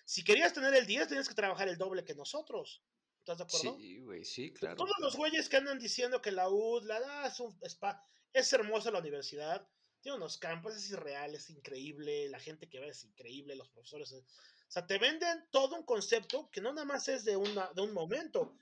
[0.05, 2.83] Si querías tener el 10, tenías que trabajar el doble que nosotros.
[3.21, 3.79] ¿Estás de acuerdo?
[3.79, 4.77] Sí, güey, sí, claro.
[4.77, 8.01] Todos los güeyes que andan diciendo que la UD, la, ah, es un spa,
[8.33, 9.69] es hermosa la universidad,
[10.01, 14.13] tiene unos campos, es irreal, es increíble, la gente que ve es increíble, los profesores.
[14.13, 14.23] O
[14.69, 17.93] sea, te venden todo un concepto que no nada más es de, una, de un
[17.93, 18.57] momento.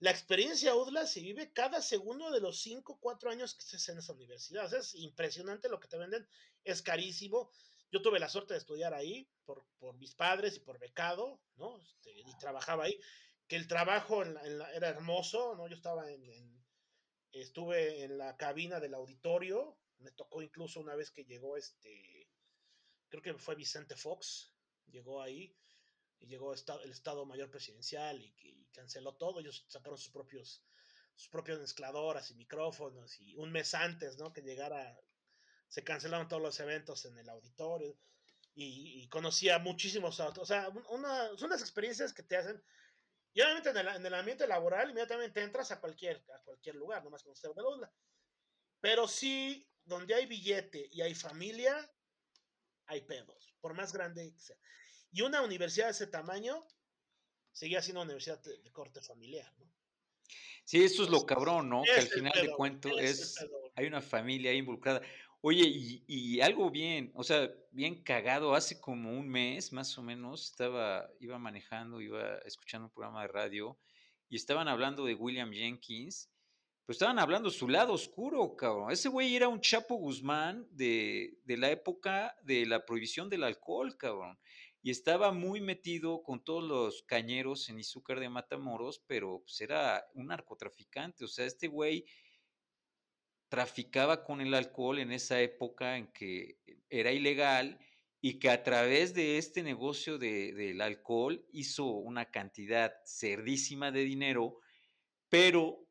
[0.00, 3.98] La experiencia UDLA se vive cada segundo de los 5, 4 años que estés en
[3.98, 4.64] esa universidad.
[4.64, 6.26] O sea, es impresionante lo que te venden,
[6.64, 7.50] es carísimo.
[7.92, 11.78] Yo tuve la suerte de estudiar ahí por, por mis padres y por becado, ¿no?
[11.80, 12.98] Este, y trabajaba ahí.
[13.46, 15.68] Que el trabajo era hermoso, ¿no?
[15.68, 16.64] Yo estaba en,
[17.32, 22.26] estuve en la cabina del auditorio, me tocó incluso una vez que llegó este,
[23.08, 24.54] creo que fue Vicente Fox,
[24.86, 25.54] llegó ahí
[26.20, 29.40] y llegó el Estado Mayor Presidencial y, canceló todo.
[29.40, 30.62] Ellos sacaron sus propios,
[31.16, 34.32] sus propias mezcladoras y micrófonos y un mes antes, ¿no?
[34.32, 34.96] Que llegara,
[35.68, 37.98] se cancelaron todos los eventos en el auditorio
[38.54, 42.62] y, conocía muchísimos O sea, una, son unas experiencias que te hacen.
[43.32, 47.02] Y obviamente en el, en el ambiente laboral inmediatamente entras a cualquier, a cualquier lugar,
[47.02, 47.92] nomás conocer de la
[48.80, 51.90] Pero sí donde hay billete y hay familia,
[52.86, 54.56] hay pedos, por más grande que sea.
[55.12, 56.66] Y una universidad de ese tamaño
[57.52, 59.66] seguía siendo una universidad de, corte familiar, ¿no?
[60.64, 61.82] Sí, eso es lo cabrón, ¿no?
[61.82, 63.34] Que al final de cuentos es,
[63.74, 65.02] hay una familia ahí involucrada.
[65.40, 70.02] Oye, y, y, algo bien, o sea, bien cagado, hace como un mes más o
[70.02, 73.78] menos, estaba, iba manejando, iba escuchando un programa de radio
[74.28, 76.30] y estaban hablando de William Jenkins
[76.90, 78.90] pues estaban hablando su lado oscuro, cabrón.
[78.90, 84.36] Ese güey era un Chapo Guzmán de, la época de la prohibición del alcohol, cabrón.
[84.82, 90.06] Y estaba muy metido con todos los cañeros en Izúcar de Matamoros, pero pues era
[90.14, 92.06] un narcotraficante, o sea, este güey
[93.48, 96.58] traficaba con el alcohol en esa época en que
[96.88, 97.78] era ilegal
[98.20, 104.60] y que a través de este negocio del alcohol hizo una cantidad cerdísima de dinero,
[105.28, 105.86] pero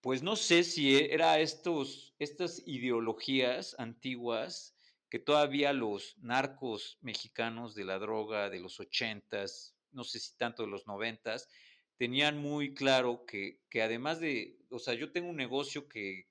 [0.00, 4.73] pues no sé si era estos, estas ideologías antiguas
[5.14, 10.64] que todavía los narcos mexicanos de la droga de los ochentas, no sé si tanto
[10.64, 11.48] de los noventas,
[11.96, 16.26] tenían muy claro que, que además de, o sea, yo tengo un negocio que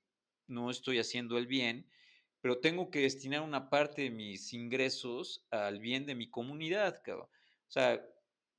[0.47, 1.89] no estoy haciendo el bien,
[2.41, 7.29] pero tengo que destinar una parte de mis ingresos al bien de mi comunidad, O
[7.69, 8.05] sea,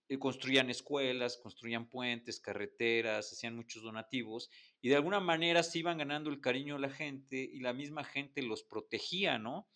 [0.09, 4.49] eh, construían escuelas, construían puentes, carreteras, hacían muchos donativos
[4.81, 8.05] y de alguna manera se iban ganando el cariño de la gente y la misma
[8.05, 9.69] gente los protegía, ¿no?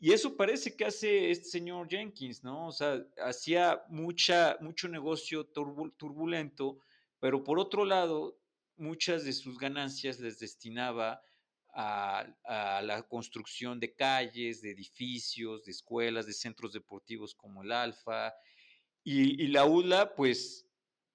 [0.00, 2.68] Y eso parece que hace este señor Jenkins, ¿no?
[2.68, 6.78] O sea, hacía mucha, mucho negocio turbulento,
[7.18, 8.38] pero por otro lado,
[8.76, 11.20] muchas de sus ganancias les destinaba
[11.74, 18.34] a, la construcción de calles, de edificios, de escuelas, de centros deportivos como el Alfa.
[19.04, 20.66] Y, la ULA, pues,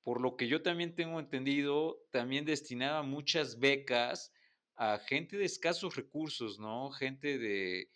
[0.03, 4.34] por lo que yo también tengo entendido, también destinaba muchas becas
[4.76, 6.89] a gente de escasos recursos, ¿no?
[6.91, 7.89] Gente de,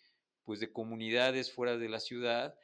[0.48, 2.58] pues, de comunidades fuera de la ciudad.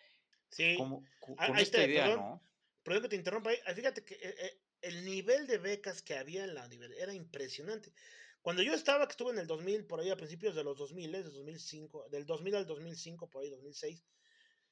[0.49, 0.75] Sí.
[0.79, 2.43] Como, con esta idea, ¿no?
[2.83, 3.51] Perdón que te interrumpa.
[3.75, 7.93] Fíjate que eh, eh, el nivel de becas que había en la universidad era impresionante.
[8.41, 11.13] Cuando yo estaba, que estuve en el 2000, por ahí a principios de los 2000,
[11.13, 14.03] de 2005, del 2000 al 2005, por ahí 2006,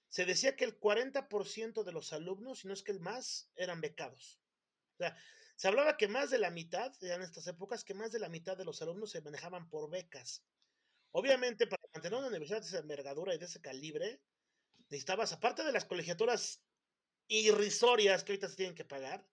[0.09, 3.83] se decía que el 40% de los alumnos, si no es que el más, eran
[3.83, 4.41] becados.
[4.95, 5.15] O sea,
[5.57, 8.31] se hablaba que más de la mitad, ya en estas épocas, que más de la
[8.31, 10.43] mitad de los alumnos se manejaban por becas.
[11.11, 14.21] Obviamente, para mantener una universidad de esa envergadura y de ese calibre,
[14.89, 16.63] necesitabas, aparte de las colegiaturas
[17.29, 19.27] irrisorias que ahorita se tienen que pagar,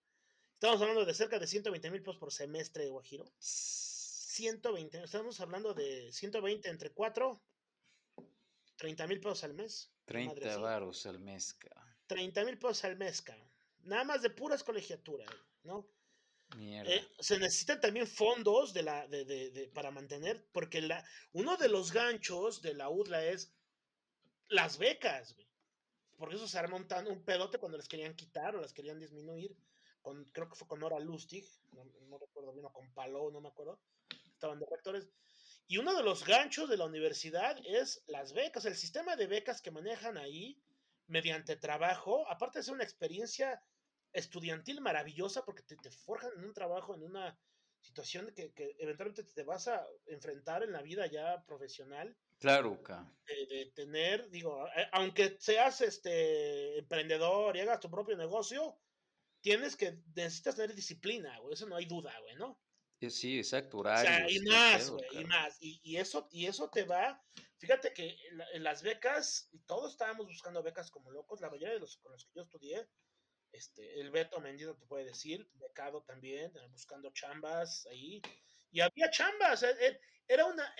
[0.54, 3.30] estamos hablando de cerca de 120 mil pesos por semestre, Guajiro.
[3.38, 7.42] 120, estamos hablando de 120 entre 4,
[8.76, 9.90] 30 mil pesos al mes.
[10.06, 11.88] 30 varos al mes, cabrón.
[12.06, 13.24] 30 mil pesos al mes.
[13.82, 15.28] Nada más de puras colegiaturas,
[15.62, 15.86] ¿no?
[16.58, 21.68] Eh, se necesitan también fondos de la, de, de, para mantener, porque la, uno de
[21.68, 23.52] los ganchos de la UDLA es
[24.48, 25.48] las becas, güey.
[26.16, 29.56] Por eso se arma un, un pedote cuando les querían quitar o las querían disminuir.
[30.02, 33.40] Con, creo que fue con Nora Lustig, no, no recuerdo bien, o con Palou, no
[33.40, 33.80] me acuerdo
[34.40, 35.08] estaban de rectores.
[35.68, 39.60] Y uno de los ganchos de la universidad es las becas, el sistema de becas
[39.60, 40.58] que manejan ahí
[41.06, 43.62] mediante trabajo, aparte de ser una experiencia
[44.12, 47.38] estudiantil maravillosa porque te, forjan en un trabajo, en una
[47.80, 52.16] situación que, que, eventualmente te vas a enfrentar en la vida ya profesional.
[52.38, 52.80] Claro,
[53.26, 58.78] de, de, tener, digo, aunque seas este emprendedor y hagas tu propio negocio,
[59.40, 62.58] tienes que, necesitas tener disciplina, güey, eso no hay duda, güey, ¿no?
[63.08, 64.28] Sí, exacto, horario.
[64.28, 65.56] y más, güey, y más.
[65.60, 67.22] Y, eso, y eso te va.
[67.56, 68.14] Fíjate que
[68.52, 72.12] en, las becas, y todos estábamos buscando becas como locos, la mayoría de los con
[72.12, 72.86] los que yo estudié,
[73.52, 78.22] este, el Beto Mendido te puede decir, becado también, eh, buscando chambas ahí.
[78.70, 80.74] Y había chambas, eh, eh, era una.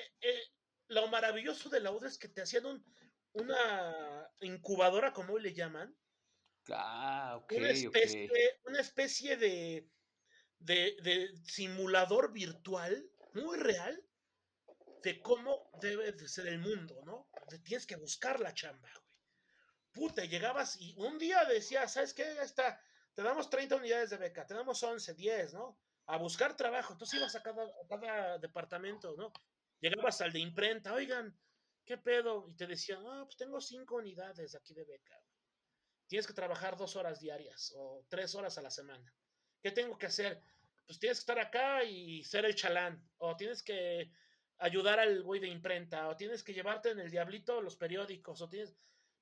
[0.89, 2.85] lo maravilloso de la UDA es que te hacían un,
[3.33, 5.97] una incubadora, como hoy le llaman.
[6.71, 8.31] Ah, una especie,
[8.65, 9.91] una especie de
[10.61, 14.03] de, simulador virtual muy real
[15.03, 17.29] de cómo debe de ser el mundo, ¿no?
[17.65, 19.10] tienes que buscar la chamba, güey.
[19.93, 22.23] Puta, llegabas y un día decías, ¿sabes qué?
[22.43, 22.81] Está,
[23.15, 25.79] te damos 30 unidades de beca, te damos 11, 10, ¿no?
[26.07, 26.93] A buscar trabajo.
[26.93, 29.33] Entonces ibas a cada, a cada departamento, ¿no?
[29.81, 31.37] Llegabas al de imprenta, oigan,
[31.85, 32.47] ¿qué pedo?
[32.49, 35.21] Y te decían, ah, pues tengo 5 unidades aquí de beca.
[36.07, 39.15] Tienes que trabajar dos horas diarias o tres horas a la semana.
[39.63, 40.43] ¿Qué tengo que hacer?
[40.87, 44.11] Pues tienes que estar acá y ser el chalán, o tienes que
[44.59, 48.49] ayudar al güey de imprenta, o tienes que llevarte en el diablito los periódicos, o
[48.49, 48.77] tienes,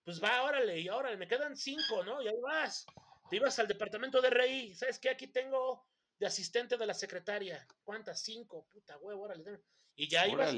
[0.08, 2.22] pues va, órale, y órale, me quedan cinco, ¿no?
[2.22, 2.86] Y ahí vas,
[3.28, 5.10] te ibas al departamento de rey, ¿sabes qué?
[5.10, 5.86] Aquí tengo
[6.18, 8.22] de asistente de la secretaria, ¿cuántas?
[8.22, 9.60] Cinco, puta huevo, órale,
[9.96, 10.54] y ya ibas,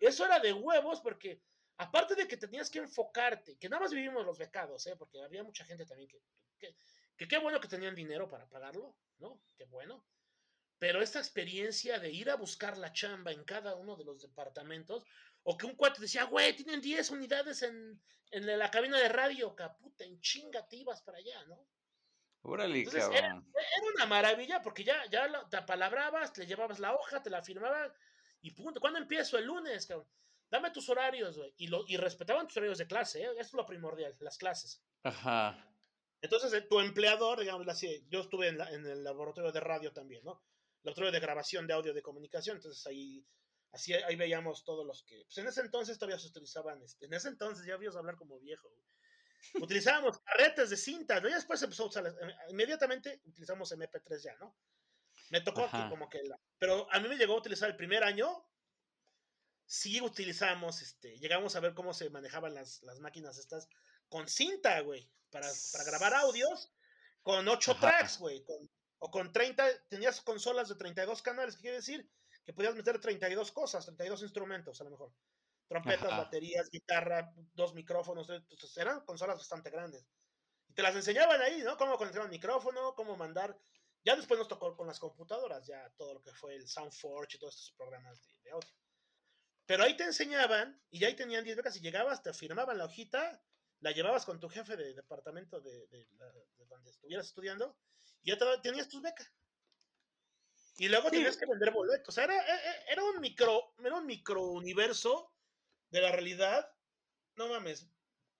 [0.00, 1.42] Eso era de huevos porque
[1.76, 4.96] aparte de que tenías que enfocarte, que nada más vivimos los becados, ¿eh?
[4.96, 6.74] porque había mucha gente también que,
[7.14, 9.42] que qué bueno que tenían dinero para pagarlo, ¿no?
[9.54, 10.02] Qué bueno.
[10.78, 15.04] Pero esta experiencia de ir a buscar la chamba en cada uno de los departamentos,
[15.50, 17.98] o que un cuate decía, güey, tienen 10 unidades en,
[18.30, 21.66] la cabina de radio, caputa, en chinga te ibas para allá, ¿no?
[22.42, 23.14] Órale, cabrón.
[23.16, 23.42] Era,
[23.94, 27.90] una maravilla porque ya, ya te apalabrabas, le llevabas la hoja, te la firmabas
[28.42, 28.78] y punto.
[28.78, 29.38] ¿Cuándo empiezo?
[29.38, 30.06] El lunes, cabrón.
[30.50, 31.54] dame tus horarios, güey.
[31.56, 33.30] Y, lo, y respetaban tus horarios de clase, ¿eh?
[33.32, 34.82] Eso es lo primordial, las clases.
[35.02, 35.66] Ajá.
[36.20, 40.22] Entonces, eh, tu empleador, digamos así, yo estuve en, en, el laboratorio de radio también,
[40.24, 40.42] ¿no?
[40.82, 43.24] Laboratorio de grabación de audio de comunicación, entonces ahí,
[43.72, 47.14] así, ahí veíamos todos los que, pues en ese entonces todavía se utilizaban, este, en
[47.14, 48.70] ese entonces ya a hablar como viejo,
[49.60, 51.28] utilizábamos carretes de cinta, ¿no?
[51.28, 54.56] Y después empezó a usar, eh, inmediatamente utilizamos MP3 ya, ¿no?
[55.30, 58.46] Me tocó como que la, pero a mí me llegó a utilizar el primer año,
[59.66, 63.68] sí utilizamos, este, llegamos a ver cómo se manejaban las, las máquinas estas
[64.08, 66.72] con cinta, güey, para, para, grabar audios,
[67.22, 68.42] con 8 tracks, güey,
[69.00, 72.10] o con 30, tenías consolas de 32 canales, ¿qué quiere decir?
[72.48, 75.12] Que podías meter 32 cosas, 32 instrumentos a lo mejor.
[75.66, 80.08] Trompetas, baterías, guitarra, dos micrófonos, entonces eran consolas bastante grandes.
[80.66, 81.76] Y te las enseñaban ahí, ¿no?
[81.76, 83.54] Cómo conectar un micrófono, cómo mandar.
[84.02, 87.38] Ya después nos tocó con las computadoras, ya todo lo que fue el SoundForge y
[87.38, 88.70] todos estos programas de, audio.
[89.66, 92.86] Pero ahí te enseñaban y ya ahí tenían 10 becas y llegabas, te firmaban la
[92.86, 93.42] hojita
[93.80, 95.86] la llevabas con tu jefe de departamento de,
[96.66, 97.76] donde estuvieras estudiando
[98.22, 99.30] y ya tenías tus becas.
[100.78, 102.08] Y luego tenías que vender boletos.
[102.08, 105.32] O sea, era, e, e, era, un micro, era un micro universo
[105.90, 106.70] de la realidad.
[107.34, 107.90] No mames,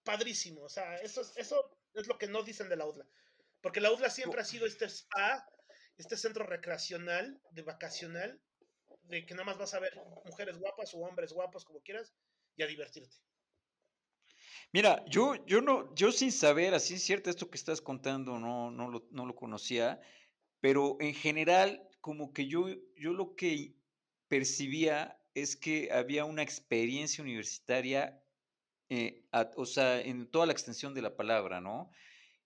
[0.05, 0.63] padrísimo.
[0.63, 3.07] O sea, eso, eso es lo que no dicen de la UDLA.
[3.61, 5.45] Porque la UDLA siempre ha sido este spa,
[5.97, 8.41] este centro recreacional, de vacacional,
[9.03, 12.15] de que nada más vas a ver mujeres guapas o hombres guapos, como quieras,
[12.57, 13.17] y a divertirte.
[14.73, 18.71] Mira, yo, yo no, yo sin saber, así es cierto, esto que estás contando, no,
[18.71, 20.01] no, lo, no lo conocía,
[20.61, 23.75] pero en general, como que yo, yo lo que
[24.29, 28.23] percibía es que había una experiencia universitaria,
[28.89, 29.25] eh,
[29.57, 31.91] o sea, en toda la extensión de la palabra, ¿no?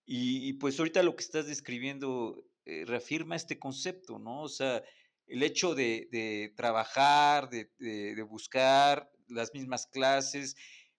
[0.04, 4.42] Y, pues ahorita lo que estás describiendo eh, reafirma este concepto, ¿no?
[4.42, 4.82] O sea,
[5.26, 10.56] el hecho de, trabajar, de, de, buscar las mismas clases,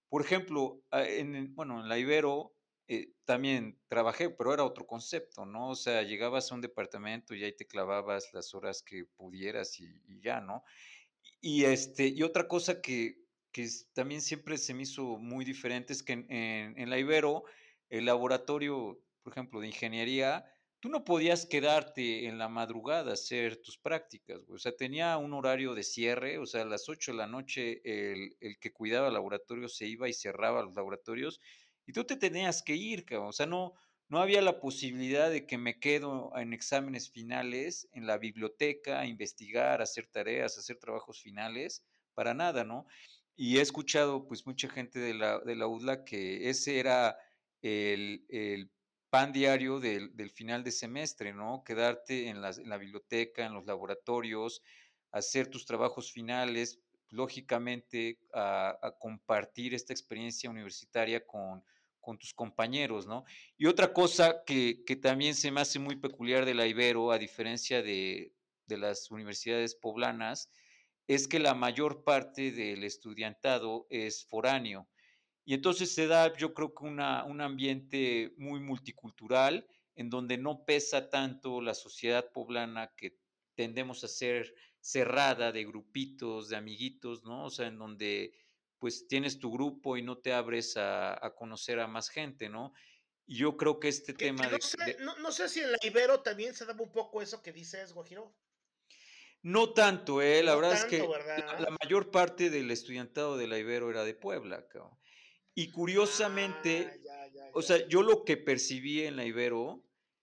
[0.10, 2.53] por ejemplo, ah, en, bueno, en la Ibero
[2.88, 5.70] eh, también trabajé, pero era otro concepto, ¿no?
[5.70, 9.90] O sea, llegabas a un departamento y ahí te clavabas las horas que pudieras y,
[10.22, 10.64] ya, ¿no?
[11.42, 13.20] Y, este, y otra cosa que,
[13.52, 17.44] que, también siempre se me hizo muy diferente es que en, en la Ibero,
[17.90, 20.46] el laboratorio, por ejemplo, de ingeniería,
[20.84, 25.34] tú no podías quedarte en la madrugada a hacer tus prácticas, O sea, tenía un
[25.34, 29.14] horario de cierre, o sea, a las 8 de la noche el, que cuidaba el
[29.14, 31.40] laboratorio se iba y cerraba los laboratorios
[31.86, 33.30] y tú te tenías que ir, cabrón.
[33.30, 33.74] O sea, no,
[34.10, 39.06] no había la posibilidad de que me quedo en exámenes finales en la biblioteca a
[39.06, 42.86] investigar, hacer tareas, hacer trabajos finales, para nada, ¿no?
[43.36, 47.18] Y he escuchado, pues, mucha gente de la, de la UDLA que ese era
[47.62, 48.70] el, el
[49.14, 51.64] pan diario del, final de semestre, ¿no?
[51.64, 54.64] Quedarte en, la biblioteca, en los laboratorios,
[55.12, 56.80] hacer tus trabajos finales,
[57.10, 61.64] lógicamente a, compartir esta experiencia universitaria con,
[62.18, 63.26] tus compañeros, ¿no?
[63.58, 67.82] Y otra cosa que, también se me hace muy peculiar de la Ibero, a diferencia
[67.82, 68.34] de,
[68.66, 70.50] de las universidades poblanas,
[71.08, 74.88] es que la mayor parte del estudiantado es foráneo.
[75.46, 80.66] Y entonces se da, yo creo que una, un ambiente muy multicultural, en donde no
[80.66, 83.18] pesa tanto la sociedad poblana que
[83.56, 87.46] tendemos a ser cerrada de grupitos, de amiguitos, ¿no?
[87.46, 88.34] O sea, en donde
[88.84, 92.74] pues tienes tu grupo y no te abres a, conocer a más gente, ¿no?
[93.26, 96.54] Y yo creo que este tema no, sé, No, sé si en la Ibero también
[96.54, 98.36] se da un poco eso que dices, Guajiro.
[99.42, 100.44] No tanto, ¿eh?
[100.44, 104.16] La verdad es que la, la, mayor parte del estudiantado de la Ibero era de
[104.16, 105.00] Puebla, cabrón.
[105.56, 109.82] Y curiosamente, ah, o sea, yo lo que percibí en la Ibero,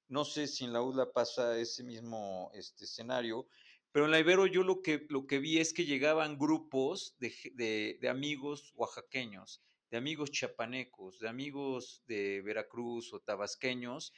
[0.09, 3.49] no sé si en la UDLA pasa ese mismo este, escenario,
[3.93, 7.99] pero en la Ibero yo lo que, lo que vi es que llegaban grupos de,
[8.01, 14.13] de amigos oaxaqueños, de amigos chapanecos, de amigos de Veracruz o tabasqueños,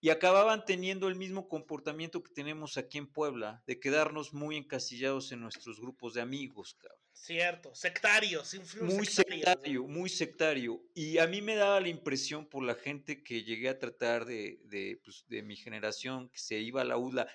[0.00, 5.30] y acababan teniendo el mismo comportamiento que tenemos aquí en Puebla, de quedarnos muy encasillados
[5.32, 6.74] en nuestros grupos de amigos.
[6.80, 6.98] Cabrón.
[7.12, 10.82] Cierto, sectarios, Muy sectario, muy sectario.
[10.94, 14.58] Y a mí me daba la impresión por la gente que llegué a tratar de,
[14.64, 17.28] de, pues, de mi generación, que se iba a la UDLA,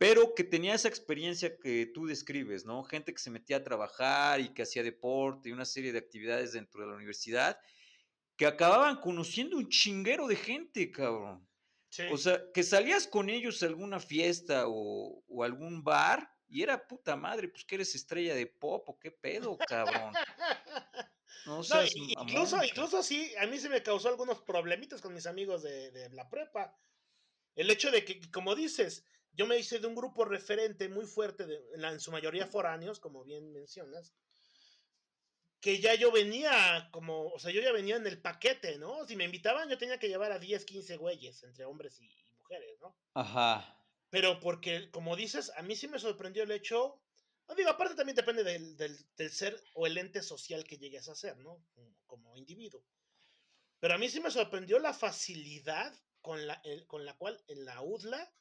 [0.00, 2.82] pero que tenía esa experiencia que tú describes, ¿no?
[2.84, 6.54] Gente que se metía a trabajar y que hacía deporte y una serie de actividades
[6.54, 7.60] dentro de la universidad,
[8.34, 11.46] que acababan conociendo un chinguero de gente, cabrón.
[12.10, 17.14] O sea, que salías con ellos a alguna fiesta o, algún bar y era puta
[17.14, 20.14] madre, pues que eres estrella de pop o qué pedo, cabrón.
[21.44, 21.60] No,
[22.20, 26.30] incluso, incluso así, a mí se me causó algunos problemitas con mis amigos de, la
[26.30, 26.74] prepa.
[27.54, 31.46] El hecho de que, como dices, yo me hice de un grupo referente muy fuerte,
[31.46, 34.14] de, en, su mayoría foráneos, como bien mencionas.
[35.60, 39.06] que ya yo venía como, o sea, yo ya venía en el paquete, ¿no?
[39.06, 42.80] Si me invitaban, yo tenía que llevar a 10, 15 güeyes, entre hombres y, mujeres,
[42.80, 42.96] ¿no?
[43.14, 43.76] Ajá.
[44.08, 47.00] Pero porque, como dices, a mí sí me sorprendió el hecho,
[47.46, 51.14] no digo, aparte también depende del, del, ser o el ente social que llegues a
[51.14, 51.62] ser, ¿no?
[52.06, 52.82] Como, individuo.
[53.78, 57.82] Pero a mí sí me sorprendió la facilidad con la, con la cual en la
[57.82, 58.32] UDLA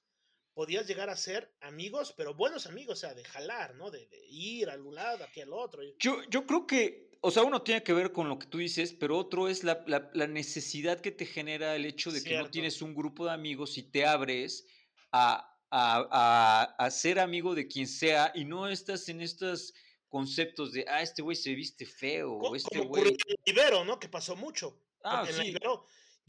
[0.53, 3.91] podías llegar a ser amigos, pero buenos amigos, o sea, de jalar, ¿no?
[3.91, 5.81] De, ir a un lado, aquí al otro.
[5.99, 8.93] Yo, yo creo que, o sea, uno tiene que ver con lo que tú dices,
[8.93, 9.83] pero otro es la,
[10.27, 13.83] necesidad que te genera el hecho de que no tienes un grupo de amigos y
[13.83, 14.65] te abres
[15.11, 19.73] a, a, ser amigo de quien sea y no estás en estos
[20.07, 23.15] conceptos de, ah, este güey se viste feo, o este güey...
[23.45, 23.99] Ibero, ¿no?
[23.99, 24.81] Que pasó mucho.
[25.03, 25.55] Ah, sí.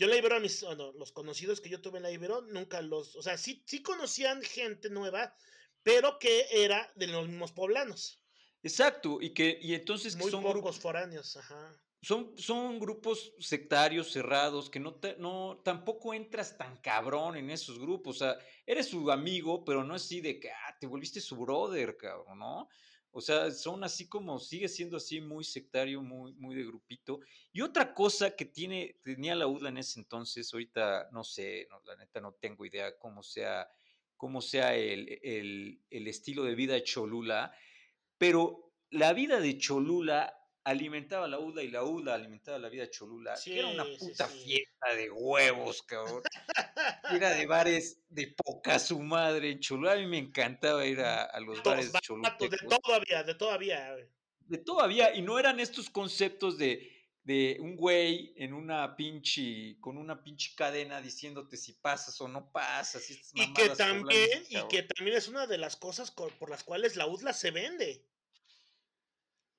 [0.00, 3.14] Yo la Ibero a mis, los conocidos que yo tuve en la Ibero, nunca los,
[3.16, 5.36] o sea, sí, sí conocían gente nueva,
[5.82, 8.18] pero que era de los mismos poblanos.
[8.62, 11.78] Exacto, y que, y entonces Muy son grupos foráneos, ajá.
[12.00, 17.78] Son, son grupos sectarios, cerrados, que no, te, no tampoco entras tan cabrón en esos
[17.78, 18.16] grupos.
[18.16, 21.98] O sea, eres su amigo, pero no así de que ah, te volviste su brother,
[21.98, 22.70] cabrón, ¿no?
[23.12, 27.20] O sea, son así como, sigue siendo así muy sectario, muy, muy de grupito.
[27.52, 31.96] Y otra cosa que tiene, tenía la UDLA en ese entonces, ahorita no sé, la
[31.96, 33.68] neta no tengo idea cómo sea,
[34.16, 37.52] cómo sea el, el estilo de vida de Cholula,
[38.16, 43.34] pero la vida de Cholula alimentaba la UDA y la UDA alimentaba la vida Cholula,
[43.46, 46.22] era una puta fiesta de huevos, cabrón.
[47.10, 49.92] era de bares de poca su madre en Cholula.
[49.92, 52.36] A mí me encantaba ir a, los bares de Cholula.
[52.38, 52.48] De
[52.82, 53.96] todavía, de todavía.
[54.40, 56.90] De todavía, y no eran estos conceptos de,
[57.22, 62.50] de un güey en una pinche, con una pinche cadena diciéndote si pasas o no
[62.50, 63.08] pasas.
[63.34, 67.06] Y, que también, y que también es una de las cosas por las cuales la
[67.06, 68.09] UDLA se vende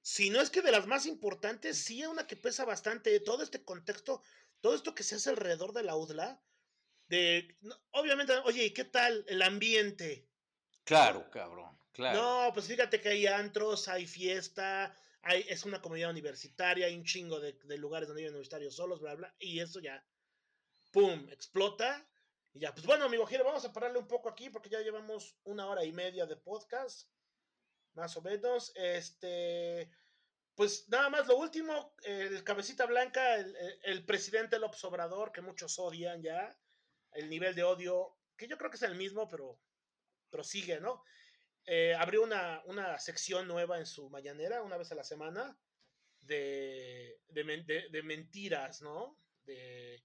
[0.01, 3.19] si no es que de las más importantes, sí es una que pesa bastante.
[3.19, 4.23] Todo este contexto,
[4.59, 6.41] todo esto que se hace alrededor de la UDLA,
[7.07, 7.57] de,
[7.91, 10.27] obviamente, oye, ¿y qué tal el ambiente?
[10.83, 12.21] Claro, cabrón, claro.
[12.21, 17.03] No, pues fíjate que hay antros, hay fiesta, hay, es una comunidad universitaria, hay un
[17.03, 20.03] chingo de, lugares donde hay universitarios solos, bla, bla, y eso ya,
[20.91, 22.07] ¡pum!, explota.
[22.53, 25.37] Y ya, pues bueno, amigo Giro, vamos a pararle un poco aquí porque ya llevamos
[25.43, 27.07] una hora y media de podcast
[27.93, 28.71] más o menos.
[28.75, 29.89] Este,
[30.55, 36.21] pues nada más lo último, el cabecita blanca, el, presidente López Obrador, que muchos odian
[36.21, 36.55] ya,
[37.13, 39.59] el nivel de odio, que yo creo que es el mismo, pero,
[40.29, 41.03] pero sigue, ¿no?
[41.65, 45.57] Eh, abrió una, una, sección nueva en su mañanera, una vez a la semana,
[46.21, 49.17] de, de, mentiras, ¿no?
[49.43, 50.03] De,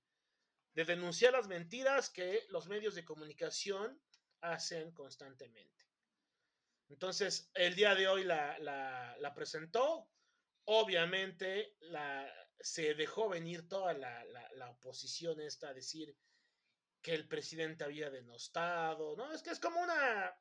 [0.75, 4.01] de denunciar las mentiras que los medios de comunicación
[4.41, 5.76] hacen constantemente.
[6.89, 10.09] Entonces, el día de hoy la, presentó.
[10.65, 16.17] Obviamente, la, se dejó venir toda la, oposición esta a decir
[17.03, 19.33] que el presidente había denostado, ¿no?
[19.33, 20.37] Es que es como una,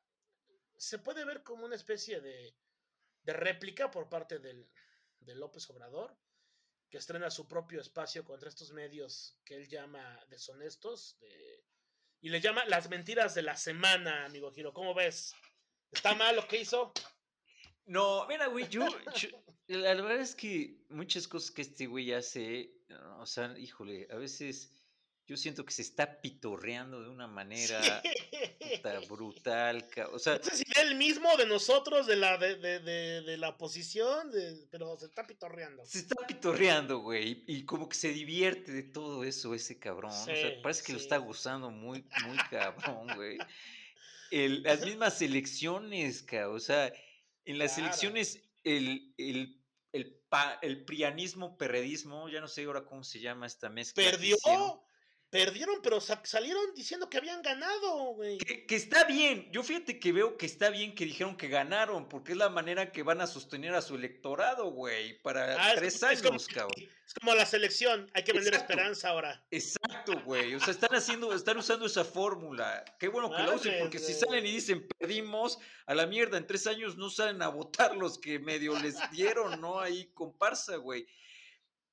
[0.76, 2.54] se puede ver como una especie de,
[3.24, 4.68] réplica por parte del,
[5.20, 6.16] de López Obrador,
[6.90, 11.18] que estrena su propio espacio contra estos medios que él llama deshonestos,
[12.20, 14.72] y le llama las mentiras de la semana, amigo Giro.
[14.72, 15.34] ¿Cómo ves?
[15.92, 16.92] ¿Está mal lo que hizo?
[17.86, 18.84] No, mira, güey, yo,
[19.68, 22.72] la verdad es que muchas cosas que este güey hace,
[23.18, 24.72] o sea, híjole, a veces
[25.26, 28.02] yo siento que se está pitorreando de una manera
[29.08, 29.84] brutal.
[30.12, 32.80] O sea, no sé si es el mismo de nosotros, de la, de, de,
[33.22, 34.30] de, la oposición,
[34.70, 35.84] pero se está pitorreando.
[35.84, 40.12] Se está pitorreando, güey, y, como que se divierte de todo eso ese cabrón.
[40.12, 43.38] o sea, parece que lo está gozando muy, muy cabrón, güey
[44.30, 46.92] las mismas elecciones, o sea,
[47.44, 49.62] en las elecciones el, el,
[49.92, 50.20] el,
[50.62, 54.02] el, prianismo, perredismo, ya no sé ahora cómo se llama esta mezcla.
[54.02, 54.36] Perdió,
[55.28, 58.38] Perdieron, pero salieron diciendo que habían ganado, güey.
[58.38, 59.50] Que, está bien.
[59.50, 62.92] Yo fíjate que veo que está bien que dijeron que ganaron, porque es la manera
[62.92, 66.88] que van a sostener a su electorado, güey, para ah, tres años, cabrón.
[67.06, 69.44] Es como la selección, hay que vender esperanza ahora.
[69.50, 70.54] Exacto, güey.
[70.54, 72.84] O sea, están haciendo, están usando esa fórmula.
[72.98, 76.46] Qué bueno que la usen, porque si salen y dicen perdimos, a la mierda, en
[76.46, 79.80] tres años no salen a votar los que medio les dieron, ¿no?
[79.80, 81.06] Ahí comparsa, güey.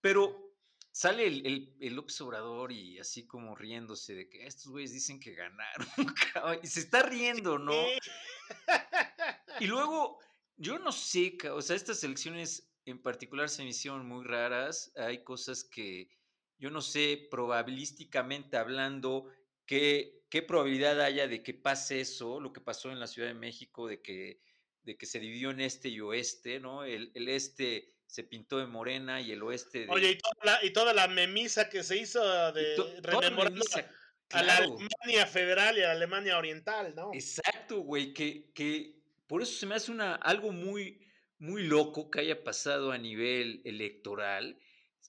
[0.01, 0.52] Pero
[0.93, 5.33] sale el, el, López Obrador y así como riéndose de que estos güeyes dicen que
[5.33, 5.87] ganaron,
[6.63, 7.73] y se está riendo, ¿no?
[9.59, 10.19] Y luego,
[10.55, 15.23] yo no sé, o sea, estas elecciones en particular se me hicieron muy raras, hay
[15.23, 16.09] cosas que
[16.59, 19.29] yo no sé, probabilísticamente hablando,
[19.65, 23.33] qué, qué probabilidad haya de que pase eso, lo que pasó en la Ciudad de
[23.33, 24.41] México, de que,
[24.83, 26.83] de que se dividió en este y oeste, ¿no?
[26.83, 29.87] El, el este se pintó de morena y el oeste de...
[29.89, 32.21] Oye, y toda la, y toda la memisa que se hizo
[32.51, 33.89] de to- toda rememorando memisa,
[34.29, 34.57] a la.
[34.57, 37.09] Alemania federal y a la Alemania oriental, ¿no?
[37.11, 41.01] Exacto, güey, que, que por eso se me hace una, algo muy,
[41.39, 44.59] muy loco que haya pasado a nivel electoral.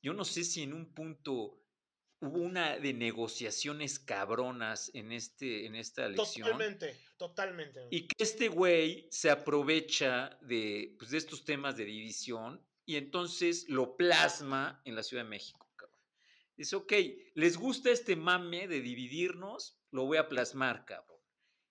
[0.03, 1.61] Yo no sé si en un punto
[2.21, 6.47] hubo una de negociaciones cabronas en, este, en esta elección.
[6.47, 7.81] Totalmente, totalmente.
[7.91, 13.69] Y que este güey se aprovecha de, pues, de estos temas de división y entonces
[13.69, 16.01] lo plasma en la Ciudad de México, cabrón.
[16.57, 16.93] Dice, ok,
[17.35, 19.79] ¿les gusta este mame de dividirnos?
[19.91, 21.21] Lo voy a plasmar, cabrón.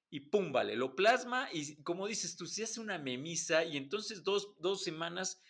[0.09, 4.23] Y pum, vale, lo plasma y como dices tú, se hace una memisa y entonces
[4.23, 5.41] dos, dos semanas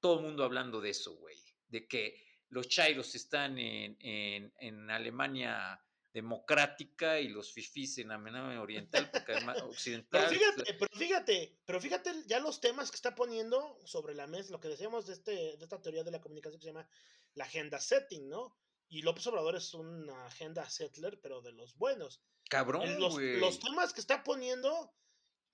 [0.00, 1.36] todo el mundo hablando de eso, güey.
[1.66, 5.80] De que los chairos están en, en, en Alemania
[6.18, 10.26] democrática y los fifís en Alemania oriental, porque además occidental.
[10.28, 14.52] Pero fíjate, pero fíjate, pero fíjate ya los temas que está poniendo sobre la mesa,
[14.52, 16.88] lo que decíamos de, este, de esta teoría de la comunicación que se llama
[17.34, 18.56] la agenda setting, ¿no?
[18.88, 22.20] Y López Obrador es una agenda settler, pero de los buenos.
[22.48, 23.38] Cabrón, los, güey.
[23.38, 24.92] los temas que está poniendo,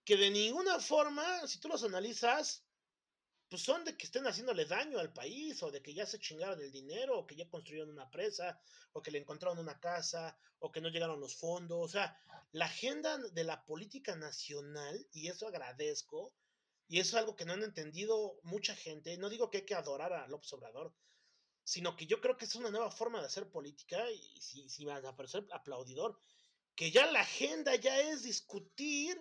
[0.04, 2.64] que de ninguna forma, si tú los analizas,
[3.48, 6.60] pues son de que estén haciéndole daño al país, o de que ya se chingaron
[6.60, 8.60] el dinero, o que ya construyeron una presa,
[8.92, 11.78] o que le encontraron una casa, o que no llegaron los fondos.
[11.84, 12.18] O sea,
[12.52, 16.34] la agenda de la política nacional, y eso agradezco,
[16.88, 19.16] y eso es algo que no han entendido mucha gente.
[19.18, 20.94] No digo que hay que adorar a López Obrador,
[21.64, 24.84] sino que yo creo que es una nueva forma de hacer política, y si, si
[24.84, 26.18] vas a parecer aplaudidor,
[26.74, 29.20] que ya la agenda ya es discutir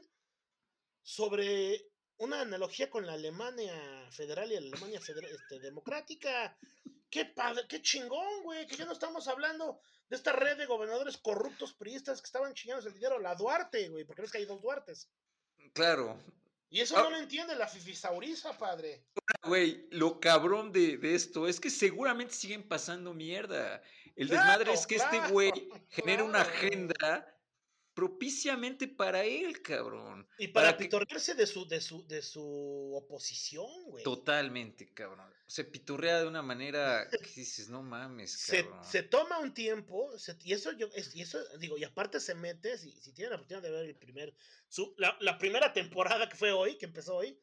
[1.03, 3.73] sobre una analogía con la Alemania
[4.11, 6.57] federal y la Alemania federal, este, democrática.
[7.10, 9.80] Qué padre, qué chingón, güey, que ya no estamos hablando
[10.10, 14.03] de esta red de gobernadores corruptos priistas que estaban chingándose el dinero, la Duarte, güey,
[14.06, 15.10] porque ves que hay dos Duartes.
[15.73, 16.19] Claro.
[16.69, 17.03] Y eso Ah.
[17.03, 19.06] no lo entiende la fifisauriza, padre.
[19.44, 23.81] Güey, lo cabrón de, de esto es que seguramente siguen pasando mierda.
[24.15, 25.52] El Claro, desmadre es que este claro, güey
[25.90, 26.49] genera una claro.
[26.49, 27.32] agenda
[27.93, 30.27] propiciamente para él, cabrón.
[30.37, 34.03] Y para, Para que- pitorrearse de su, de su, de su oposición, güey.
[34.03, 35.31] Totalmente, cabrón.
[35.47, 38.83] Se piturrea de una manera que dices, no mames, se, cabrón.
[38.83, 42.33] se toma un tiempo, se- y eso yo, es- y eso digo, y aparte se
[42.35, 44.33] mete, si, si tienen la oportunidad de ver el primer,
[44.69, 47.39] su, la, la primera temporada que fue hoy, que empezó hoy,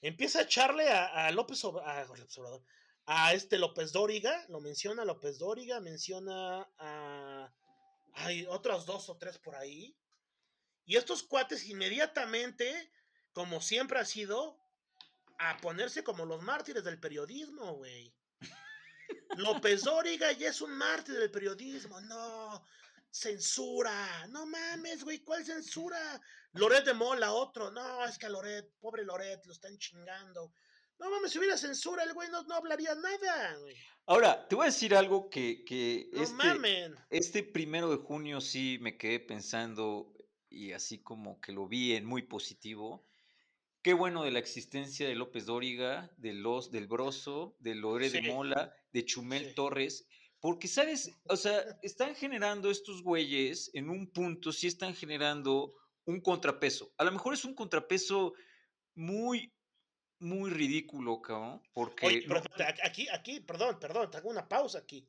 [0.00, 2.62] empieza a echarle a, a López, Ob- a López Obrador,
[3.04, 7.52] a este López Dóriga, lo menciona López Dóriga, menciona a,
[8.12, 9.96] hay otros dos o tres por ahí,
[10.84, 12.92] y estos cuates inmediatamente,
[13.32, 14.58] como siempre ha sido,
[15.38, 18.14] a ponerse como los mártires del periodismo, güey.
[19.36, 22.00] López Dóriga ya es un mártir del periodismo.
[22.02, 22.64] No,
[23.10, 24.26] censura.
[24.28, 26.20] No mames, güey, ¿cuál censura?
[26.52, 27.70] Loret de Mola, otro.
[27.70, 30.52] No, es que a Loret, pobre Loret, lo están chingando.
[30.98, 33.76] No mames, si hubiera censura, el güey no, no hablaría nada, güey.
[34.06, 36.94] Ahora, te voy a decir algo que, que No este, mamen.
[37.10, 40.12] este primero de junio sí me quedé pensando
[40.48, 43.06] y así como que lo vi en muy positivo.
[43.82, 48.22] Qué bueno de la existencia de López Dóriga, de los, del Broso, de Lore de.
[48.22, 49.54] Mola, de Chumel Sí.
[49.54, 50.06] Torres,
[50.40, 51.10] porque, ¿sabes?
[51.28, 55.74] O sea, están generando estos güeyes en un punto, sí están generando
[56.04, 56.92] un contrapeso.
[56.98, 58.34] A lo mejor es un contrapeso
[58.94, 59.52] muy,
[60.22, 62.06] muy ridículo, cabrón, porque...
[62.06, 62.42] Oye, pero
[62.84, 65.06] aquí, aquí, perdón, perdón, te hago una pausa aquí.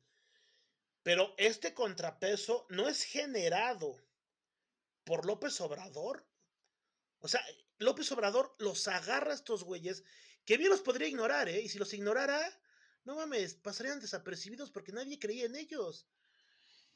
[1.02, 3.96] Pero este contrapeso no es generado
[5.04, 6.26] por López Obrador.
[7.20, 7.44] O sea,
[7.78, 10.02] López Obrador los agarra a estos güeyes,
[10.44, 11.60] que bien los podría ignorar, ¿eh?
[11.60, 12.40] Y si los ignorara,
[13.04, 16.06] no mames, pasarían desapercibidos porque nadie creía en ellos.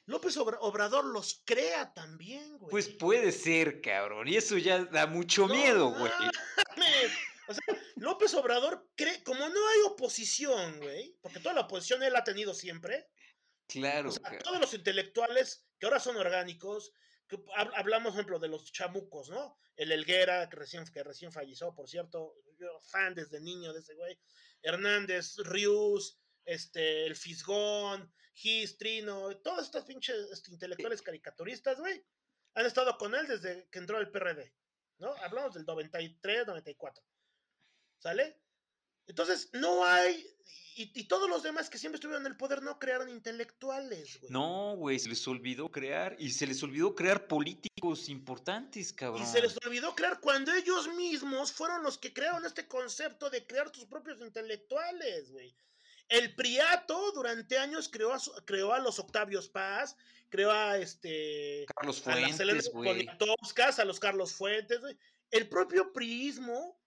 [0.06, 2.70] López Obra- Obrador los crea también, güey.
[2.70, 6.10] Pues puede ser, cabrón, y eso ya da mucho No miedo, güey.
[6.10, 7.12] mames.
[7.48, 7.62] O sea,
[7.96, 12.54] López Obrador cree, como no hay oposición, güey, porque toda la oposición él ha tenido
[12.54, 13.08] siempre,
[13.68, 14.42] Claro, o sea, cabrón.
[14.42, 16.92] todos los intelectuales que ahora son orgánicos,
[17.28, 19.58] que hablamos, por ejemplo, de los chamucos, ¿no?
[19.76, 23.94] El Elguera, que recién, que recién falleció, por cierto, yo fan desde niño de ese
[23.94, 24.18] güey,
[24.62, 32.02] Hernández, Rius, este, el Fisgón, Gis, Trino, todos estos pinches este, intelectuales caricaturistas, güey,
[32.54, 34.54] han estado con él desde que entró al PRD,
[34.98, 35.14] ¿no?
[35.16, 37.04] Hablamos del 93, 94,
[37.98, 38.36] ¿sale?
[39.06, 40.26] Entonces, no hay,
[40.76, 44.30] y, y todos los demás que siempre estuvieron en el poder no crearon intelectuales, güey.
[44.30, 49.22] No, güey, se les olvidó crear y se les olvidó crear políticos importantes, cabrón.
[49.22, 53.46] Y se les olvidó crear cuando ellos mismos fueron los que crearon este concepto de
[53.46, 55.54] crear tus propios intelectuales, güey.
[56.10, 59.94] El Priato durante años creó a, su- creó a los Octavios Paz,
[60.30, 62.70] creó a este Carlos a las Fuentes.
[62.70, 64.96] Poniatowskas, a los Carlos Fuentes, güey.
[65.30, 66.77] El propio priismo,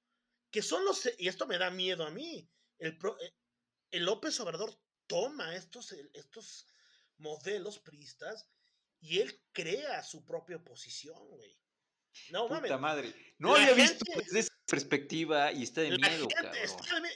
[0.52, 2.48] que son los, y esto me da miedo a mí,
[2.78, 3.34] el, eh,
[3.92, 6.68] el López Obrador toma estos, estos
[7.18, 8.50] modelos priistas
[9.00, 11.58] y él crea su propia oposición, güey.
[12.30, 13.14] No, Puta madre.
[13.38, 16.28] No había visto desde esa perspectiva y está de miedo,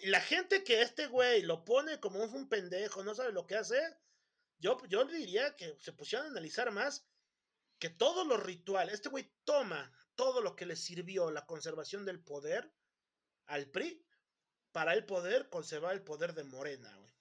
[0.03, 3.77] la gente que este güey lo pone como un pendejo, no sabe lo que hace,
[4.57, 7.07] yo, yo diría que se pusieron a analizar más
[7.77, 12.23] que todos los rituales, este güey toma todo lo que le sirvió la conservación del
[12.23, 12.73] poder
[13.47, 14.03] al PRI
[14.71, 17.13] para el poder conservar el poder de Morena, güey.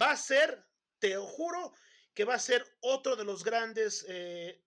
[0.00, 0.64] Va a ser,
[0.98, 1.74] te juro,
[2.14, 4.62] que va a ser otro de los grandes, eh,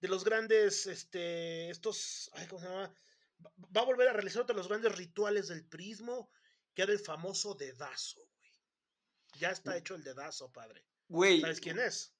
[0.00, 2.94] de los grandes, este, estos, ¿cómo se llama?
[3.76, 6.30] Va a volver a realizar otro de los grandes rituales del prismo,
[6.74, 8.52] que era el famoso dedazo, güey.
[9.38, 9.76] Ya está mm.
[9.76, 10.84] hecho el dedazo, padre.
[11.08, 11.40] Güey.
[11.40, 12.14] ¿Sabes quién es?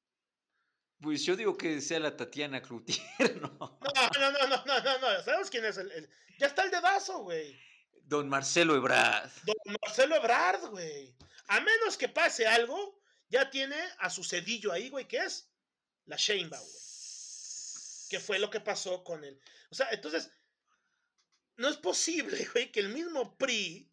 [1.00, 3.00] Pues yo digo que sea la Tatiana Cloutier,
[3.40, 3.48] ¿no?
[3.58, 3.78] No,
[4.18, 5.76] no, no, no, no, no, ¿Sabes quién es?
[5.76, 7.56] El, Ya está el dedazo, güey.
[8.06, 9.30] Don Marcelo Ebrard.
[9.44, 11.14] Don Marcelo Ebrard, güey.
[11.48, 15.50] A menos que pase algo, ya tiene a su cedillo ahí, güey, ¿qué es?
[16.06, 16.84] La Sheinbaum, güey.
[18.10, 19.40] ¿Qué fue lo que pasó con él?
[19.70, 20.30] O sea, entonces,
[21.56, 23.90] no es posible, güey, que el mismo PRI,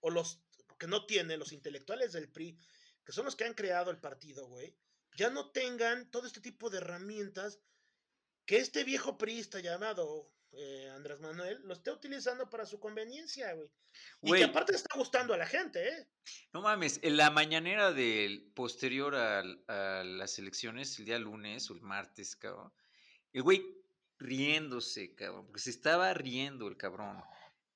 [0.00, 0.40] o los
[0.78, 2.58] que no tiene, los intelectuales del PRI,
[3.04, 4.76] que son los que han creado el partido, güey,
[5.16, 7.60] ya no tengan todo este tipo de herramientas
[8.46, 13.68] que este viejo priista llamado eh, Andrés Manuel lo esté utilizando para su conveniencia, güey.
[14.22, 16.08] Y que aparte está gustando a la gente, ¿eh?
[16.52, 21.74] No mames, en la mañanera del posterior a, a las elecciones, el día lunes o
[21.74, 22.72] el martes, cabrón,
[23.32, 23.62] el güey
[24.18, 27.22] riéndose, cabrón, porque se estaba riendo el cabrón.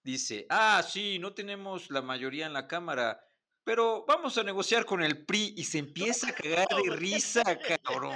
[0.02, 3.20] Dice, ah, sí, no tenemos la mayoría en la Cámara,
[3.64, 7.42] pero vamos a negociar con el PRI y se empieza a cagar de risa,
[7.84, 8.14] cabrón.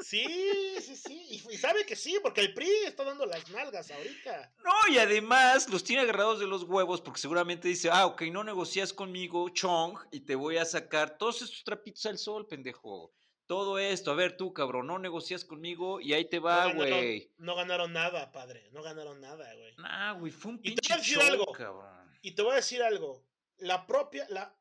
[0.00, 1.42] Sí, sí, sí.
[1.50, 4.54] Y, sabe que sí, porque el PRI está dando las nalgas ahorita.
[4.64, 8.44] No, y además los tiene agarrados de los huevos porque seguramente dice, ah, ok, no
[8.44, 13.14] negocias conmigo, Chong, y te voy a sacar todos estos trapitos al sol, pendejo.
[13.46, 17.30] Todo esto, a ver tú, cabrón, no negocias conmigo y ahí te va, güey.
[17.36, 19.74] No, ganaron nada, padre, no ganaron nada, güey.
[19.76, 22.10] Nah, güey, fue un pinche show, algo, cabrón.
[22.22, 23.22] Y te voy a decir algo
[23.58, 24.56] la propia, la,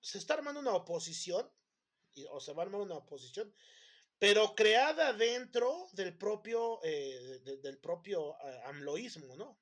[0.00, 1.50] se está armando una oposición,
[2.30, 3.52] o se va a armar una oposición,
[4.18, 9.60] pero creada dentro del propio, eh, del propio eh, amloísmo, ¿no?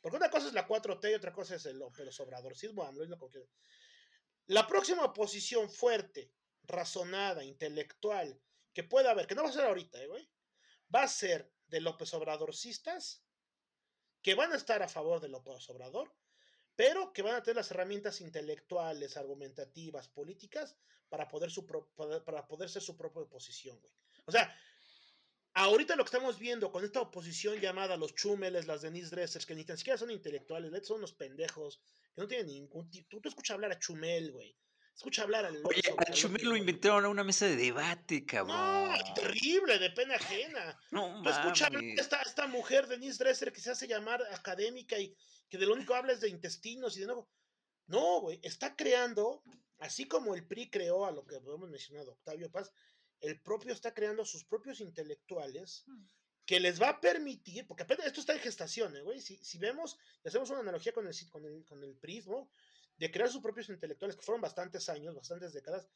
[0.00, 3.30] Porque una cosa es la 4T y otra cosa es el, el sobradorcismo, amloísmo,
[4.46, 6.32] La próxima oposición fuerte,
[6.64, 8.40] razonada, intelectual,
[8.72, 10.28] que pueda haber, que no va a ser ahorita, ¿eh, güey?
[10.94, 13.22] Va a ser de López Obradorcistas,
[14.22, 16.14] que van a estar a favor de López Obrador,
[16.82, 20.76] pero que van a tener las herramientas intelectuales, argumentativas, políticas
[21.08, 23.94] para poder, su para poder ser su propia oposición, güey.
[24.24, 24.52] O sea,
[25.54, 29.54] ahorita lo que estamos viendo con esta oposición llamada los Chumeles, las Denise Dressers, que
[29.54, 31.80] ni tan siquiera son intelectuales, son unos pendejos,
[32.16, 33.08] que no tienen ningún tipo.
[33.08, 34.56] Tú, tú escuchas hablar a Chumel, güey.
[34.92, 35.62] Escucha hablar al.
[35.64, 38.56] Oye, a Chumel lo inventaron a una mesa de debate, cabrón.
[38.56, 40.76] No, terrible, de pena ajena.
[40.90, 45.16] No, escucha hablar a esta, esta mujer, Denise Dresser, que se hace llamar académica y
[45.52, 47.28] que de lo único habla es de intestinos y de nuevo.
[47.86, 49.42] No, güey, está creando,
[49.80, 52.72] así como el PRI creó a lo que hemos mencionado, Octavio Paz,
[53.20, 56.04] el propio está creando sus propios intelectuales hmm.
[56.46, 59.20] que les va a permitir, porque apenas esto está en gestación, ¿eh, güey.
[59.20, 62.50] Si, si, vemos, hacemos una analogía con el, con el, con el prismo,
[62.96, 65.86] de crear sus propios intelectuales, que fueron bastantes años, bastantes décadas,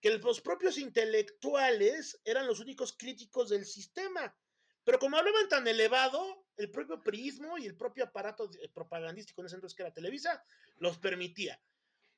[0.00, 4.36] que los propios intelectuales eran los únicos críticos del sistema.
[4.84, 9.56] Pero como hablaban tan elevado, el propio prismo y el propio aparato propagandístico en ese
[9.56, 10.44] entonces que era Televisa
[10.76, 11.60] los permitía.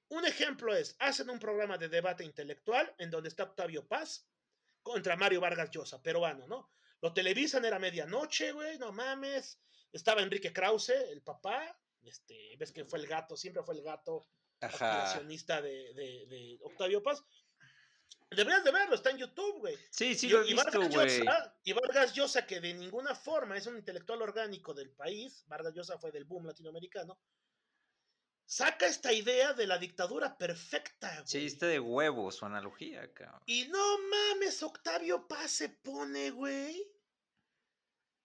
[0.09, 4.29] Un ejemplo es, hacen un programa de debate intelectual en donde está Octavio Paz
[4.83, 6.71] contra Mario Vargas Llosa, peruano, ¿no?
[7.01, 9.61] Lo televisan, era medianoche, güey, no mames.
[9.93, 14.27] Estaba Enrique Krause, el papá, este, ves que fue el gato, siempre fue el gato
[14.61, 17.23] accionista de, de Octavio Paz.
[18.31, 19.79] Deberías de verlo, está en YouTube, güey.
[19.91, 21.23] Sí, sí, lo he visto, güey.
[21.63, 25.99] Y Vargas Llosa, que de ninguna forma es un intelectual orgánico del país, Vargas Llosa
[25.99, 27.21] fue del boom latinoamericano,
[28.45, 31.27] saca esta idea de la dictadura perfecta, güey.
[31.27, 33.43] Sí, está de huevos su analogía, cabrón.
[33.47, 36.85] Y no mames, Octavio Paz se pone, güey.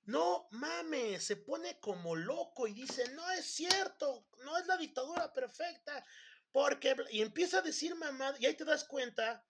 [0.06, 5.32] No mames, se pone como loco y dice, no es cierto, no es la dictadura
[5.32, 6.04] perfecta,
[6.52, 6.96] porque...
[7.12, 9.46] Y empieza a decir mamá, y ahí te das cuenta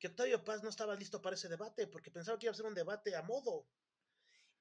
[0.00, 2.66] que Octavio Paz no estaba listo para ese debate porque pensaba que iba a ser
[2.66, 3.68] un debate a modo.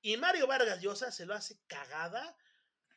[0.01, 2.37] Y Mario Vargas Llosa se lo hace cagada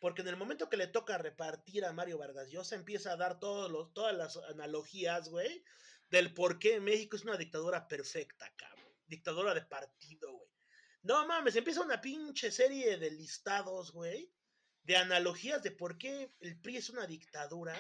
[0.01, 3.39] porque en el momento que le toca repartir a Mario Vargas Llosa empieza a dar
[3.39, 5.65] todos todas las analogías, güey,
[6.11, 8.93] del por qué México es una dictadura perfecta, cabrón.
[9.07, 10.51] Dictadura de partido, güey.
[11.03, 14.33] No mames, empieza una pinche serie de listados, güey,
[14.83, 17.77] de analogías de por qué el PRI es una dictadura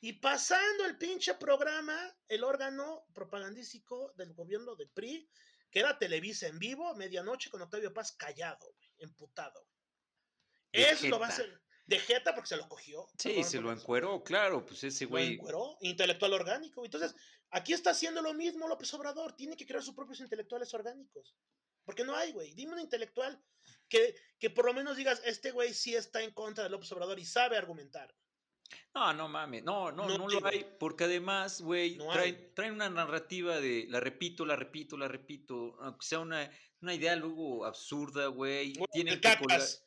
[0.00, 5.28] Y pasando el pinche programa, el órgano propagandístico del gobierno del PRI,
[5.70, 9.66] que era Televisa en vivo, medianoche con Octavio Paz callado, güey, emputado.
[10.72, 11.60] Eso lo va a hacer
[11.90, 13.08] de jeta porque se lo cogió.
[13.18, 15.26] Sí, se lo encueró, claro, pues ese güey.
[15.26, 16.84] Lo encueró, intelectual orgánico.
[16.84, 17.14] Entonces,
[17.50, 21.34] aquí está haciendo lo mismo López Obrador, tiene que crear sus propios intelectuales orgánicos.
[21.84, 22.54] Porque no hay, güey.
[22.54, 23.42] Dime un intelectual
[23.88, 27.18] que, que por lo menos digas, este güey sí está en contra de López Obrador
[27.18, 28.14] y sabe argumentar.
[28.94, 31.98] No, no mames, no, no, no, lo hay, porque además, güey,
[32.54, 37.14] traen, una narrativa de la repito, la repito, la repito, aunque sea una, una idea
[37.16, 38.74] luego absurda, güey.
[38.92, 39.86] El cacas,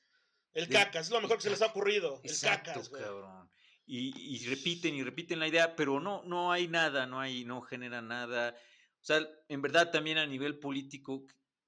[0.53, 3.49] el cacas, es lo mejor que se les ha ocurrido, el cacas, cabrón.
[3.85, 7.61] Y, y, repiten y repiten la idea, pero no, no hay nada, no hay, no
[7.61, 8.55] genera nada.
[9.01, 11.25] O sea, en verdad también a nivel político,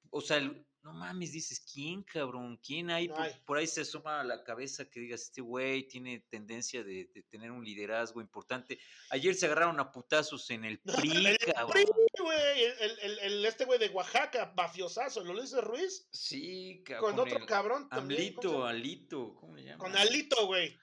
[0.09, 0.37] o sea,
[0.85, 2.59] no mames, dices, ¿quién, cabrón?
[2.63, 3.09] ¿Quién hay?
[3.43, 7.49] por, ahí se asoma a la cabeza que digas, este güey tiene tendencia de, tener
[7.49, 8.77] un liderazgo importante.
[9.09, 11.71] Ayer se agarraron a putazos en el PRI, el cabrón.
[11.71, 11.85] PRI,
[12.19, 12.63] güey,
[13.01, 16.07] el, este güey de Oaxaca, mafiosazo, ¿lo dice Ruiz?
[16.11, 17.15] Sí, cabrón.
[17.15, 18.21] Con otro cabrón también.
[18.21, 19.79] Alito, Alito, ¿cómo le llaman?
[19.79, 20.77] Con Alito, güey.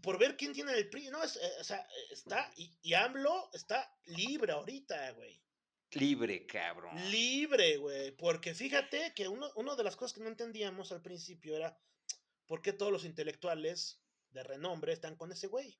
[0.00, 1.10] Por ver quién tiene el PRI.
[1.10, 5.38] No, es, eh, o sea, está, y, y AMLO está libre ahorita, güey.
[5.92, 6.94] Libre, cabrón.
[7.10, 8.10] Libre, güey.
[8.12, 11.78] Porque fíjate que uno, una de las cosas que no entendíamos al principio era
[12.46, 14.00] por qué todos los intelectuales
[14.30, 15.78] de renombre están con ese güey.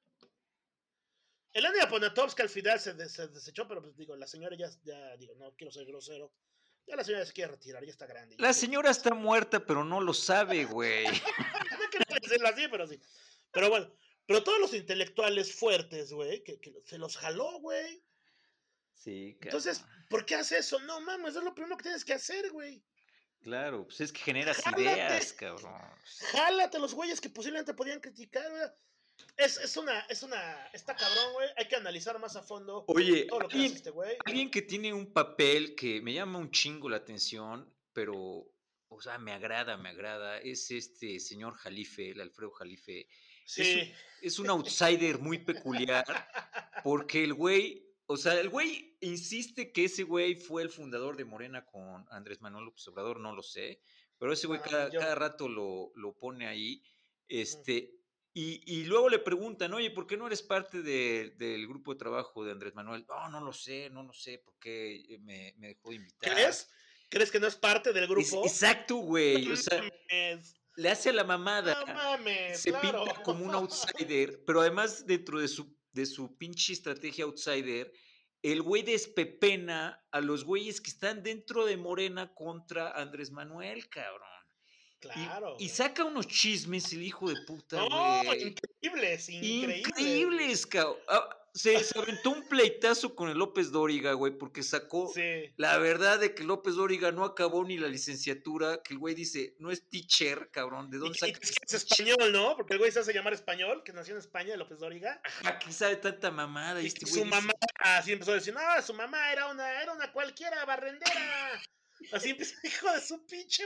[1.52, 5.54] Elena Poniatowska al final se, desechó, pero pues digo, la señora ya, ya, digo, no
[5.56, 6.32] quiero ser grosero.
[6.86, 8.36] Ya la señora se quiere retirar, ya está grande.
[8.38, 11.04] La señora está muerta, pero no lo sabe, güey.
[11.04, 12.98] no quiero decirlo así, pero sí.
[13.50, 13.92] Pero bueno,
[14.24, 18.02] pero todos los intelectuales fuertes, güey, que, que se los jaló, güey.
[18.98, 20.80] Sí, Entonces, ¿por qué haces eso?
[20.80, 22.82] No mames, es lo primero que tienes que hacer, güey.
[23.42, 25.80] Claro, pues es que generas ideas, cabrón.
[26.32, 28.62] Jálate los güeyes que posiblemente podían criticar, güey.
[29.36, 31.48] Es, es, una, es una, está cabrón, güey.
[31.56, 34.16] Hay que analizar más a fondo Oye, todo lo que alguien, este güey.
[34.26, 38.50] Alguien que tiene un papel que me llama un chingo la atención, pero,
[38.88, 43.08] o sea, me agrada, me agrada, es este señor Jalife, el Alfredo Jalife.
[43.44, 43.62] Sí.
[43.62, 46.04] Es un, es un outsider muy peculiar,
[46.82, 51.26] porque el güey o sea, el güey insiste que ese güey fue el fundador de
[51.26, 53.82] Morena con Andrés Manuel López Obrador, no lo sé,
[54.18, 56.82] pero ese güey ah, cada, rato lo, lo, pone ahí.
[57.28, 57.94] Este,
[58.32, 62.44] y, y, luego le preguntan, oye, ¿por qué no eres parte del grupo de trabajo
[62.46, 63.04] de Andrés Manuel?
[63.06, 66.32] No, no lo sé, no lo sé, porque me, me dejó de invitar.
[66.32, 66.70] ¿Crees?
[67.10, 68.42] ¿Crees que no es parte del grupo?
[68.44, 69.50] exacto, güey.
[69.50, 69.82] O sea,
[70.76, 71.84] le hace a la mamada.
[71.84, 76.72] No mames, se pinta como un outsider, pero además dentro de su de su pinche
[76.72, 77.92] estrategia outsider,
[78.42, 84.28] el güey despepena a los güeyes que están dentro de Morena contra Andrés Manuel, cabrón.
[85.00, 85.56] Claro.
[85.58, 88.48] Y, saca unos chismes el hijo de puta, güey.
[88.48, 89.78] increíbles, increíbles.
[89.78, 90.96] Increíbles, cabrón.
[91.54, 95.12] Se, aventó un pleitazo con el López Dóriga, güey, porque sacó
[95.56, 99.56] la verdad de que López Dóriga no acabó ni la licenciatura, que el güey dice,
[99.58, 101.38] no es teacher, cabrón, ¿de dónde saca?
[101.40, 102.56] Es, español, ¿no?
[102.56, 105.20] Porque el güey se hace llamar español, que nació en España, López Dóriga.
[105.24, 106.80] Ajá, ¿quién sabe tanta mamada?
[106.80, 110.12] Y, este su mamá, así empezó a decir, no, su mamá era una, era una
[110.12, 111.60] cualquiera barrendera.
[112.12, 113.64] Así empieza, hijo de su pinche.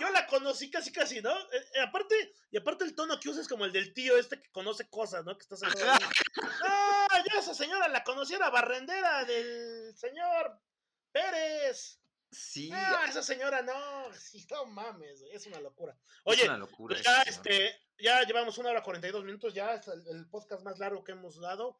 [0.00, 1.30] Yo la conocí casi, casi, ¿no?
[1.30, 4.40] Eh, eh, aparte, y aparte el tono que usa es como el del tío este
[4.40, 5.36] que conoce cosas, ¿no?
[5.36, 5.56] Que está
[6.66, 10.58] Ah, yo esa señora la conocí, era barrendera del señor
[11.12, 12.00] Pérez.
[12.30, 12.70] Sí.
[12.72, 15.96] Ah, esa señora no, sí, no mames, es una locura.
[16.24, 19.54] Oye, es una locura pues ya, este, ya llevamos una hora cuarenta y dos minutos,
[19.54, 21.78] ya es el, el, podcast más largo que hemos dado.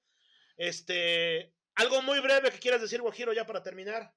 [0.57, 4.15] Este, algo muy breve que quieras decir, Guajiro, ya para terminar.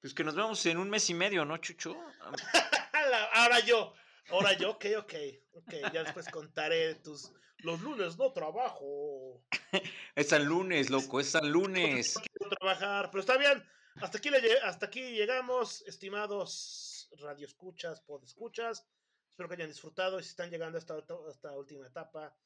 [0.00, 1.96] Pues que nos vemos en un mes y medio, ¿no, Chucho?
[3.34, 3.94] ahora yo,
[4.30, 5.14] ahora yo, ok, ok,
[5.52, 9.44] ok, ya después contaré tus, los lunes no trabajo.
[10.14, 12.14] es el lunes, loco, es el lunes.
[12.16, 13.62] No quiero trabajar, pero está bien,
[13.96, 14.30] hasta aquí,
[14.62, 18.86] hasta aquí llegamos, estimados radioescuchas, podescuchas,
[19.30, 20.96] espero que hayan disfrutado y si están llegando a esta,
[21.30, 22.36] esta última etapa,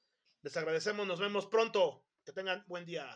[0.42, 3.06] les agradecemos, nos vemos pronto, que tengan buen día.